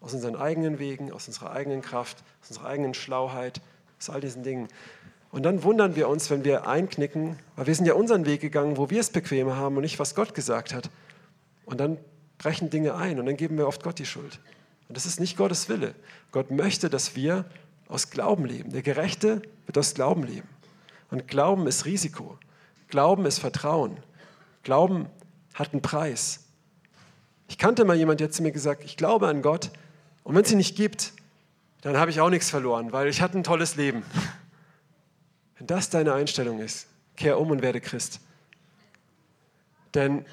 aus 0.00 0.14
unseren 0.14 0.36
eigenen 0.36 0.78
Wegen, 0.78 1.10
aus 1.10 1.26
unserer 1.26 1.50
eigenen 1.50 1.82
Kraft, 1.82 2.18
aus 2.40 2.50
unserer 2.50 2.68
eigenen 2.68 2.94
Schlauheit, 2.94 3.60
aus 3.98 4.10
all 4.10 4.20
diesen 4.20 4.44
Dingen? 4.44 4.68
Und 5.30 5.44
dann 5.44 5.62
wundern 5.62 5.94
wir 5.94 6.08
uns, 6.08 6.28
wenn 6.30 6.44
wir 6.44 6.66
einknicken, 6.66 7.38
weil 7.56 7.66
wir 7.66 7.74
sind 7.74 7.86
ja 7.86 7.94
unseren 7.94 8.26
Weg 8.26 8.40
gegangen, 8.40 8.76
wo 8.76 8.90
wir 8.90 9.00
es 9.00 9.10
bequemer 9.10 9.56
haben 9.56 9.76
und 9.76 9.82
nicht, 9.82 9.98
was 9.98 10.14
Gott 10.14 10.34
gesagt 10.34 10.74
hat. 10.74 10.90
Und 11.64 11.78
dann 11.78 11.98
brechen 12.38 12.70
Dinge 12.70 12.94
ein 12.94 13.20
und 13.20 13.26
dann 13.26 13.36
geben 13.36 13.56
wir 13.56 13.68
oft 13.68 13.82
Gott 13.82 13.98
die 13.98 14.06
Schuld. 14.06 14.40
Und 14.88 14.96
das 14.96 15.06
ist 15.06 15.20
nicht 15.20 15.36
Gottes 15.36 15.68
Wille. 15.68 15.94
Gott 16.32 16.50
möchte, 16.50 16.90
dass 16.90 17.14
wir 17.14 17.44
aus 17.86 18.10
Glauben 18.10 18.44
leben. 18.44 18.72
Der 18.72 18.82
Gerechte 18.82 19.42
wird 19.66 19.78
aus 19.78 19.94
Glauben 19.94 20.24
leben. 20.24 20.48
Und 21.10 21.28
Glauben 21.28 21.66
ist 21.68 21.84
Risiko. 21.84 22.38
Glauben 22.88 23.24
ist 23.24 23.38
Vertrauen. 23.38 23.98
Glauben 24.64 25.06
hat 25.54 25.72
einen 25.72 25.82
Preis. 25.82 26.40
Ich 27.48 27.58
kannte 27.58 27.84
mal 27.84 27.96
jemanden, 27.96 28.18
der 28.18 28.28
hat 28.28 28.34
zu 28.34 28.42
mir 28.42 28.52
gesagt, 28.52 28.84
ich 28.84 28.96
glaube 28.96 29.28
an 29.28 29.42
Gott 29.42 29.70
und 30.24 30.34
wenn 30.34 30.42
es 30.42 30.52
ihn 30.52 30.58
nicht 30.58 30.76
gibt, 30.76 31.12
dann 31.82 31.96
habe 31.96 32.10
ich 32.10 32.20
auch 32.20 32.30
nichts 32.30 32.50
verloren, 32.50 32.92
weil 32.92 33.08
ich 33.08 33.22
hatte 33.22 33.38
ein 33.38 33.44
tolles 33.44 33.76
Leben. 33.76 34.02
Wenn 35.60 35.66
das 35.66 35.90
deine 35.90 36.14
Einstellung 36.14 36.58
ist, 36.58 36.86
kehr 37.16 37.38
um 37.38 37.50
und 37.50 37.60
werde 37.60 37.82
Christ. 37.82 38.20
Denn 39.92 40.24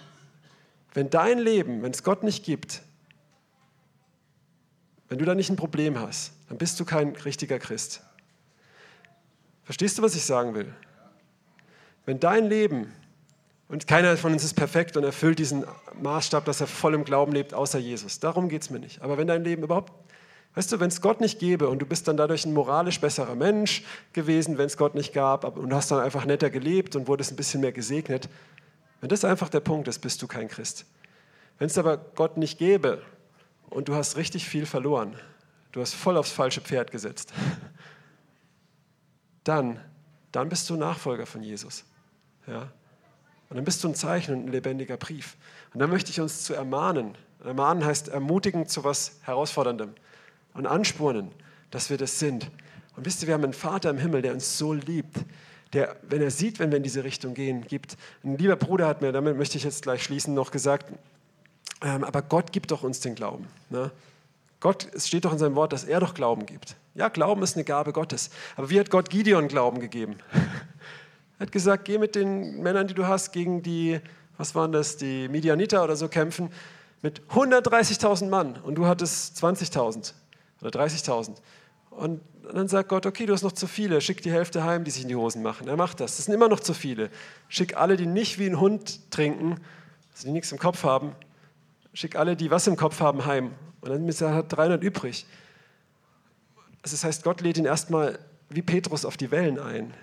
wenn 0.93 1.09
dein 1.09 1.37
Leben, 1.37 1.83
wenn 1.83 1.91
es 1.91 2.01
Gott 2.01 2.23
nicht 2.23 2.45
gibt, 2.45 2.81
wenn 5.09 5.17
du 5.17 5.25
da 5.25 5.35
nicht 5.35 5.49
ein 5.49 5.57
Problem 5.57 5.99
hast, 5.99 6.31
dann 6.47 6.57
bist 6.57 6.79
du 6.79 6.85
kein 6.85 7.09
richtiger 7.09 7.59
Christ. 7.59 8.01
Verstehst 9.65 9.97
du, 9.97 10.01
was 10.01 10.15
ich 10.15 10.23
sagen 10.23 10.55
will? 10.55 10.73
Wenn 12.05 12.21
dein 12.21 12.45
Leben, 12.45 12.93
und 13.67 13.85
keiner 13.85 14.15
von 14.15 14.31
uns 14.31 14.45
ist 14.45 14.53
perfekt 14.53 14.95
und 14.95 15.03
erfüllt 15.03 15.39
diesen 15.39 15.65
Maßstab, 16.01 16.45
dass 16.45 16.61
er 16.61 16.67
voll 16.67 16.93
im 16.93 17.03
Glauben 17.03 17.33
lebt, 17.33 17.53
außer 17.53 17.79
Jesus. 17.79 18.21
Darum 18.21 18.47
geht 18.47 18.61
es 18.61 18.69
mir 18.69 18.79
nicht. 18.79 19.01
Aber 19.01 19.17
wenn 19.17 19.27
dein 19.27 19.43
Leben 19.43 19.63
überhaupt, 19.63 19.91
weißt 20.57 20.71
du, 20.71 20.79
wenn 20.79 20.87
es 20.87 21.01
Gott 21.01 21.21
nicht 21.21 21.37
gäbe 21.37 21.69
und 21.69 21.77
du 21.77 21.85
bist 21.85 22.07
dann 22.07 22.17
dadurch 22.17 22.43
ein 22.43 22.51
moralisch 22.51 22.99
besserer 22.99 23.35
Mensch 23.35 23.83
gewesen, 24.13 24.57
wenn 24.57 24.65
es 24.65 24.75
Gott 24.75 24.95
nicht 24.95 25.13
gab 25.13 25.45
und 25.55 25.71
hast 25.71 25.91
dann 25.91 25.99
einfach 25.99 26.25
netter 26.25 26.49
gelebt 26.49 26.95
und 26.95 27.07
wurdest 27.07 27.31
ein 27.31 27.35
bisschen 27.35 27.61
mehr 27.61 27.71
gesegnet, 27.71 28.27
wenn 28.99 29.09
das 29.09 29.23
einfach 29.23 29.49
der 29.49 29.59
Punkt 29.59 29.87
ist, 29.87 29.99
bist 29.99 30.19
du 30.19 30.25
kein 30.25 30.47
Christ. 30.47 30.85
Wenn 31.59 31.67
es 31.67 31.77
aber 31.77 31.97
Gott 31.97 32.37
nicht 32.37 32.57
gäbe 32.57 33.03
und 33.69 33.87
du 33.87 33.93
hast 33.93 34.17
richtig 34.17 34.49
viel 34.49 34.65
verloren, 34.65 35.15
du 35.73 35.81
hast 35.81 35.93
voll 35.93 36.17
aufs 36.17 36.31
falsche 36.31 36.61
Pferd 36.61 36.89
gesetzt, 36.89 37.33
dann, 39.43 39.79
dann 40.31 40.49
bist 40.49 40.67
du 40.71 40.75
Nachfolger 40.75 41.27
von 41.27 41.43
Jesus. 41.43 41.83
Ja? 42.47 42.71
Und 43.51 43.57
dann 43.57 43.63
bist 43.63 43.83
du 43.83 43.89
ein 43.89 43.93
Zeichen 43.93 44.33
und 44.33 44.45
ein 44.45 44.51
lebendiger 44.51 44.97
Brief. 44.97 45.37
Und 45.75 45.81
dann 45.81 45.91
möchte 45.91 46.09
ich 46.09 46.19
uns 46.19 46.45
zu 46.45 46.55
ermahnen. 46.55 47.15
Ermahnen 47.43 47.85
heißt 47.85 48.07
ermutigen 48.07 48.67
zu 48.67 48.83
was 48.83 49.19
Herausforderndem 49.21 49.93
und 50.57 50.65
anspornen, 50.65 51.31
dass 51.71 51.89
wir 51.89 51.97
das 51.97 52.19
sind. 52.19 52.49
Und 52.95 53.05
wisst 53.05 53.21
ihr, 53.21 53.27
wir 53.27 53.35
haben 53.35 53.43
einen 53.43 53.53
Vater 53.53 53.89
im 53.89 53.97
Himmel, 53.97 54.21
der 54.21 54.33
uns 54.33 54.57
so 54.57 54.73
liebt, 54.73 55.17
der, 55.73 55.95
wenn 56.09 56.21
er 56.21 56.31
sieht, 56.31 56.59
wenn 56.59 56.71
wir 56.71 56.77
in 56.77 56.83
diese 56.83 57.03
Richtung 57.03 57.33
gehen, 57.33 57.61
gibt. 57.61 57.97
Ein 58.23 58.37
lieber 58.37 58.55
Bruder 58.55 58.87
hat 58.87 59.01
mir, 59.01 59.11
damit 59.11 59.37
möchte 59.37 59.57
ich 59.57 59.63
jetzt 59.63 59.83
gleich 59.83 60.03
schließen, 60.03 60.33
noch 60.33 60.51
gesagt, 60.51 60.91
ähm, 61.83 62.03
aber 62.03 62.21
Gott 62.21 62.51
gibt 62.51 62.71
doch 62.71 62.83
uns 62.83 62.99
den 62.99 63.15
Glauben. 63.15 63.47
Ne? 63.69 63.91
Gott, 64.59 64.87
es 64.93 65.07
steht 65.07 65.25
doch 65.25 65.33
in 65.33 65.37
seinem 65.37 65.55
Wort, 65.55 65.73
dass 65.73 65.83
er 65.83 65.99
doch 65.99 66.13
Glauben 66.13 66.45
gibt. 66.45 66.75
Ja, 66.95 67.09
Glauben 67.09 67.43
ist 67.43 67.55
eine 67.55 67.63
Gabe 67.63 67.93
Gottes. 67.93 68.31
Aber 68.55 68.69
wie 68.71 68.79
hat 68.79 68.89
Gott 68.89 69.09
Gideon 69.09 69.47
Glauben 69.47 69.79
gegeben? 69.79 70.15
er 71.37 71.45
hat 71.45 71.51
gesagt, 71.51 71.85
geh 71.85 71.99
mit 71.99 72.15
den 72.15 72.63
Männern, 72.63 72.87
die 72.87 72.95
du 72.95 73.05
hast, 73.05 73.31
gegen 73.31 73.61
die, 73.61 73.99
was 74.37 74.55
waren 74.55 74.71
das, 74.71 74.97
die 74.97 75.27
Midianiter 75.27 75.83
oder 75.83 75.95
so 75.95 76.07
kämpfen, 76.07 76.49
mit 77.03 77.21
130.000 77.29 78.29
Mann 78.29 78.55
und 78.55 78.75
du 78.75 78.87
hattest 78.87 79.37
20.000 79.43 80.13
oder 80.61 80.81
30.000. 80.81 81.35
Und 81.91 82.21
dann 82.53 82.67
sagt 82.67 82.89
Gott, 82.89 83.05
okay, 83.05 83.25
du 83.25 83.33
hast 83.33 83.43
noch 83.43 83.51
zu 83.51 83.67
viele, 83.67 84.01
schick 84.01 84.21
die 84.21 84.31
Hälfte 84.31 84.63
heim, 84.63 84.83
die 84.83 84.91
sich 84.91 85.03
in 85.03 85.09
die 85.09 85.15
Hosen 85.15 85.41
machen. 85.41 85.67
Er 85.67 85.77
macht 85.77 85.99
das. 85.99 86.17
Das 86.17 86.25
sind 86.25 86.33
immer 86.33 86.47
noch 86.47 86.59
zu 86.59 86.73
viele. 86.73 87.09
Schick 87.49 87.75
alle, 87.75 87.97
die 87.97 88.05
nicht 88.05 88.39
wie 88.39 88.45
ein 88.45 88.59
Hund 88.59 89.11
trinken, 89.11 89.59
also 90.13 90.27
die 90.27 90.31
nichts 90.31 90.51
im 90.51 90.59
Kopf 90.59 90.83
haben, 90.83 91.13
schick 91.93 92.15
alle, 92.15 92.35
die 92.35 92.51
was 92.51 92.67
im 92.67 92.75
Kopf 92.75 92.99
haben, 92.99 93.25
heim. 93.25 93.53
Und 93.81 93.89
dann 93.89 94.07
ist 94.07 94.21
er 94.21 94.43
300 94.43 94.83
übrig. 94.83 95.25
Also 96.83 96.93
das 96.95 97.03
heißt, 97.03 97.23
Gott 97.23 97.41
lädt 97.41 97.57
ihn 97.57 97.65
erstmal 97.65 98.19
wie 98.49 98.61
Petrus 98.61 99.05
auf 99.05 99.17
die 99.17 99.31
Wellen 99.31 99.59
ein, 99.59 99.93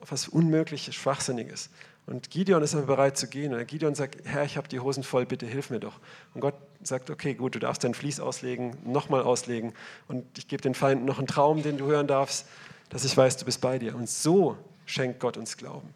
auf 0.00 0.10
was 0.10 0.28
Unmögliches, 0.28 0.94
Schwachsinniges. 0.94 1.70
Und 2.06 2.30
Gideon 2.30 2.62
ist 2.62 2.74
aber 2.74 2.86
bereit 2.86 3.16
zu 3.16 3.28
gehen. 3.28 3.54
Und 3.54 3.66
Gideon 3.66 3.94
sagt, 3.94 4.18
Herr, 4.24 4.44
ich 4.44 4.56
habe 4.56 4.68
die 4.68 4.80
Hosen 4.80 5.04
voll, 5.04 5.24
bitte 5.24 5.46
hilf 5.46 5.70
mir 5.70 5.80
doch. 5.80 6.00
Und 6.34 6.40
Gott 6.40 6.54
sagt, 6.82 7.10
okay, 7.10 7.34
gut, 7.34 7.54
du 7.54 7.58
darfst 7.58 7.84
dein 7.84 7.94
Fließ 7.94 8.20
auslegen, 8.20 8.76
nochmal 8.84 9.22
auslegen. 9.22 9.72
Und 10.08 10.26
ich 10.36 10.48
gebe 10.48 10.62
den 10.62 10.74
Feinden 10.74 11.04
noch 11.04 11.18
einen 11.18 11.28
Traum, 11.28 11.62
den 11.62 11.78
du 11.78 11.86
hören 11.86 12.08
darfst, 12.08 12.46
dass 12.88 13.04
ich 13.04 13.16
weiß, 13.16 13.36
du 13.36 13.44
bist 13.44 13.60
bei 13.60 13.78
dir. 13.78 13.94
Und 13.94 14.08
so 14.08 14.56
schenkt 14.84 15.20
Gott 15.20 15.36
uns 15.36 15.56
Glauben. 15.56 15.88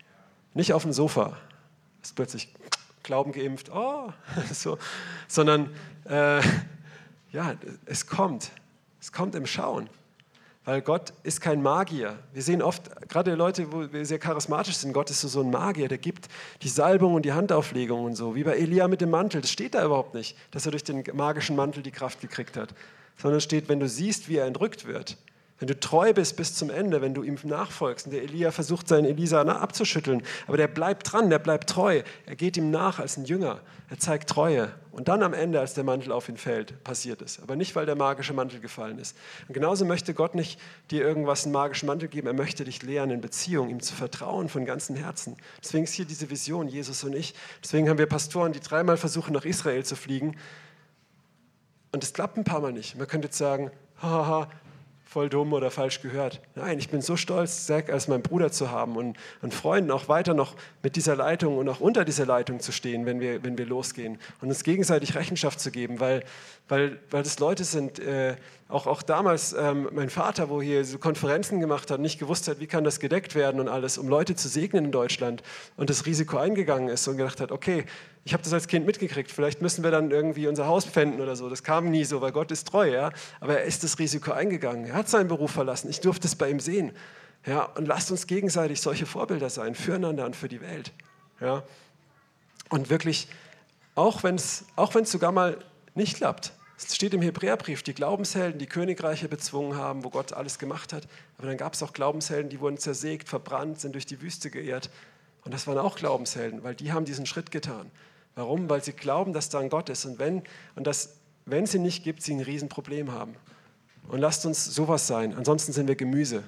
Nicht 0.54 0.72
auf 0.72 0.82
dem 0.82 0.92
Sofa, 0.92 1.36
ist 2.02 2.14
plötzlich 2.14 2.54
Glauben 3.02 3.32
geimpft, 3.32 3.70
oh, 3.70 4.12
so, 4.52 4.78
sondern 5.28 5.70
äh, 6.04 6.40
ja, 7.32 7.54
es 7.84 8.06
kommt. 8.06 8.50
Es 9.00 9.12
kommt 9.12 9.34
im 9.34 9.46
Schauen. 9.46 9.88
Weil 10.66 10.82
Gott 10.82 11.12
ist 11.22 11.40
kein 11.40 11.62
Magier. 11.62 12.18
Wir 12.32 12.42
sehen 12.42 12.60
oft, 12.60 12.90
gerade 13.08 13.36
Leute, 13.36 13.72
wo 13.72 13.90
wir 13.92 14.04
sehr 14.04 14.18
charismatisch 14.18 14.74
sind, 14.74 14.92
Gott 14.92 15.08
ist 15.10 15.20
so, 15.20 15.40
ein 15.40 15.50
Magier, 15.50 15.86
der 15.86 15.98
gibt 15.98 16.26
die 16.62 16.68
Salbung 16.68 17.14
und 17.14 17.24
die 17.24 17.32
Handauflegung 17.32 18.04
und 18.04 18.16
so, 18.16 18.34
wie 18.34 18.42
bei 18.42 18.56
Elia 18.56 18.88
mit 18.88 19.00
dem 19.00 19.10
Mantel. 19.10 19.40
Das 19.40 19.52
steht 19.52 19.74
da 19.74 19.84
überhaupt 19.84 20.14
nicht, 20.14 20.36
dass 20.50 20.66
er 20.66 20.72
durch 20.72 20.82
den 20.82 21.04
magischen 21.14 21.54
Mantel 21.54 21.84
die 21.84 21.92
Kraft 21.92 22.20
gekriegt 22.20 22.56
hat. 22.56 22.74
Sondern 23.16 23.38
es 23.38 23.44
steht, 23.44 23.68
wenn 23.68 23.78
du 23.78 23.88
siehst, 23.88 24.28
wie 24.28 24.38
er 24.38 24.46
entrückt 24.46 24.86
wird, 24.86 25.16
wenn 25.58 25.68
du 25.68 25.78
treu 25.78 26.12
bist 26.12 26.36
bis 26.36 26.54
zum 26.54 26.68
Ende, 26.68 27.00
wenn 27.00 27.14
du 27.14 27.22
ihm 27.22 27.38
nachfolgst. 27.42 28.06
Und 28.06 28.12
der 28.12 28.22
Elia 28.22 28.50
versucht, 28.50 28.88
seinen 28.88 29.06
Elisa 29.06 29.40
abzuschütteln, 29.40 30.22
aber 30.46 30.56
der 30.56 30.68
bleibt 30.68 31.10
dran, 31.10 31.30
der 31.30 31.38
bleibt 31.38 31.70
treu. 31.70 32.02
Er 32.26 32.36
geht 32.36 32.56
ihm 32.56 32.70
nach 32.70 32.98
als 32.98 33.16
ein 33.16 33.24
Jünger. 33.24 33.60
Er 33.88 33.98
zeigt 33.98 34.28
Treue. 34.28 34.72
Und 34.90 35.08
dann 35.08 35.22
am 35.22 35.32
Ende, 35.32 35.60
als 35.60 35.74
der 35.74 35.84
Mantel 35.84 36.10
auf 36.10 36.28
ihn 36.28 36.36
fällt, 36.36 36.82
passiert 36.82 37.22
es. 37.22 37.40
Aber 37.40 37.54
nicht, 37.54 37.76
weil 37.76 37.86
der 37.86 37.94
magische 37.94 38.32
Mantel 38.32 38.58
gefallen 38.58 38.98
ist. 38.98 39.16
Und 39.46 39.54
genauso 39.54 39.84
möchte 39.84 40.12
Gott 40.12 40.34
nicht 40.34 40.58
dir 40.90 41.02
irgendwas 41.02 41.44
einen 41.44 41.52
magischen 41.52 41.86
Mantel 41.86 42.08
geben. 42.08 42.26
Er 42.26 42.32
möchte 42.32 42.64
dich 42.64 42.82
lehren 42.82 43.10
in 43.10 43.20
Beziehung, 43.20 43.70
ihm 43.70 43.80
zu 43.80 43.94
vertrauen 43.94 44.48
von 44.48 44.64
ganzem 44.64 44.96
Herzen. 44.96 45.36
Deswegen 45.62 45.84
ist 45.84 45.92
hier 45.92 46.04
diese 46.04 46.28
Vision, 46.30 46.66
Jesus 46.66 47.04
und 47.04 47.14
ich. 47.14 47.34
Deswegen 47.62 47.88
haben 47.88 47.98
wir 47.98 48.06
Pastoren, 48.06 48.52
die 48.52 48.60
dreimal 48.60 48.96
versuchen, 48.96 49.32
nach 49.32 49.44
Israel 49.44 49.84
zu 49.84 49.94
fliegen. 49.94 50.36
Und 51.92 52.02
es 52.02 52.12
klappt 52.12 52.36
ein 52.36 52.44
paar 52.44 52.60
Mal 52.60 52.72
nicht. 52.72 52.96
Man 52.96 53.06
könnte 53.06 53.28
jetzt 53.28 53.38
sagen, 53.38 53.70
haha, 54.02 54.48
voll 55.16 55.30
dumm 55.30 55.54
oder 55.54 55.70
falsch 55.70 56.02
gehört. 56.02 56.42
Nein, 56.56 56.78
ich 56.78 56.90
bin 56.90 57.00
so 57.00 57.16
stolz, 57.16 57.64
Zack 57.64 57.88
als 57.88 58.06
mein 58.06 58.20
Bruder 58.20 58.52
zu 58.52 58.70
haben 58.70 58.96
und 58.96 59.16
an 59.40 59.50
Freunden 59.50 59.90
auch 59.90 60.10
weiter 60.10 60.34
noch 60.34 60.56
mit 60.82 60.94
dieser 60.94 61.16
Leitung 61.16 61.56
und 61.56 61.66
auch 61.70 61.80
unter 61.80 62.04
dieser 62.04 62.26
Leitung 62.26 62.60
zu 62.60 62.70
stehen, 62.70 63.06
wenn 63.06 63.18
wir, 63.18 63.42
wenn 63.42 63.56
wir 63.56 63.64
losgehen 63.64 64.18
und 64.42 64.48
uns 64.48 64.62
gegenseitig 64.62 65.14
Rechenschaft 65.14 65.58
zu 65.58 65.70
geben, 65.70 66.00
weil, 66.00 66.22
weil, 66.68 66.98
weil 67.10 67.22
das 67.22 67.38
Leute 67.38 67.64
sind, 67.64 67.98
äh, 67.98 68.36
auch, 68.68 68.88
auch 68.88 69.02
damals 69.02 69.52
ähm, 69.52 69.88
mein 69.92 70.10
Vater, 70.10 70.48
wo 70.48 70.60
hier 70.60 70.84
so 70.84 70.98
Konferenzen 70.98 71.60
gemacht 71.60 71.90
hat, 71.90 72.00
nicht 72.00 72.18
gewusst 72.18 72.48
hat, 72.48 72.58
wie 72.58 72.66
kann 72.66 72.82
das 72.82 72.98
gedeckt 72.98 73.36
werden 73.36 73.60
und 73.60 73.68
alles, 73.68 73.96
um 73.96 74.08
Leute 74.08 74.34
zu 74.34 74.48
segnen 74.48 74.86
in 74.86 74.92
Deutschland 74.92 75.44
und 75.76 75.88
das 75.88 76.04
Risiko 76.04 76.36
eingegangen 76.38 76.88
ist 76.88 77.06
und 77.06 77.16
gedacht 77.16 77.40
hat, 77.40 77.52
okay, 77.52 77.84
ich 78.24 78.32
habe 78.32 78.42
das 78.42 78.52
als 78.52 78.66
Kind 78.66 78.84
mitgekriegt, 78.84 79.30
vielleicht 79.30 79.62
müssen 79.62 79.84
wir 79.84 79.92
dann 79.92 80.10
irgendwie 80.10 80.48
unser 80.48 80.66
Haus 80.66 80.84
pfänden 80.84 81.20
oder 81.20 81.36
so. 81.36 81.48
Das 81.48 81.62
kam 81.62 81.90
nie 81.90 82.04
so, 82.04 82.20
weil 82.20 82.32
Gott 82.32 82.50
ist 82.50 82.66
treu, 82.66 82.90
ja. 82.90 83.12
Aber 83.38 83.60
er 83.60 83.64
ist 83.64 83.84
das 83.84 84.00
Risiko 84.00 84.32
eingegangen. 84.32 84.86
Er 84.86 84.94
hat 84.94 85.08
seinen 85.08 85.28
Beruf 85.28 85.52
verlassen. 85.52 85.88
Ich 85.88 86.00
durfte 86.00 86.26
es 86.26 86.34
bei 86.34 86.50
ihm 86.50 86.58
sehen. 86.58 86.90
Ja, 87.46 87.62
und 87.76 87.86
lasst 87.86 88.10
uns 88.10 88.26
gegenseitig 88.26 88.80
solche 88.80 89.06
Vorbilder 89.06 89.48
sein, 89.48 89.76
füreinander 89.76 90.26
und 90.26 90.34
für 90.34 90.48
die 90.48 90.60
Welt. 90.60 90.92
Ja. 91.40 91.62
Und 92.68 92.90
wirklich, 92.90 93.28
auch 93.94 94.24
wenn 94.24 94.34
es 94.34 94.64
auch 94.74 94.92
sogar 95.04 95.30
mal 95.30 95.58
nicht 95.94 96.16
klappt, 96.16 96.52
es 96.78 96.94
steht 96.94 97.14
im 97.14 97.22
Hebräerbrief, 97.22 97.82
die 97.82 97.94
Glaubenshelden, 97.94 98.58
die 98.58 98.66
Königreiche 98.66 99.28
bezwungen 99.28 99.76
haben, 99.76 100.04
wo 100.04 100.10
Gott 100.10 100.32
alles 100.32 100.58
gemacht 100.58 100.92
hat. 100.92 101.08
Aber 101.38 101.48
dann 101.48 101.56
gab 101.56 101.72
es 101.72 101.82
auch 101.82 101.92
Glaubenshelden, 101.92 102.50
die 102.50 102.60
wurden 102.60 102.76
zersägt, 102.76 103.28
verbrannt, 103.28 103.80
sind 103.80 103.94
durch 103.94 104.04
die 104.04 104.20
Wüste 104.20 104.50
geehrt. 104.50 104.90
Und 105.44 105.54
das 105.54 105.66
waren 105.66 105.78
auch 105.78 105.96
Glaubenshelden, 105.96 106.62
weil 106.64 106.74
die 106.74 106.92
haben 106.92 107.06
diesen 107.06 107.24
Schritt 107.24 107.50
getan. 107.50 107.90
Warum? 108.34 108.68
Weil 108.68 108.84
sie 108.84 108.92
glauben, 108.92 109.32
dass 109.32 109.48
da 109.48 109.60
ein 109.60 109.70
Gott 109.70 109.88
ist 109.88 110.04
und 110.04 110.18
wenn, 110.18 110.42
und 110.74 110.86
dass, 110.86 111.14
wenn 111.46 111.64
sie 111.66 111.78
nicht 111.78 112.04
gibt, 112.04 112.22
sie 112.22 112.34
ein 112.34 112.40
Riesenproblem 112.40 113.12
haben. 113.12 113.34
Und 114.08 114.20
lasst 114.20 114.44
uns 114.44 114.64
sowas 114.64 115.06
sein. 115.06 115.34
Ansonsten 115.34 115.72
sind 115.72 115.88
wir 115.88 115.96
Gemüse. 115.96 116.42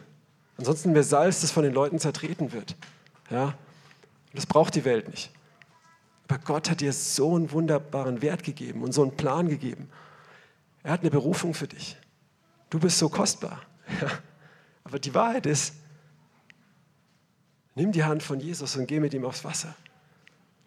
Ansonsten 0.58 0.88
sind 0.88 0.94
wir 0.94 1.04
Salz, 1.04 1.40
das 1.40 1.50
von 1.50 1.62
den 1.62 1.72
Leuten 1.72 1.98
zertreten 1.98 2.52
wird. 2.52 2.76
Ja? 3.30 3.54
Das 4.34 4.44
braucht 4.44 4.74
die 4.74 4.84
Welt 4.84 5.08
nicht. 5.08 5.30
Aber 6.28 6.38
Gott 6.38 6.68
hat 6.68 6.82
dir 6.82 6.92
so 6.92 7.34
einen 7.34 7.50
wunderbaren 7.50 8.20
Wert 8.20 8.42
gegeben 8.42 8.82
und 8.82 8.92
so 8.92 9.02
einen 9.02 9.16
Plan 9.16 9.48
gegeben. 9.48 9.88
Er 10.88 10.92
hat 10.92 11.02
eine 11.02 11.10
Berufung 11.10 11.52
für 11.52 11.68
dich. 11.68 11.98
Du 12.70 12.80
bist 12.80 12.98
so 12.98 13.10
kostbar. 13.10 13.60
Ja? 14.00 14.10
Aber 14.84 14.98
die 14.98 15.14
Wahrheit 15.14 15.44
ist, 15.44 15.74
nimm 17.74 17.92
die 17.92 18.04
Hand 18.04 18.22
von 18.22 18.40
Jesus 18.40 18.74
und 18.76 18.86
geh 18.86 19.00
mit 19.00 19.12
ihm 19.12 19.24
aufs 19.26 19.44
Wasser. 19.44 19.74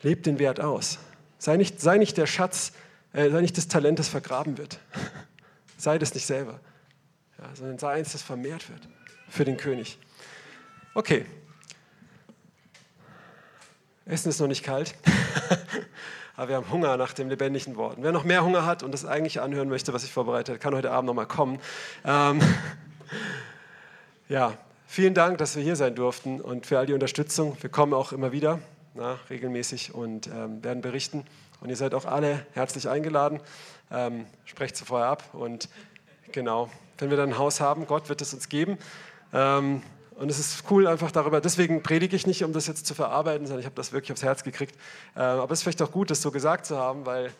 Leb 0.03 0.21
den 0.21 0.37
Wert 0.37 0.59
aus. 0.59 0.99
Sei 1.39 1.57
nicht, 1.57 1.81
sei 1.81 1.97
nicht 1.97 2.17
der 2.17 2.27
Schatz, 2.27 2.71
äh, 3.13 3.31
sei 3.31 3.41
nicht 3.41 3.57
das 3.57 3.67
Talent, 3.67 3.97
das 3.97 4.09
vergraben 4.09 4.59
wird. 4.59 4.79
sei 5.77 5.97
das 5.97 6.13
nicht 6.13 6.27
selber, 6.27 6.59
ja, 7.39 7.55
sondern 7.55 7.79
sei 7.79 7.93
eins, 7.93 8.11
das 8.11 8.21
vermehrt 8.21 8.69
wird 8.69 8.87
für 9.27 9.45
den 9.45 9.57
König. 9.57 9.97
Okay. 10.93 11.25
Essen 14.05 14.29
ist 14.29 14.39
noch 14.39 14.47
nicht 14.47 14.63
kalt, 14.63 14.93
aber 16.35 16.49
wir 16.49 16.55
haben 16.55 16.71
Hunger 16.71 16.97
nach 16.97 17.13
dem 17.13 17.29
lebendigen 17.29 17.75
Wort. 17.75 17.97
wer 17.99 18.11
noch 18.11 18.23
mehr 18.23 18.43
Hunger 18.43 18.65
hat 18.65 18.83
und 18.83 18.93
das 18.93 19.05
eigentlich 19.05 19.41
anhören 19.41 19.69
möchte, 19.69 19.93
was 19.93 20.03
ich 20.03 20.11
vorbereitet 20.11 20.49
habe, 20.49 20.59
kann 20.59 20.75
heute 20.75 20.91
Abend 20.91 21.07
noch 21.07 21.13
mal 21.13 21.25
kommen. 21.25 21.59
Ähm, 22.05 22.41
ja, 24.29 24.53
vielen 24.87 25.13
Dank, 25.13 25.37
dass 25.37 25.55
wir 25.55 25.63
hier 25.63 25.75
sein 25.75 25.95
durften 25.95 26.41
und 26.41 26.65
für 26.65 26.79
all 26.79 26.85
die 26.85 26.93
Unterstützung. 26.93 27.57
Wir 27.61 27.69
kommen 27.69 27.93
auch 27.93 28.11
immer 28.11 28.31
wieder 28.31 28.59
na, 28.93 29.19
regelmäßig 29.29 29.93
und 29.93 30.27
ähm, 30.27 30.63
werden 30.63 30.81
berichten. 30.81 31.25
Und 31.61 31.69
ihr 31.69 31.75
seid 31.75 31.93
auch 31.93 32.05
alle 32.05 32.45
herzlich 32.53 32.89
eingeladen. 32.89 33.39
Ähm, 33.91 34.25
sprecht 34.45 34.77
vorher 34.77 35.07
ab. 35.07 35.23
Und 35.33 35.69
genau, 36.31 36.69
wenn 36.97 37.09
wir 37.09 37.17
dann 37.17 37.29
ein 37.29 37.37
Haus 37.37 37.61
haben, 37.61 37.85
Gott 37.87 38.09
wird 38.09 38.21
es 38.21 38.33
uns 38.33 38.49
geben. 38.49 38.77
Ähm, 39.33 39.81
und 40.15 40.29
es 40.29 40.39
ist 40.39 40.63
cool 40.69 40.87
einfach 40.87 41.11
darüber, 41.11 41.41
deswegen 41.41 41.81
predige 41.83 42.15
ich 42.15 42.27
nicht, 42.27 42.43
um 42.43 42.53
das 42.53 42.67
jetzt 42.67 42.85
zu 42.85 42.93
verarbeiten, 42.93 43.47
sondern 43.47 43.61
ich 43.61 43.65
habe 43.65 43.75
das 43.75 43.91
wirklich 43.91 44.11
aufs 44.11 44.23
Herz 44.23 44.43
gekriegt. 44.43 44.75
Ähm, 45.15 45.21
aber 45.21 45.51
es 45.51 45.59
ist 45.59 45.63
vielleicht 45.63 45.81
auch 45.81 45.91
gut, 45.91 46.11
das 46.11 46.21
so 46.21 46.31
gesagt 46.31 46.65
zu 46.65 46.77
haben, 46.77 47.05
weil 47.05 47.31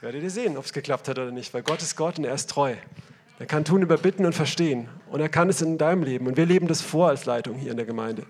werdet 0.00 0.22
ihr 0.22 0.30
sehen, 0.30 0.56
ob 0.56 0.64
es 0.64 0.72
geklappt 0.72 1.08
hat 1.08 1.18
oder 1.18 1.30
nicht, 1.30 1.54
weil 1.54 1.62
Gott 1.62 1.82
ist 1.82 1.96
Gott 1.96 2.18
und 2.18 2.24
er 2.24 2.34
ist 2.34 2.50
treu. 2.50 2.74
Er 3.40 3.46
kann 3.46 3.64
tun, 3.64 3.82
überbitten 3.82 4.26
und 4.26 4.32
verstehen. 4.32 4.88
Und 5.10 5.20
er 5.20 5.28
kann 5.28 5.48
es 5.48 5.62
in 5.62 5.78
deinem 5.78 6.02
Leben. 6.02 6.26
Und 6.26 6.36
wir 6.36 6.46
leben 6.46 6.66
das 6.66 6.82
vor 6.82 7.08
als 7.08 7.24
Leitung 7.24 7.56
hier 7.56 7.70
in 7.70 7.76
der 7.76 7.86
Gemeinde. 7.86 8.24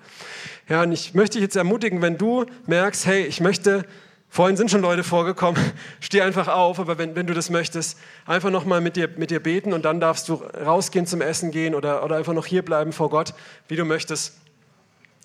Ja, 0.69 0.83
und 0.83 0.93
ich 0.93 1.15
möchte 1.15 1.39
dich 1.39 1.43
jetzt 1.43 1.57
ermutigen, 1.57 2.03
wenn 2.03 2.19
du 2.19 2.45
merkst, 2.67 3.07
hey, 3.07 3.25
ich 3.25 3.41
möchte, 3.41 3.87
vorhin 4.29 4.57
sind 4.57 4.71
schon 4.71 4.81
Leute 4.81 5.05
vorgekommen, 5.05 5.61
steh 6.01 6.23
einfach 6.23 6.49
auf, 6.49 6.79
aber 6.79 6.99
wenn, 6.99 7.15
wenn 7.15 7.27
du 7.27 7.35
das 7.35 7.51
möchtest, 7.51 7.99
einfach 8.27 8.51
nochmal 8.51 8.81
mit 8.81 8.97
dir, 8.97 9.09
mit 9.17 9.31
dir 9.31 9.41
beten 9.41 9.73
und 9.73 9.85
dann 9.85 10.01
darfst 10.01 10.29
du 10.29 10.35
rausgehen 10.35 11.07
zum 11.07 11.21
Essen 11.21 11.51
gehen 11.51 11.75
oder, 11.75 12.05
oder 12.05 12.17
einfach 12.17 12.35
noch 12.35 12.47
hier 12.47 12.65
bleiben 12.65 12.93
vor 12.93 13.11
Gott, 13.11 13.35
wie 13.69 13.77
du 13.77 13.85
möchtest. 13.85 14.37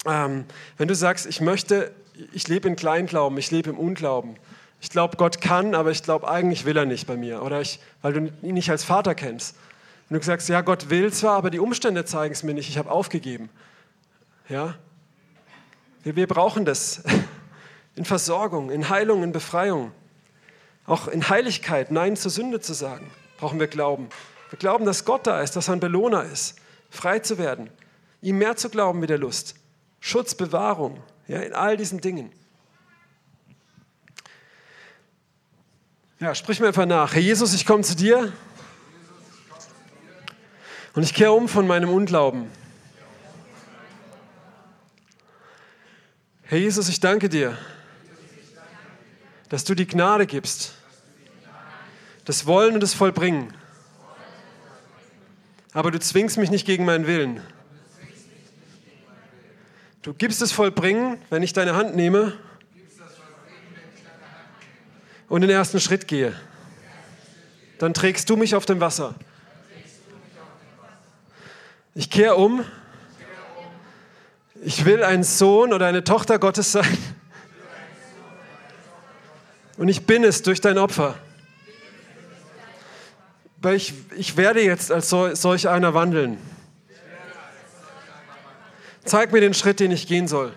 Ähm, 0.05 0.45
wenn 0.77 0.87
du 0.87 0.95
sagst, 0.95 1.25
ich 1.25 1.41
möchte, 1.41 1.91
ich 2.31 2.47
lebe 2.47 2.67
in 2.67 2.75
Kleinglauben, 2.75 3.37
ich 3.37 3.51
lebe 3.51 3.69
im 3.69 3.77
Unglauben, 3.77 4.35
ich 4.83 4.89
glaube, 4.89 5.15
Gott 5.15 5.39
kann, 5.39 5.75
aber 5.75 5.91
ich 5.91 6.03
glaube, 6.03 6.29
eigentlich 6.29 6.65
will 6.65 6.75
er 6.75 6.85
nicht 6.85 7.07
bei 7.07 7.15
mir. 7.15 7.41
Oder 7.41 7.61
ich, 7.61 7.79
weil 8.01 8.11
du 8.11 8.33
ihn 8.41 8.53
nicht 8.53 8.69
als 8.69 8.83
Vater 8.83 9.15
kennst. 9.15 9.55
Und 10.09 10.19
du 10.19 10.25
sagst, 10.25 10.49
ja, 10.49 10.59
Gott 10.59 10.89
will 10.89 11.13
zwar, 11.13 11.37
aber 11.37 11.49
die 11.49 11.59
Umstände 11.59 12.03
zeigen 12.03 12.33
es 12.33 12.43
mir 12.43 12.53
nicht, 12.53 12.67
ich 12.67 12.77
habe 12.77 12.91
aufgegeben. 12.91 13.49
Ja? 14.49 14.75
Wir, 16.03 16.17
wir 16.17 16.27
brauchen 16.27 16.65
das 16.65 17.01
in 17.95 18.05
Versorgung, 18.05 18.71
in 18.71 18.89
Heilung, 18.89 19.23
in 19.23 19.31
Befreiung. 19.31 19.91
Auch 20.85 21.07
in 21.07 21.29
Heiligkeit, 21.29 21.91
Nein 21.91 22.15
zur 22.17 22.31
Sünde 22.31 22.59
zu 22.59 22.73
sagen, 22.73 23.09
brauchen 23.37 23.59
wir 23.59 23.67
Glauben. 23.67 24.09
Wir 24.49 24.59
glauben, 24.59 24.85
dass 24.85 25.05
Gott 25.05 25.25
da 25.25 25.41
ist, 25.41 25.55
dass 25.55 25.67
er 25.67 25.73
ein 25.73 25.79
Belohner 25.79 26.23
ist, 26.25 26.55
frei 26.89 27.19
zu 27.19 27.37
werden, 27.37 27.69
ihm 28.21 28.37
mehr 28.37 28.55
zu 28.55 28.69
glauben 28.69 29.01
wie 29.01 29.07
der 29.07 29.17
Lust. 29.17 29.55
Schutz, 29.99 30.35
Bewahrung, 30.35 31.01
ja, 31.27 31.39
in 31.39 31.53
all 31.53 31.77
diesen 31.77 32.01
Dingen. 32.01 32.31
Ja, 36.19 36.35
sprich 36.35 36.59
mir 36.59 36.67
einfach 36.67 36.85
nach. 36.85 37.13
Herr 37.13 37.21
Jesus, 37.21 37.53
ich 37.53 37.65
komme 37.65 37.83
zu 37.83 37.95
dir 37.95 38.31
und 40.93 41.03
ich 41.03 41.13
kehre 41.13 41.31
um 41.31 41.47
von 41.49 41.65
meinem 41.65 41.89
Unglauben. 41.89 42.49
Herr 46.43 46.59
Jesus, 46.59 46.89
ich 46.89 46.99
danke 46.99 47.29
dir, 47.29 47.57
dass 49.53 49.63
du 49.63 49.75
die 49.75 49.85
Gnade 49.85 50.25
gibst, 50.25 50.73
das 52.25 52.47
Wollen 52.47 52.73
und 52.73 52.79
das 52.79 52.95
Vollbringen. 52.95 53.53
Aber 55.73 55.91
du 55.91 55.99
zwingst 55.99 56.39
mich 56.39 56.49
nicht 56.49 56.65
gegen 56.65 56.85
meinen 56.85 57.05
Willen. 57.05 57.39
Du 60.01 60.15
gibst 60.15 60.41
das 60.41 60.51
Vollbringen, 60.51 61.19
wenn 61.29 61.43
ich 61.43 61.53
deine 61.53 61.75
Hand 61.75 61.95
nehme 61.95 62.33
und 65.29 65.41
den 65.41 65.51
ersten 65.51 65.79
Schritt 65.79 66.07
gehe. 66.07 66.35
Dann 67.77 67.93
trägst 67.93 68.31
du 68.31 68.37
mich 68.37 68.55
auf 68.55 68.65
dem 68.65 68.79
Wasser. 68.79 69.13
Ich 71.93 72.09
kehre 72.09 72.37
um. 72.37 72.65
Ich 74.63 74.83
will 74.85 75.03
ein 75.03 75.23
Sohn 75.23 75.73
oder 75.73 75.85
eine 75.85 76.03
Tochter 76.03 76.39
Gottes 76.39 76.71
sein. 76.71 76.97
Und 79.77 79.89
ich 79.89 80.05
bin 80.05 80.23
es 80.23 80.41
durch 80.41 80.61
dein 80.61 80.77
Opfer. 80.77 81.15
Weil 83.57 83.75
ich, 83.75 83.93
ich 84.17 84.37
werde 84.37 84.61
jetzt 84.61 84.91
als 84.91 85.09
solch 85.09 85.67
einer 85.67 85.93
wandeln. 85.93 86.37
Zeig 89.05 89.31
mir 89.31 89.41
den 89.41 89.53
Schritt, 89.53 89.79
den 89.79 89.91
ich 89.91 90.07
gehen 90.07 90.27
soll. 90.27 90.53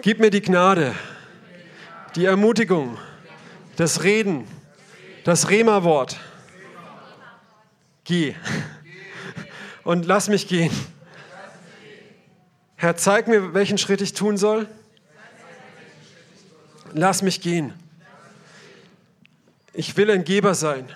Gib 0.00 0.18
mir 0.18 0.30
die 0.30 0.42
Gnade, 0.42 0.94
die 2.16 2.24
Ermutigung, 2.24 2.98
das 3.76 4.02
Reden, 4.02 4.46
das 5.24 5.48
Rema-Wort. 5.48 6.18
Geh 8.04 8.34
und 9.84 10.06
lass 10.06 10.28
mich 10.28 10.48
gehen. 10.48 10.72
Herr, 12.76 12.96
zeig 12.96 13.28
mir, 13.28 13.54
welchen 13.54 13.78
Schritt 13.78 14.00
ich 14.00 14.12
tun 14.12 14.36
soll. 14.36 14.66
Lass 16.94 17.22
mich 17.22 17.40
gehen. 17.40 17.72
Ich 19.72 19.96
will 19.96 20.10
ein 20.10 20.24
Geber 20.24 20.54
sein. 20.54 20.88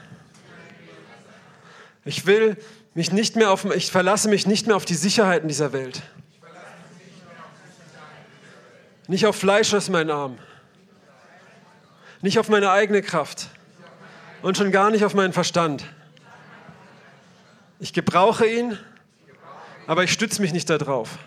Ich 2.05 2.26
will 2.26 2.57
mich 2.94 3.12
nicht 3.12 3.36
mehr 3.36 3.51
auf, 3.51 3.64
ich 3.64 3.90
verlasse 3.90 4.28
mich 4.28 4.47
nicht 4.47 4.66
mehr 4.66 4.76
auf 4.76 4.84
die 4.84 4.94
Sicherheiten 4.94 5.49
dieser 5.49 5.72
Welt. 5.72 6.03
Nicht 9.09 9.26
auf 9.26 9.36
Fleisch 9.36 9.72
aus 9.72 9.88
meinen 9.88 10.11
Arm. 10.11 10.38
Nicht 12.20 12.38
auf 12.38 12.49
meine 12.49 12.70
eigene 12.70 13.03
Kraft. 13.03 13.49
Und 14.42 14.57
schon 14.57 14.70
gar 14.72 14.90
nicht 14.90 15.05
auf 15.05 15.14
meinen 15.14 15.32
Verstand. 15.32 15.84
Ich 17.78 17.92
gebrauche 17.92 18.47
ihn, 18.47 18.78
aber 19.86 20.05
ich 20.05 20.12
stütze 20.12 20.42
mich 20.42 20.53
nicht 20.53 20.68
darauf. 20.68 21.18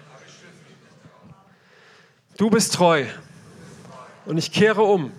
Du 2.38 2.50
bist 2.50 2.74
treu 2.74 3.06
und 4.30 4.38
ich 4.38 4.52
kehre 4.52 4.84
um. 4.84 5.12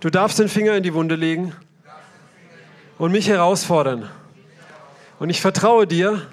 Du 0.00 0.10
darfst 0.10 0.40
den 0.40 0.48
Finger 0.48 0.74
in 0.74 0.82
die 0.82 0.92
Wunde 0.94 1.14
legen 1.14 1.54
und 2.98 3.12
mich 3.12 3.28
herausfordern. 3.28 4.10
Und 5.20 5.30
ich 5.30 5.40
vertraue 5.40 5.86
dir, 5.86 6.26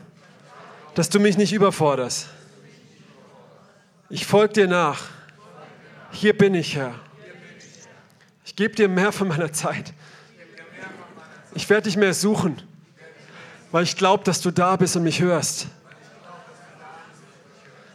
dass 0.95 1.09
du 1.09 1.19
mich 1.19 1.37
nicht 1.37 1.53
überforderst. 1.53 2.29
Ich 4.09 4.25
folge 4.25 4.53
dir 4.53 4.67
nach. 4.67 5.03
Hier 6.09 6.35
bin 6.35 6.55
ich, 6.55 6.75
Herr. 6.75 6.95
Ich 8.43 8.55
gebe 8.55 8.73
dir 8.73 8.89
mehr 8.89 9.11
von 9.11 9.27
meiner 9.27 9.53
Zeit. 9.53 9.93
Ich 11.53 11.69
werde 11.69 11.83
dich 11.83 11.95
mehr 11.95 12.15
suchen, 12.15 12.59
weil 13.71 13.83
ich 13.83 13.95
glaube, 13.95 14.23
dass 14.23 14.41
du 14.41 14.49
da 14.49 14.77
bist 14.77 14.95
und 14.95 15.03
mich 15.03 15.21
hörst. 15.21 15.67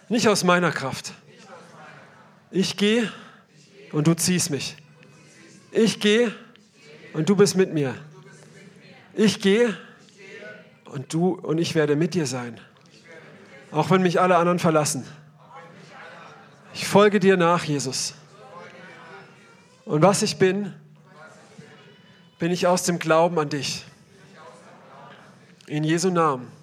Nicht 0.08 0.28
aus 0.28 0.44
meiner 0.44 0.70
Kraft. 0.70 1.14
Ich 2.52 2.76
gehe 2.76 3.10
und 3.92 4.06
du 4.06 4.14
ziehst 4.14 4.50
mich. 4.50 4.76
Ich 5.70 6.00
gehe 6.00 6.34
und 7.12 7.28
du 7.28 7.36
bist 7.36 7.56
mit 7.56 7.72
mir. 7.72 7.94
Ich 9.14 9.40
gehe 9.40 9.76
und 10.86 11.12
du 11.12 11.34
und 11.34 11.58
ich 11.58 11.74
werde 11.74 11.96
mit 11.96 12.14
dir 12.14 12.26
sein. 12.26 12.60
Auch 13.70 13.90
wenn 13.90 14.02
mich 14.02 14.20
alle 14.20 14.36
anderen 14.36 14.58
verlassen. 14.58 15.06
Ich 16.74 16.86
folge 16.86 17.20
dir 17.20 17.36
nach, 17.36 17.64
Jesus. 17.64 18.14
Und 19.84 20.02
was 20.02 20.22
ich 20.22 20.38
bin, 20.38 20.72
bin 22.38 22.50
ich 22.50 22.66
aus 22.66 22.84
dem 22.84 22.98
Glauben 22.98 23.38
an 23.38 23.48
dich. 23.48 23.84
In 25.66 25.84
Jesu 25.84 26.10
Namen. 26.10 26.61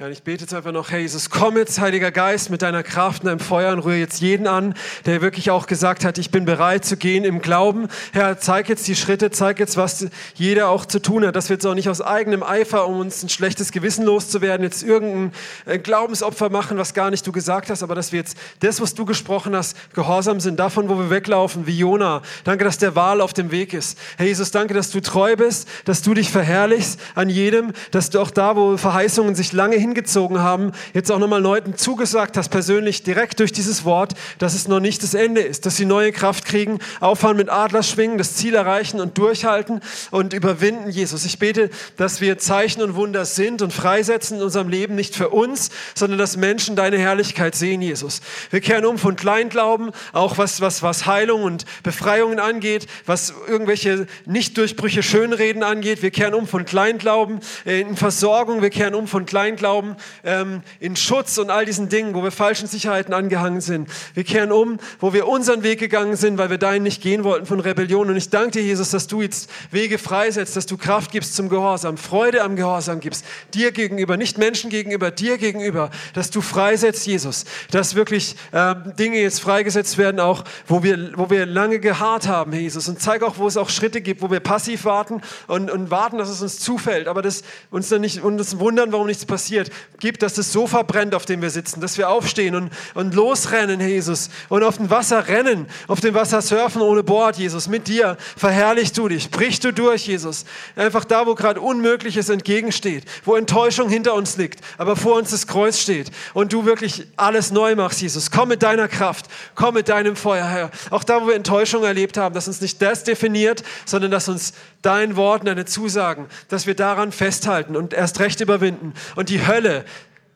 Ja, 0.00 0.08
ich 0.08 0.22
bete 0.22 0.44
jetzt 0.44 0.54
einfach 0.54 0.72
noch, 0.72 0.90
hey 0.92 1.02
Jesus, 1.02 1.28
komm 1.28 1.58
jetzt, 1.58 1.78
Heiliger 1.78 2.10
Geist, 2.10 2.48
mit 2.48 2.62
deiner 2.62 2.82
Kraft 2.82 3.22
und 3.22 3.26
deinem 3.26 3.38
Feuer 3.38 3.70
und 3.74 3.80
rühre 3.80 3.98
jetzt 3.98 4.22
jeden 4.22 4.46
an, 4.46 4.72
der 5.04 5.20
wirklich 5.20 5.50
auch 5.50 5.66
gesagt 5.66 6.06
hat, 6.06 6.16
ich 6.16 6.30
bin 6.30 6.46
bereit 6.46 6.86
zu 6.86 6.96
gehen 6.96 7.22
im 7.22 7.42
Glauben. 7.42 7.86
Herr, 8.12 8.38
zeig 8.38 8.70
jetzt 8.70 8.88
die 8.88 8.96
Schritte, 8.96 9.30
zeig 9.30 9.58
jetzt, 9.58 9.76
was 9.76 10.06
jeder 10.36 10.70
auch 10.70 10.86
zu 10.86 11.02
tun 11.02 11.26
hat, 11.26 11.36
dass 11.36 11.50
wir 11.50 11.56
jetzt 11.56 11.66
auch 11.66 11.74
nicht 11.74 11.90
aus 11.90 12.00
eigenem 12.00 12.42
Eifer, 12.42 12.88
um 12.88 12.98
uns 12.98 13.22
ein 13.22 13.28
schlechtes 13.28 13.72
Gewissen 13.72 14.06
loszuwerden, 14.06 14.64
jetzt 14.64 14.82
irgendein 14.82 15.32
äh, 15.66 15.78
Glaubensopfer 15.78 16.48
machen, 16.48 16.78
was 16.78 16.94
gar 16.94 17.10
nicht 17.10 17.26
du 17.26 17.30
gesagt 17.30 17.68
hast, 17.68 17.82
aber 17.82 17.94
dass 17.94 18.10
wir 18.10 18.20
jetzt 18.20 18.38
das, 18.60 18.80
was 18.80 18.94
du 18.94 19.04
gesprochen 19.04 19.54
hast, 19.54 19.76
gehorsam 19.92 20.40
sind, 20.40 20.58
davon, 20.58 20.88
wo 20.88 20.96
wir 20.96 21.10
weglaufen, 21.10 21.66
wie 21.66 21.76
Jona. 21.76 22.22
Danke, 22.44 22.64
dass 22.64 22.78
der 22.78 22.96
Wahl 22.96 23.20
auf 23.20 23.34
dem 23.34 23.50
Weg 23.50 23.74
ist. 23.74 23.98
Herr 24.16 24.24
Jesus, 24.24 24.50
danke, 24.50 24.72
dass 24.72 24.90
du 24.90 25.02
treu 25.02 25.36
bist, 25.36 25.68
dass 25.84 26.00
du 26.00 26.14
dich 26.14 26.30
verherrlichst 26.30 26.98
an 27.14 27.28
jedem, 27.28 27.74
dass 27.90 28.08
du 28.08 28.18
auch 28.18 28.30
da, 28.30 28.56
wo 28.56 28.78
Verheißungen 28.78 29.34
sich 29.34 29.52
lange 29.52 29.76
hin 29.76 29.89
hingezogen 29.90 30.38
haben, 30.40 30.72
jetzt 30.94 31.10
auch 31.10 31.18
nochmal 31.18 31.42
Leuten 31.42 31.76
zugesagt 31.76 32.36
hast, 32.36 32.50
persönlich 32.50 33.02
direkt 33.02 33.40
durch 33.40 33.52
dieses 33.52 33.84
Wort, 33.84 34.14
dass 34.38 34.54
es 34.54 34.68
noch 34.68 34.80
nicht 34.80 35.02
das 35.02 35.14
Ende 35.14 35.40
ist, 35.40 35.66
dass 35.66 35.76
sie 35.76 35.84
neue 35.84 36.12
Kraft 36.12 36.44
kriegen, 36.44 36.78
auffahren 37.00 37.36
mit 37.36 37.50
Adlerschwingen, 37.50 38.18
das 38.18 38.36
Ziel 38.36 38.54
erreichen 38.54 39.00
und 39.00 39.18
durchhalten 39.18 39.80
und 40.10 40.32
überwinden, 40.32 40.90
Jesus. 40.90 41.24
Ich 41.24 41.38
bete, 41.38 41.70
dass 41.96 42.20
wir 42.20 42.38
Zeichen 42.38 42.82
und 42.82 42.94
Wunder 42.94 43.24
sind 43.24 43.62
und 43.62 43.72
freisetzen 43.72 44.38
in 44.38 44.42
unserem 44.44 44.68
Leben, 44.68 44.94
nicht 44.94 45.16
für 45.16 45.30
uns, 45.30 45.70
sondern 45.94 46.18
dass 46.18 46.36
Menschen 46.36 46.76
deine 46.76 46.98
Herrlichkeit 46.98 47.56
sehen, 47.56 47.82
Jesus. 47.82 48.20
Wir 48.50 48.60
kehren 48.60 48.84
um 48.84 48.96
von 48.96 49.16
Kleinglauben, 49.16 49.90
auch 50.12 50.38
was, 50.38 50.60
was, 50.60 50.82
was 50.82 51.06
Heilung 51.06 51.42
und 51.42 51.64
Befreiungen 51.82 52.38
angeht, 52.38 52.86
was 53.06 53.34
irgendwelche 53.48 54.06
Nichtdurchbrüche, 54.26 55.02
Schönreden 55.02 55.62
angeht. 55.64 56.02
Wir 56.02 56.10
kehren 56.10 56.34
um 56.34 56.46
von 56.46 56.64
Kleinglauben 56.64 57.40
in 57.64 57.96
Versorgung, 57.96 58.62
wir 58.62 58.70
kehren 58.70 58.94
um 58.94 59.08
von 59.08 59.26
Kleinglauben 59.26 59.79
Glauben, 59.80 59.96
ähm, 60.24 60.62
in 60.78 60.94
Schutz 60.94 61.38
und 61.38 61.50
all 61.50 61.64
diesen 61.64 61.88
Dingen, 61.88 62.14
wo 62.14 62.22
wir 62.22 62.30
falschen 62.30 62.66
Sicherheiten 62.66 63.14
angehangen 63.14 63.60
sind. 63.60 63.88
Wir 64.14 64.24
kehren 64.24 64.52
um, 64.52 64.78
wo 64.98 65.14
wir 65.14 65.26
unseren 65.26 65.62
Weg 65.62 65.78
gegangen 65.78 66.16
sind, 66.16 66.36
weil 66.36 66.50
wir 66.50 66.58
deinen 66.58 66.82
nicht 66.82 67.02
gehen 67.02 67.24
wollten 67.24 67.46
von 67.46 67.60
Rebellion. 67.60 68.10
Und 68.10 68.16
ich 68.16 68.28
danke 68.28 68.52
dir, 68.52 68.62
Jesus, 68.62 68.90
dass 68.90 69.06
du 69.06 69.22
jetzt 69.22 69.50
Wege 69.70 69.96
freisetzt, 69.96 70.56
dass 70.56 70.66
du 70.66 70.76
Kraft 70.76 71.12
gibst 71.12 71.34
zum 71.34 71.48
Gehorsam, 71.48 71.96
Freude 71.96 72.42
am 72.42 72.56
Gehorsam 72.56 73.00
gibst, 73.00 73.24
dir 73.54 73.72
gegenüber, 73.72 74.16
nicht 74.16 74.36
Menschen 74.36 74.68
gegenüber, 74.70 75.10
dir 75.10 75.38
gegenüber, 75.38 75.90
dass 76.12 76.30
du 76.30 76.42
freisetzt, 76.42 77.06
Jesus, 77.06 77.46
dass 77.70 77.94
wirklich 77.94 78.36
äh, 78.52 78.74
Dinge 78.98 79.20
jetzt 79.20 79.40
freigesetzt 79.40 79.96
werden, 79.96 80.20
auch 80.20 80.44
wo 80.66 80.82
wir, 80.82 81.12
wo 81.16 81.30
wir 81.30 81.46
lange 81.46 81.80
geharrt 81.80 82.28
haben, 82.28 82.52
Jesus. 82.52 82.88
Und 82.88 83.00
zeig 83.00 83.22
auch, 83.22 83.38
wo 83.38 83.46
es 83.46 83.56
auch 83.56 83.70
Schritte 83.70 84.00
gibt, 84.02 84.20
wo 84.20 84.30
wir 84.30 84.40
passiv 84.40 84.84
warten 84.84 85.22
und, 85.46 85.70
und 85.70 85.90
warten, 85.90 86.18
dass 86.18 86.28
es 86.28 86.42
uns 86.42 86.58
zufällt, 86.58 87.08
aber 87.08 87.22
das 87.22 87.42
uns 87.70 87.88
dann 87.88 88.02
nicht 88.02 88.22
und 88.22 88.38
uns 88.38 88.58
wundern, 88.58 88.92
warum 88.92 89.06
nichts 89.06 89.24
passiert 89.24 89.69
gibt, 89.98 90.22
dass 90.22 90.34
das 90.34 90.52
Sofa 90.52 90.82
brennt, 90.82 91.14
auf 91.14 91.26
dem 91.26 91.42
wir 91.42 91.50
sitzen, 91.50 91.80
dass 91.80 91.98
wir 91.98 92.08
aufstehen 92.08 92.54
und, 92.54 92.70
und 92.94 93.14
losrennen, 93.14 93.80
Jesus, 93.80 94.30
und 94.48 94.62
auf 94.62 94.78
dem 94.78 94.90
Wasser 94.90 95.28
rennen, 95.28 95.66
auf 95.86 96.00
dem 96.00 96.14
Wasser 96.14 96.42
surfen 96.42 96.82
ohne 96.82 97.02
Bord, 97.02 97.36
Jesus. 97.36 97.68
Mit 97.68 97.88
dir 97.88 98.16
verherrlichst 98.36 98.96
du 98.96 99.08
dich, 99.08 99.30
brichst 99.30 99.64
du 99.64 99.72
durch, 99.72 100.06
Jesus. 100.06 100.44
Einfach 100.76 101.04
da, 101.04 101.26
wo 101.26 101.34
gerade 101.34 101.60
Unmögliches 101.60 102.28
entgegensteht, 102.28 103.04
wo 103.24 103.36
Enttäuschung 103.36 103.88
hinter 103.88 104.14
uns 104.14 104.36
liegt, 104.36 104.60
aber 104.78 104.96
vor 104.96 105.16
uns 105.16 105.30
das 105.30 105.46
Kreuz 105.46 105.78
steht 105.78 106.10
und 106.34 106.52
du 106.52 106.64
wirklich 106.64 107.06
alles 107.16 107.50
neu 107.50 107.74
machst, 107.76 108.00
Jesus. 108.00 108.30
Komm 108.30 108.48
mit 108.48 108.62
deiner 108.62 108.88
Kraft, 108.88 109.26
komm 109.54 109.74
mit 109.74 109.88
deinem 109.88 110.16
Feuer, 110.16 110.46
Herr. 110.46 110.70
Auch 110.90 111.04
da, 111.04 111.22
wo 111.22 111.28
wir 111.28 111.34
Enttäuschung 111.34 111.84
erlebt 111.84 112.16
haben, 112.16 112.34
dass 112.34 112.48
uns 112.48 112.60
nicht 112.60 112.80
das 112.82 113.04
definiert, 113.04 113.62
sondern 113.84 114.10
dass 114.10 114.28
uns 114.28 114.54
dein 114.82 115.16
Wort 115.16 115.40
und 115.40 115.46
deine 115.46 115.66
Zusagen, 115.66 116.26
dass 116.48 116.66
wir 116.66 116.74
daran 116.74 117.12
festhalten 117.12 117.76
und 117.76 117.92
erst 117.92 118.20
recht 118.20 118.40
überwinden 118.40 118.94
und 119.14 119.28
die 119.28 119.46
Hölle 119.46 119.59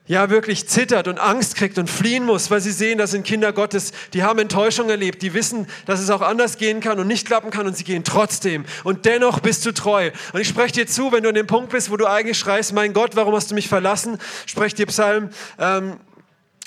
ja 0.06 0.28
wirklich 0.28 0.68
zittert 0.68 1.08
und 1.08 1.18
Angst 1.18 1.56
kriegt 1.56 1.78
und 1.78 1.88
fliehen 1.88 2.24
muss, 2.24 2.50
weil 2.50 2.60
sie 2.60 2.72
sehen, 2.72 2.98
das 2.98 3.12
sind 3.12 3.24
Kinder 3.24 3.52
Gottes, 3.52 3.92
die 4.12 4.22
haben 4.22 4.38
Enttäuschung 4.38 4.90
erlebt, 4.90 5.22
die 5.22 5.32
wissen, 5.32 5.66
dass 5.86 6.00
es 6.00 6.10
auch 6.10 6.20
anders 6.20 6.58
gehen 6.58 6.80
kann 6.80 6.98
und 6.98 7.06
nicht 7.06 7.26
klappen 7.26 7.50
kann 7.50 7.66
und 7.66 7.76
sie 7.76 7.84
gehen 7.84 8.04
trotzdem. 8.04 8.66
Und 8.84 9.06
dennoch 9.06 9.40
bist 9.40 9.64
du 9.64 9.72
treu. 9.72 10.10
Und 10.32 10.40
ich 10.40 10.48
spreche 10.48 10.74
dir 10.74 10.86
zu, 10.86 11.10
wenn 11.10 11.22
du 11.22 11.30
an 11.30 11.34
dem 11.34 11.46
Punkt 11.46 11.70
bist, 11.70 11.90
wo 11.90 11.96
du 11.96 12.06
eigentlich 12.06 12.38
schreist, 12.38 12.74
mein 12.74 12.92
Gott, 12.92 13.16
warum 13.16 13.34
hast 13.34 13.50
du 13.50 13.54
mich 13.54 13.68
verlassen? 13.68 14.18
Spreche 14.46 14.76
dir 14.76 14.86
Psalm 14.86 15.30
ähm, 15.58 15.96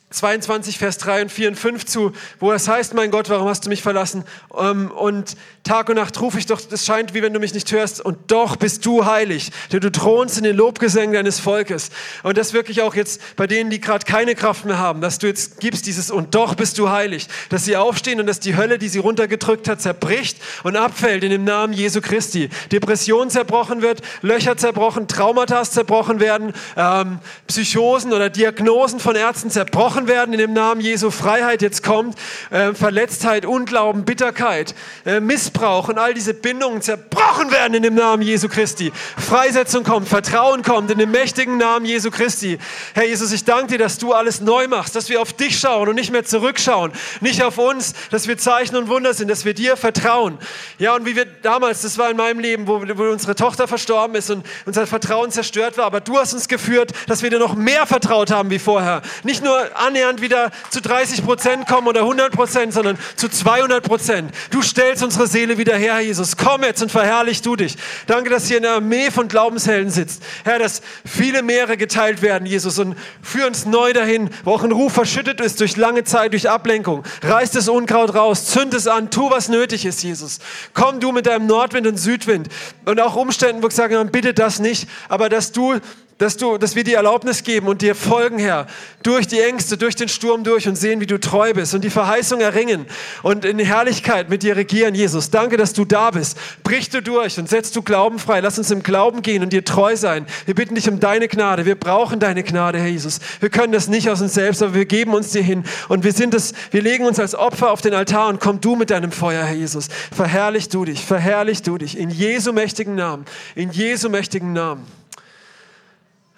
22, 0.10 0.78
Vers 0.78 1.00
3 1.00 1.24
und 1.24 1.32
4 1.34 1.50
und 1.50 1.56
5 1.56 1.86
zu, 1.86 2.14
wo 2.40 2.54
es 2.54 2.70
heißt, 2.70 2.94
mein 2.94 3.12
Gott, 3.12 3.30
warum 3.30 3.50
hast 3.50 3.66
du 3.66 3.70
mich 3.70 3.82
verlassen? 3.82 4.24
Ähm, 4.58 4.90
und 4.90 5.36
Tag 5.66 5.90
und 5.90 5.96
Nacht 5.96 6.22
rufe 6.22 6.40
ich 6.40 6.46
doch, 6.46 6.62
es 6.72 6.86
scheint, 6.86 7.14
wie 7.14 7.22
wenn 7.22 7.34
du 7.34 7.42
mich 7.42 7.54
nicht 7.54 7.70
hörst, 7.74 8.00
und 8.00 8.18
doch 8.32 8.56
bist 8.56 8.86
du 8.86 9.06
heilig, 9.06 9.52
denn 9.74 9.82
du 9.82 9.92
thronst 9.92 10.38
in 10.38 10.46
den 10.46 10.56
Lobgesängen 10.56 11.14
deines 11.14 11.42
Volkes. 11.42 11.90
Und 12.24 12.38
das 12.38 12.54
wirklich 12.54 12.82
auch 12.82 12.96
jetzt 12.96 13.20
bei 13.36 13.48
denen, 13.48 13.70
die 13.70 13.82
gerade 13.82 14.06
keine 14.06 14.34
Kraft 14.34 14.64
mehr 14.64 14.80
haben, 14.80 15.02
dass 15.02 15.20
du 15.20 15.28
jetzt 15.28 15.60
gibst 15.60 15.86
dieses, 15.88 16.10
und 16.10 16.36
doch 16.36 16.56
bist 16.56 16.78
du 16.78 16.90
heilig, 16.90 17.28
dass 17.50 17.66
sie 17.66 17.76
aufstehen 17.76 18.22
und 18.22 18.28
dass 18.28 18.40
die 18.40 18.56
Hölle, 18.56 18.78
die 18.78 18.88
sie 18.88 19.00
runtergedrückt 19.00 19.68
hat, 19.68 19.82
zerbricht 19.82 20.38
und 20.64 20.78
abfällt 20.78 21.26
in 21.26 21.32
dem 21.32 21.44
Namen 21.44 21.74
Jesu 21.74 22.00
Christi. 22.00 22.50
Depression 22.72 23.30
zerbrochen 23.30 23.82
wird, 23.82 24.02
Löcher 24.22 24.56
zerbrochen, 24.56 25.10
Traumata 25.10 25.66
zerbrochen 25.66 26.22
werden, 26.22 26.54
ähm, 26.78 27.20
Psychosen 27.48 28.14
oder 28.14 28.30
Diagnosen 28.30 29.02
von 29.02 29.18
Ärzten 29.18 29.50
zerbrochen 29.50 29.97
zerbrochen 29.98 30.08
werden 30.08 30.34
in 30.34 30.40
dem 30.40 30.54
Namen 30.54 30.82
Jesu. 30.82 31.10
Freiheit 31.10 31.62
jetzt 31.62 31.84
kommt, 31.84 32.16
äh, 32.52 32.74
Verletztheit, 32.74 33.46
Unglauben, 33.46 34.06
Bitterkeit, 34.06 34.76
äh, 35.06 35.20
Missbrauch 35.20 35.90
und 35.90 35.98
all 35.98 36.14
diese 36.14 36.34
Bindungen 36.34 36.82
zerbrochen 36.82 37.52
werden 37.52 37.74
in 37.74 37.84
dem 37.84 37.96
Namen 37.96 38.22
Jesu 38.22 38.48
Christi. 38.48 38.92
Freisetzung 39.18 39.84
kommt, 39.84 40.08
Vertrauen 40.08 40.62
kommt 40.62 40.92
in 40.92 41.00
dem 41.00 41.12
mächtigen 41.12 41.58
Namen 41.58 41.86
Jesu 41.86 42.12
Christi. 42.12 42.60
Herr 42.94 43.06
Jesus, 43.06 43.32
ich 43.32 43.44
danke 43.44 43.68
dir, 43.68 43.78
dass 43.80 43.98
du 43.98 44.14
alles 44.14 44.42
neu 44.42 44.68
machst, 44.68 44.96
dass 44.96 45.10
wir 45.10 45.22
auf 45.22 45.34
dich 45.34 45.60
schauen 45.60 45.90
und 45.90 45.96
nicht 45.96 46.12
mehr 46.12 46.26
zurückschauen, 46.26 46.92
nicht 47.22 47.44
auf 47.44 47.58
uns, 47.58 47.94
dass 48.12 48.28
wir 48.28 48.38
Zeichen 48.38 48.76
und 48.76 48.90
Wunder 48.90 49.14
sind, 49.14 49.30
dass 49.30 49.46
wir 49.46 49.54
dir 49.54 49.78
vertrauen. 49.78 50.38
Ja, 50.78 50.96
und 50.96 51.06
wie 51.06 51.16
wir 51.16 51.26
damals, 51.26 51.82
das 51.82 51.98
war 51.98 52.12
in 52.12 52.18
meinem 52.18 52.40
Leben, 52.40 52.68
wo, 52.68 52.82
wo 52.82 53.04
unsere 53.12 53.36
Tochter 53.36 53.68
verstorben 53.68 54.16
ist 54.16 54.30
und 54.30 54.46
unser 54.66 54.86
Vertrauen 54.86 55.32
zerstört 55.32 55.78
war, 55.78 55.86
aber 55.86 56.02
du 56.02 56.18
hast 56.18 56.34
uns 56.34 56.48
geführt, 56.48 56.92
dass 57.08 57.24
wir 57.24 57.30
dir 57.30 57.40
noch 57.40 57.56
mehr 57.56 57.88
vertraut 57.88 58.32
haben 58.32 58.50
wie 58.52 58.60
vorher. 58.60 59.02
Nicht 59.24 59.44
nur 59.44 59.58
annähernd 59.88 60.22
wieder 60.22 60.52
zu 60.70 60.82
30 60.82 61.24
Prozent 61.26 61.68
kommen 61.68 61.88
oder 61.88 62.02
100 62.02 62.32
Prozent, 62.34 62.74
sondern 62.74 62.98
zu 63.16 63.30
200 63.30 63.84
Prozent. 63.84 64.32
Du 64.52 64.62
stellst 64.62 65.04
unsere 65.04 65.28
Seele 65.28 65.58
wieder 65.58 65.76
her, 65.76 66.00
Jesus. 66.00 66.38
Komm 66.38 66.64
jetzt 66.64 66.82
und 66.82 66.92
verherrlich 66.92 67.42
du 67.42 67.56
dich. 67.56 67.78
Danke, 68.06 68.30
dass 68.30 68.48
hier 68.48 68.58
eine 68.58 68.70
Armee 68.70 69.10
von 69.12 69.28
Glaubenshelden 69.28 69.90
sitzt. 69.90 70.22
Herr, 70.44 70.60
dass 70.60 70.82
viele 71.06 71.42
Meere 71.42 71.78
geteilt 71.78 72.22
werden, 72.22 72.46
Jesus, 72.46 72.80
und 72.80 72.96
führ 73.22 73.48
uns 73.48 73.66
neu 73.66 73.94
dahin, 73.94 74.30
wo 74.44 74.54
auch 74.54 74.64
ein 74.64 74.72
Ruf 74.72 74.94
verschüttet 74.94 75.42
ist 75.42 75.60
durch 75.60 75.78
lange 75.78 76.04
Zeit, 76.04 76.34
durch 76.34 76.50
Ablenkung. 76.50 77.04
Reiß 77.24 77.52
das 77.52 77.70
Unkraut 77.70 78.14
raus, 78.14 78.48
zünd 78.48 78.74
es 78.74 78.88
an, 78.88 79.10
tu, 79.10 79.30
was 79.30 79.50
nötig 79.50 79.86
ist, 79.86 80.04
Jesus. 80.04 80.40
Komm 80.74 81.00
du 81.00 81.12
mit 81.12 81.26
deinem 81.26 81.48
Nordwind 81.48 81.88
und 81.88 81.98
Südwind 81.98 82.50
und 82.86 83.00
auch 83.00 83.16
Umständen, 83.16 83.64
wo 83.64 83.68
ich 83.68 83.74
sage, 83.74 84.04
bitte 84.12 84.34
das 84.34 84.60
nicht, 84.60 84.88
aber 85.10 85.30
dass 85.30 85.52
du 85.52 85.80
dass, 86.18 86.38
du, 86.38 86.58
dass 86.58 86.76
wir 86.76 86.84
dir 86.84 86.98
Erlaubnis 86.98 87.44
geben 87.44 87.68
und 87.68 87.82
dir 87.82 87.94
folgen, 87.94 88.40
Herr, 88.40 88.68
durch 89.04 89.28
die 89.28 89.40
Ängste, 89.40 89.78
durch 89.78 89.96
den 89.96 90.10
Sturm 90.10 90.44
durch 90.44 90.68
und 90.68 90.76
sehen, 90.76 91.00
wie 91.00 91.06
du 91.06 91.20
treu 91.20 91.54
bist 91.54 91.76
und 91.76 91.84
die 91.84 91.90
Verheißung 91.90 92.42
erringen 92.42 92.86
und 93.22 93.46
in 93.46 93.60
Herrlichkeit 93.60 94.30
mit 94.30 94.42
dir 94.42 94.56
regieren, 94.56 94.96
Jesus. 94.96 95.30
Danke, 95.30 95.58
dass 95.58 95.74
du 95.74 95.86
da 95.86 96.12
bist. 96.12 96.38
Brich 96.64 96.90
du 96.90 97.02
durch 97.02 97.38
und 97.38 97.48
setzt 97.48 97.76
du 97.76 97.84
Glauben 97.84 98.18
frei. 98.18 98.40
Lass 98.40 98.58
uns 98.58 98.72
im 98.72 98.82
Glauben 98.82 99.22
gehen 99.22 99.44
und 99.44 99.54
dir 99.54 99.64
treu 99.64 99.96
sein. 99.96 100.26
Wir 100.46 100.56
bitten 100.56 100.76
dich 100.76 100.90
um 100.90 101.00
deine 101.00 101.28
Gnade. 101.28 101.66
Wir 101.66 101.76
brauchen 101.76 102.20
deine 102.20 102.44
Gnade, 102.44 102.80
Herr 102.80 102.88
Jesus. 102.88 103.20
Wir 103.40 103.50
können 103.50 103.72
das 103.72 103.88
nicht 103.88 104.10
aus 104.10 104.22
uns 104.22 104.34
selbst, 104.34 104.64
aber 104.64 104.74
wir 104.74 104.86
geben 104.86 105.14
uns 105.14 105.32
dir 105.32 105.44
hin 105.44 105.64
und 105.88 106.04
wir 106.04 106.14
sind 106.14 106.34
es, 106.34 106.54
wir 106.72 106.82
legen 106.82 107.06
uns 107.06 107.20
als 107.20 107.36
Opfer 107.36 107.72
auf 107.72 107.82
den 107.82 107.94
Altar 107.94 108.30
und 108.30 108.40
komm 108.40 108.60
du 108.60 108.76
mit 108.76 108.90
deinem 108.90 109.12
Feuer, 109.12 109.44
Herr 109.44 109.56
Jesus. 109.56 109.88
Verherrlich 110.16 110.70
du 110.70 110.84
dich, 110.86 111.06
verherrlich 111.06 111.62
du 111.62 111.78
dich 111.78 111.98
in 111.98 112.10
Jesu 112.10 112.54
mächtigen 112.54 112.96
Namen, 112.96 113.26
in 113.56 113.72
Jesu 113.72 114.10
mächtigen 114.10 114.54
Namen. 114.54 114.86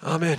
Amen. 0.02 0.38